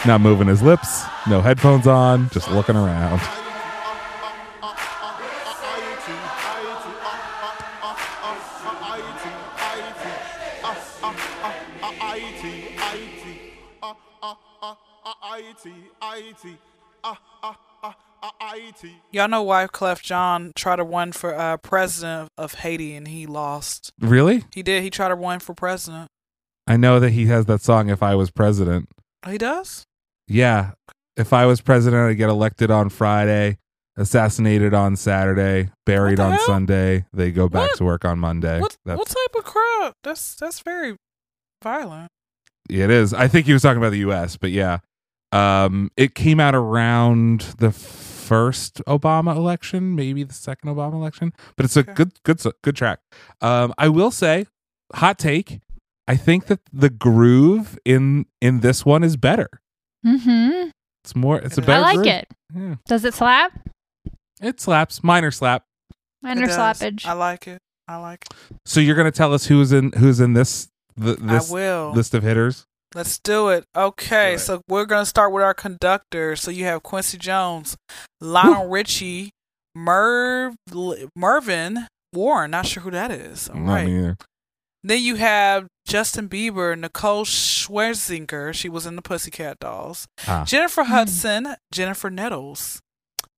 [0.06, 3.22] Not moving his lips, no headphones on, just looking around.
[19.12, 23.92] Y'all know Wyclef Jean tried to run for uh, president of Haiti and he lost.
[24.00, 24.44] Really?
[24.54, 24.84] He did.
[24.84, 26.10] He tried to run for president.
[26.66, 28.90] I know that he has that song, If I Was President.
[29.26, 29.86] Oh, he does.
[30.28, 30.72] Yeah.
[31.16, 33.58] If I was president, I'd get elected on Friday,
[33.98, 36.46] assassinated on Saturday, buried on hell?
[36.46, 37.06] Sunday.
[37.14, 37.78] They go back What?
[37.78, 38.60] to work on Monday.
[38.60, 39.94] What what type of crap?
[40.04, 40.98] That's that's very
[41.64, 42.10] violent.
[42.70, 43.14] It is.
[43.14, 44.80] I think he was talking about the U.S., but yeah,
[45.32, 47.72] um, it came out around the
[48.28, 51.34] first Obama election, maybe the second Obama election.
[51.56, 51.94] But it's a Okay.
[51.94, 53.00] good, good, good track.
[53.42, 54.46] Um, I will say,
[54.94, 55.60] hot take.
[56.08, 59.50] I think that the groove in in this one is better.
[60.06, 60.70] Mm-hmm.
[61.04, 61.40] It's more.
[61.40, 61.80] It's a better.
[61.84, 62.08] I like groove.
[62.08, 62.28] it.
[62.56, 63.52] Yeah, Does it slap?
[64.42, 65.04] it slaps.
[65.04, 65.64] Minor slap.
[66.22, 67.06] Minor It slappage.
[67.06, 67.60] I like it.
[67.88, 68.34] I like it.
[68.66, 72.66] So you're gonna tell us who's in who's in this the, this list of hitters?
[72.98, 73.64] Let's do it.
[73.76, 74.40] Okay, Do it.
[74.40, 76.36] so we're gonna start with our conductor.
[76.36, 77.78] So you have Quincy Jones,
[78.20, 79.30] Lionel Richie,
[79.76, 80.56] Merv,
[81.16, 82.50] Mervyn Warren.
[82.52, 83.50] Not sure who that is.
[83.50, 83.86] All Not right.
[83.88, 84.18] me either.
[84.84, 88.54] Then you have Justin Bieber, Nicole Scherzinger.
[88.54, 90.08] She was in the Pussycat Dolls.
[90.28, 90.44] Ah.
[90.46, 92.80] Jennifer Hudson, Jennifer Nettles,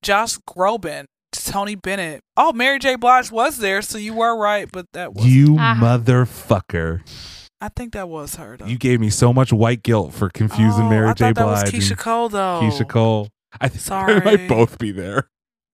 [0.02, 1.04] Josh Groban,
[1.34, 2.22] Tony Bennett.
[2.38, 2.96] Oh, Mary J.
[2.96, 5.76] Blige was there, so you were right, but that was You Ah.
[5.80, 7.02] motherfucker!
[7.62, 8.66] I think that was her though.
[8.66, 11.26] You gave me so much white guilt for confusing Oh, Mary I J.
[11.26, 11.74] thought that was Blige.
[11.84, 12.60] Keyshia Cole though.
[12.64, 13.30] Keyshia Cole.
[13.60, 14.22] I think they Sorry.
[14.22, 15.28] might both be there.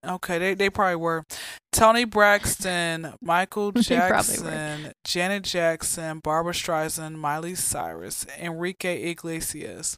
[0.04, 1.24] Okay, they they probably were.
[1.72, 4.50] Toni Braxton, Michael They probably were.
[4.50, 9.96] Jackson, Janet Jackson, Barbra Streisand, Miley Cyrus, Enrique Iglesias,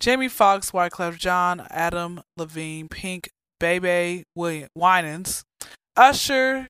[0.00, 5.44] Jamie Foxx, Wyclef Jean, Adam Levine, Pink, Bebe William Winans,
[5.96, 6.68] Usher.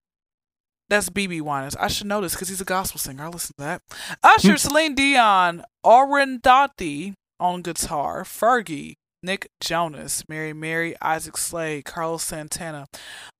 [0.90, 1.76] That's BB Winans.
[1.76, 3.24] I should know this because he's a gospel singer.
[3.24, 3.82] I listen to that.
[4.24, 4.56] Usher, hmm.
[4.56, 12.86] Celine Dion, Orianthi on guitar, Fergie, Nick Jonas, Mary Mary, Isaac Slade, Carlos Santana,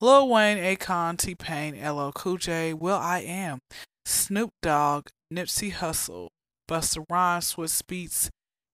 [0.01, 3.59] Lil Wayne, Akon, T Pain, LL Cool J, will.i.am,
[4.07, 6.29] Snoop Dogg, Nipsey Hussle,
[6.71, 8.29] Busta Rhymes, Swizz Beatz,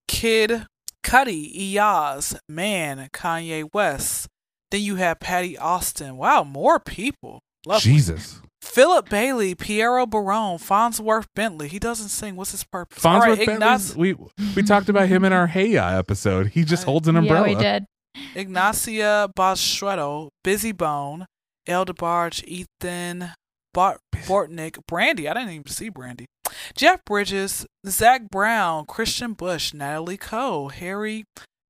[0.07, 0.67] Kid
[1.03, 4.27] Cudi, Iyaz, Man, Kanye West.
[4.71, 6.17] Then you have Patti Austin.
[6.17, 7.41] Wow, more people.
[7.65, 7.93] Lovely.
[7.93, 8.41] Jesus.
[8.67, 11.69] Philip Bailey, Piero Barone, Farnsworth Bentley.
[11.69, 12.37] He doesn't sing.
[12.37, 13.05] What's his purpose?
[13.05, 14.15] All Farnsworth right, Bentley's- Ignac- we
[14.57, 16.49] we talked about him in our Hey Ya episode.
[16.49, 16.91] He just Right.
[16.93, 17.49] holds an umbrella.
[17.51, 17.87] Yeah, we did.
[18.35, 21.27] Ignazio Boschetto, Bizzy Bone,
[21.67, 23.33] El DeBarge, Ethan
[23.75, 25.29] Bart- Bortnick, Brandy.
[25.29, 26.27] I didn't even see Brandy.
[26.75, 31.25] Jeff Bridges, Zac Brown, Christian Bush, Natalie Coe, Harry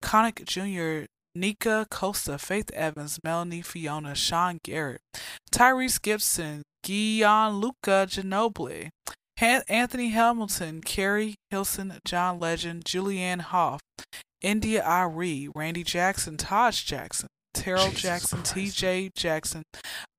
[0.05, 5.01] Connick Jr., Nikka Costa, Faith Evans, Melanie Fiona, Sean Garrett,
[5.53, 8.91] Tyrese Gibson, Gianluca Ginobili,
[9.41, 13.81] Han- Anthony Hamilton, Keri Hilson, John Legend, Julianne Hough,
[14.41, 18.43] India.Arie, Randy Jackson, Taj Jackson, Terrell Jesus Jackson.
[18.43, 19.65] TJ Jackson,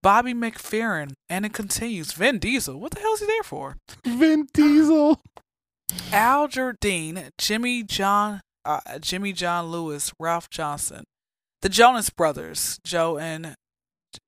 [0.04, 2.12] Bobby McFerrin, and it continues.
[2.12, 3.78] Vin Diesel, what the hell is he there for?
[4.06, 5.22] Vin Diesel.
[6.12, 11.06] Al Jardine, Jimmy John, uh, Jimmy Jean-Louis, Ralph Johnson,
[11.62, 13.56] the Jonas Brothers, Joe and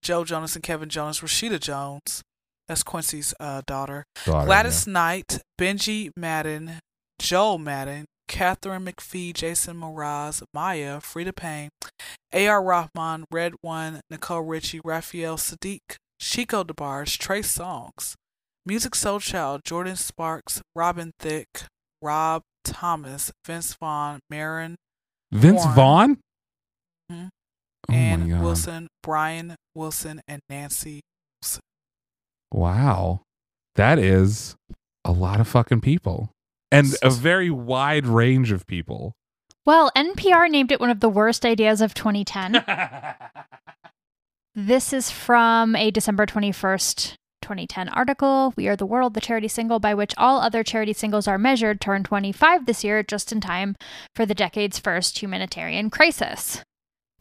[0.01, 2.21] Joe Jonas and Kevin Jonas, Rashida Jones,
[2.69, 6.79] that's Quincy's uh, daughter, Daughter, Gladys Knight, Benji Madden,
[7.19, 11.69] Joel Madden, Katharine McPhee, Jason Mraz, Maya, Freda Payne,
[12.31, 12.63] A.R.
[12.63, 15.79] Rahman, Red One, Nicole Richie, Raphael Saadiq,
[16.21, 18.13] Chico DeBarge, Trey Songz,
[18.67, 21.65] Music Soul Child, Jordin Sparks, Robin Thicke,
[22.03, 24.75] Rob Thomas, Vince Vaughn, Marin,
[25.31, 25.75] Vince Warren.
[25.75, 26.17] Vaughn?
[27.11, 27.29] Mhm.
[27.89, 31.01] Oh and Wilson, Brian Wilson, and Nancy.
[32.51, 33.21] Wow.
[33.76, 34.55] That is
[35.05, 36.31] a lot of fucking people.
[36.71, 39.13] And a very wide range of people.
[39.65, 42.63] Well, NPR named it one of the worst ideas of 2010.
[44.55, 48.53] this is from a December 21st, 2010 article.
[48.55, 51.81] We Are the World, the charity single by which all other charity singles are measured,
[51.81, 53.76] turned 25 this year, just in time
[54.15, 56.63] for the decade's first humanitarian crisis.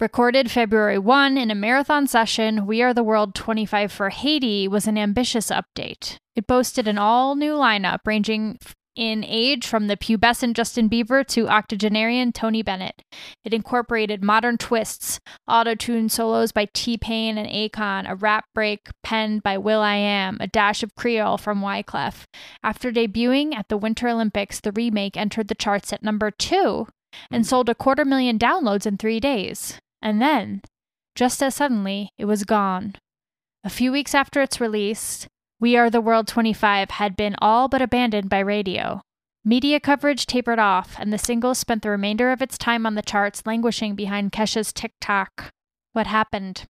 [0.00, 4.86] Recorded February 1 in a marathon session, We Are the World 25 for Haiti was
[4.86, 6.18] an ambitious update.
[6.36, 8.60] It boasted an all new lineup ranging
[8.94, 13.02] in age from the pubescent Justin Bieber to octogenarian Tony Bennett.
[13.44, 15.18] It incorporated modern twists,
[15.48, 20.46] auto tune solos by T Pain and Akon, a rap break penned by will.i.am, a
[20.46, 22.22] dash of Creole from Wyclef.
[22.62, 26.86] After debuting at the Winter Olympics, the remake entered the charts at number two
[27.32, 27.48] and hmm.
[27.48, 29.80] sold a quarter million downloads in three days.
[30.00, 30.62] And then,
[31.14, 32.94] just as suddenly, it was gone.
[33.64, 35.26] A few weeks after its release,
[35.60, 39.02] We Are the World 25 had been all but abandoned by radio.
[39.44, 43.02] Media coverage tapered off, and the single spent the remainder of its time on the
[43.02, 45.50] charts languishing behind Kesha's TikTok.
[45.92, 46.64] What happened?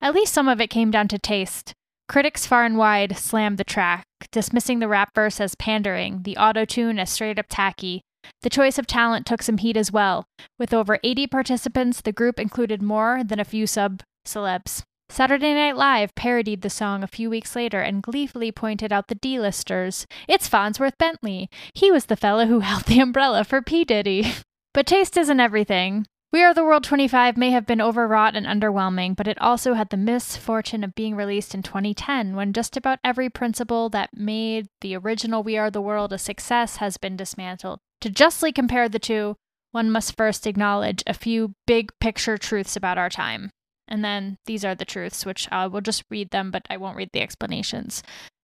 [0.00, 1.74] At least some of it came down to taste.
[2.08, 6.64] Critics far and wide slammed the track, dismissing the rap verse as pandering, the auto
[6.64, 8.02] tune as straight up tacky.
[8.42, 10.26] The choice of talent took some heat as well.
[10.58, 14.82] With over 80 participants, the group included more than a few sub celebs.
[15.08, 19.14] Saturday Night Live parodied the song a few weeks later and gleefully pointed out the
[19.14, 20.06] D-listers.
[20.26, 21.50] It's Farnsworth Bentley.
[21.74, 23.84] He was the fellow who held the umbrella for P.
[23.84, 24.32] Diddy.
[24.74, 26.06] But taste isn't everything.
[26.32, 29.90] We Are the World 25 may have been overwrought and underwhelming, but it also had
[29.90, 34.96] the misfortune of being released in 2010 when just about every principle that made the
[34.96, 37.80] original We Are the World a success has been dismantled.
[38.02, 39.36] To justly compare the two,
[39.70, 43.50] one must first acknowledge a few big picture truths about our time.
[43.88, 46.96] And then these are the truths, which I will just read them, but I won't
[46.96, 48.02] read the explanations.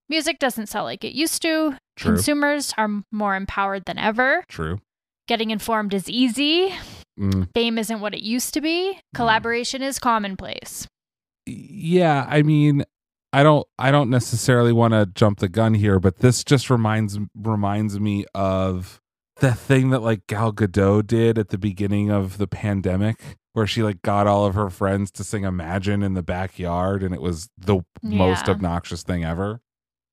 [0.08, 1.76] Music doesn't sell like it used to.
[1.96, 2.14] True.
[2.14, 4.44] Consumers are more empowered than ever.
[4.48, 4.78] True.
[5.26, 6.72] Getting informed is easy.
[7.18, 7.48] Mm.
[7.52, 8.98] Fame isn't what it used to be.
[9.14, 10.86] Collaboration is commonplace.
[11.46, 12.84] yeah i mean
[13.32, 17.18] i don't i don't necessarily want to jump the gun here but this just reminds
[17.34, 19.00] reminds me of
[19.40, 23.82] the thing that like gal gadot did at the beginning of the pandemic where she
[23.82, 27.48] like got all of her friends to sing imagine in the backyard and it was
[27.58, 29.60] the most obnoxious thing ever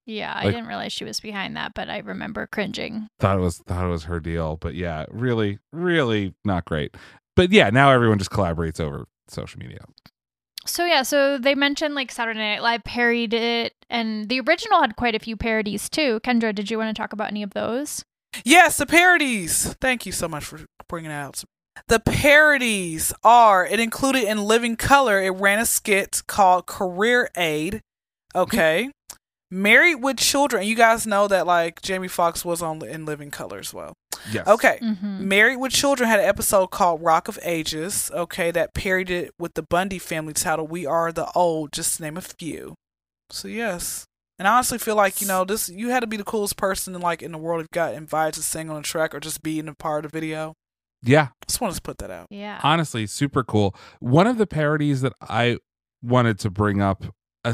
[0.05, 3.07] Yeah, I didn't realize she was behind that, but I remember cringing.
[3.19, 6.95] thought it was thought it was her deal but yeah really really not great
[7.35, 9.79] but yeah now everyone just collaborates over social media
[10.67, 14.95] So yeah, so they mentioned like Saturday Night Live parodied it, and the original had
[14.95, 16.19] quite a few parodies too.
[16.21, 18.03] Kyndra, did you want to talk about any of those?
[18.43, 19.73] Yes, the parodies.
[19.81, 21.43] Thank you so much for bringing it out.
[21.87, 25.21] The parodies are it included in Living Color.
[25.21, 27.81] It ran a skit called Career Aid.
[28.33, 28.91] Okay.
[29.51, 30.67] Married with Children.
[30.67, 33.93] You guys know that like Jamie Foxx was on in Living Color as well.
[34.31, 34.79] yes Okay.
[34.81, 35.27] Mm-hmm.
[35.27, 39.53] Married with Children had an episode called Rock of Ages, okay, that parodied it with
[39.53, 42.73] the Bundy family title We Are the Old, just to name a few.
[43.29, 44.05] So yes.
[44.37, 46.93] And I honestly feel like, you know, this you had to be the coolest person
[46.95, 49.19] in, like in the world if you got invited to sing on a track or
[49.19, 50.53] just be in a part of the video.
[51.03, 52.27] yeah Just wanted to put that out.
[52.29, 52.59] Yeah.
[52.63, 55.57] honestly super cool one of the parodies that i
[56.01, 57.53] wanted to bring up—a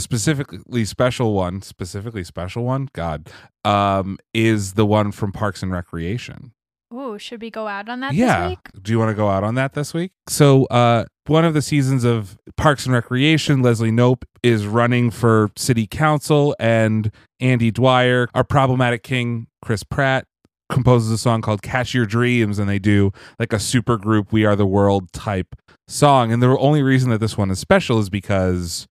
[0.00, 3.28] specifically special one specifically special one god
[3.64, 6.52] um is the one from parks and recreation
[6.94, 8.82] Ooh, should we go out on that yeah this week?
[8.82, 11.60] do you want to go out on that this week so uh one of the
[11.60, 18.28] seasons of parks and recreation leslie knope is running for city council and andy dwyer
[18.34, 20.24] our problematic king chris pratt
[20.70, 24.44] composes a song called catch your dreams and they do like a super group we
[24.46, 25.54] are the world type
[25.88, 28.86] song and the only reason that this one is special is because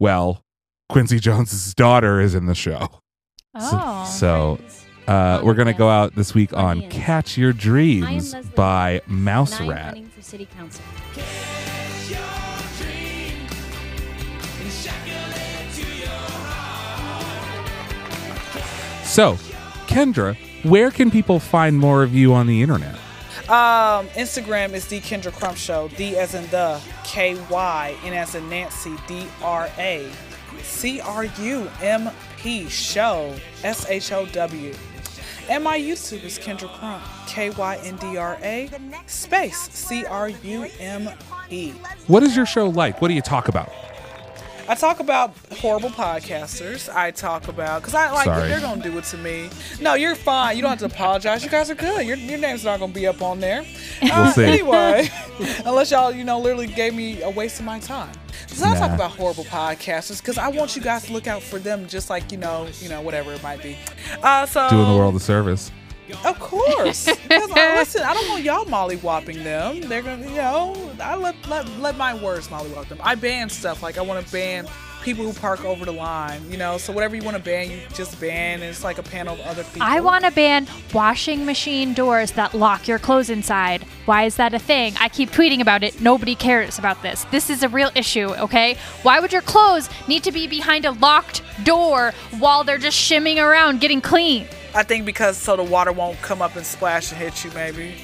[0.00, 0.42] well
[0.88, 2.88] quincy jones's daughter is in the show
[3.58, 4.04] Oh.
[4.04, 4.58] so
[5.08, 9.64] uh, we're gonna go out this week on catch your dreams by mouse and I
[9.64, 10.84] am rat running for city council.
[19.04, 19.34] so
[19.86, 22.94] kyndra where can people find more of you on the internet
[23.48, 25.86] Um, Instagram is the Kyndra Crump Show.
[25.96, 30.10] D as in the K Y, N as in Nancy, D R A,
[30.64, 34.74] C R U M P Show, S H O W.
[35.48, 38.68] And my YouTube is Kyndra Crump, K Y N D R A
[39.06, 41.08] space C R U M
[41.50, 41.70] E.
[42.08, 43.00] What is your show like?
[43.00, 43.70] What do you talk about?
[44.68, 46.92] I talk about horrible podcasters.
[46.92, 48.48] I talk about because I like Sorry.
[48.48, 49.48] they're gonna do it to me.
[49.80, 50.56] No, you're fine.
[50.56, 51.44] You don't have to apologize.
[51.44, 52.06] You guys are good.
[52.06, 53.64] Your, your name's not gonna be up on there.
[54.02, 54.44] Uh, see.
[54.44, 55.08] Anyway,
[55.64, 58.12] unless y'all you know literally gave me a waste of my time.
[58.48, 61.58] So I talk about horrible podcasters because I want you guys to look out for
[61.58, 63.76] them, just like you know, you know, whatever it might be.
[64.22, 65.70] Uh, so Doing the world a service.
[66.24, 67.08] Of course.
[67.30, 69.80] I, uh, listen, I don't want y'all mollywopping them.
[69.82, 72.98] They're gonna, you know, I let let, let my words mollywop them.
[73.02, 74.66] I ban stuff like I want to ban
[75.06, 76.42] people who park over the line.
[76.50, 78.60] You know, so whatever you want to ban, you just ban.
[78.60, 79.82] And it's like a panel of other people.
[79.82, 83.84] I want to ban washing machine doors that lock your clothes inside.
[84.04, 84.94] Why is that a thing?
[85.00, 86.00] I keep tweeting about it.
[86.00, 87.24] Nobody cares about this.
[87.30, 88.76] This is a real issue, okay?
[89.02, 93.38] Why would your clothes need to be behind a locked door while they're just shimming
[93.38, 94.46] around getting clean?
[94.76, 97.50] I think because so the water won't come up and splash and hit you.
[97.52, 97.94] Maybe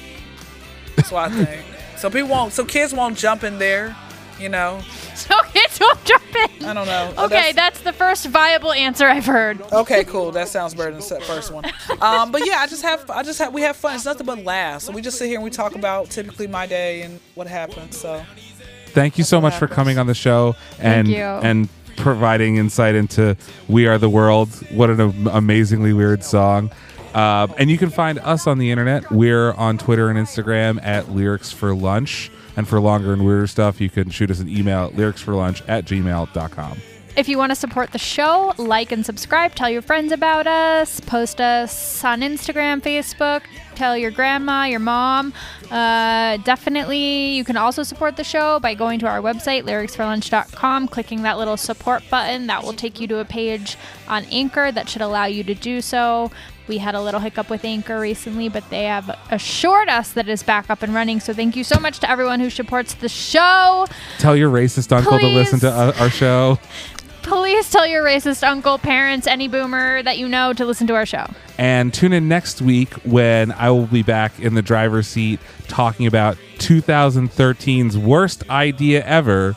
[0.95, 1.65] that's what I think.
[1.97, 2.51] So people won't.
[2.53, 3.95] So kids won't jump in there.
[4.39, 4.81] You know.
[5.15, 6.65] So kids won't jump in.
[6.65, 7.13] I don't know.
[7.25, 9.61] Okay, that's the first viable answer I've heard.
[9.71, 10.31] Okay, cool.
[10.31, 11.65] That sounds better than the first one.
[12.01, 13.93] Um, but yeah, I just have, I just have, we have fun.
[13.95, 14.85] It's nothing but laughs.
[14.85, 17.93] So we just sit here and we talk about typically my day and what happened.
[17.93, 18.25] So
[18.87, 21.17] Thank you so what much for coming on the show and you.
[21.17, 23.37] and providing insight into
[23.67, 26.71] "We Are the World." What an am- amazingly weird song!
[27.13, 29.11] Uh, and you can find us on the internet.
[29.11, 32.31] We're on Twitter and Instagram at Lyrics for Lunch.
[32.55, 35.85] And for longer and weirder stuff, you can shoot us an email at lyricsforlunch at
[35.85, 36.77] gmail.com.
[37.15, 40.99] If you want to support the show, like and subscribe, tell your friends about us,
[40.99, 43.43] post us on Instagram, Facebook,
[43.75, 45.31] tell your grandma, your mom.
[45.69, 51.21] Uh, definitely, you can also support the show by going to our website, lyricsforlunch.com, clicking
[51.21, 52.47] that little support button.
[52.47, 53.77] That will take you to a page
[54.07, 56.31] on Anchor that should allow you to do so.
[56.67, 60.43] We had a little hiccup with Anchor recently, but they have assured us that it's
[60.43, 61.19] back up and running.
[61.19, 63.85] So thank you so much to everyone who supports the show.
[64.19, 66.57] Tell your racist uncle to listen to uh, our show.
[67.33, 71.05] Please tell your racist uncle, parents, any boomer that you know to listen to our
[71.05, 71.25] show.
[71.57, 76.05] And tune in next week when I will be back in the driver's seat talking
[76.05, 79.55] about 2013's worst idea ever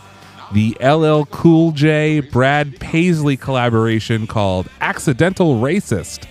[0.53, 6.25] the LL Cool J Brad Paisley collaboration called Accidental Racist.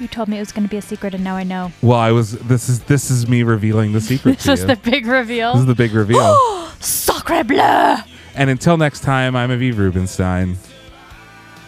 [0.00, 1.72] You told me it was going to be a secret, and now I know.
[1.82, 4.66] Well, I was this is this is me revealing the secret This to is you.
[4.68, 5.52] the big reveal.
[5.52, 6.34] this is the big reveal.
[6.80, 7.96] Sacre bleu!
[8.34, 10.56] And until next time, I'm Aviv Rubenstein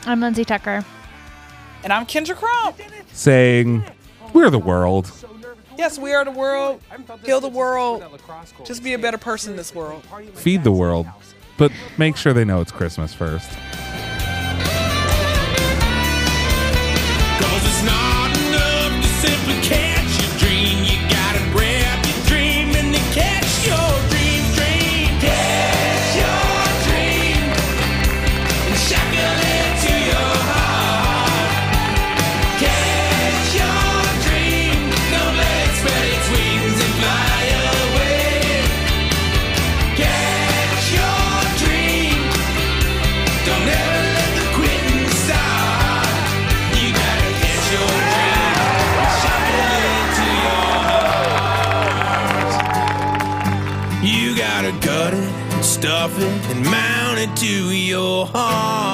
[0.05, 0.84] I'm Lindsay Tucker.
[1.84, 2.76] and I'm Kyndra Crump.
[3.12, 3.84] saying,
[4.32, 5.10] "We're the world."
[5.78, 6.80] Yes, we are the world.
[7.24, 8.02] Heal the world.
[8.64, 10.05] Just be a better person in this world.
[10.34, 11.06] Feed the world,
[11.59, 13.51] but make sure they know it's Christmas first.
[17.40, 19.95] Cause it's not enough to simply catch
[56.08, 58.85] And mount it to your heart.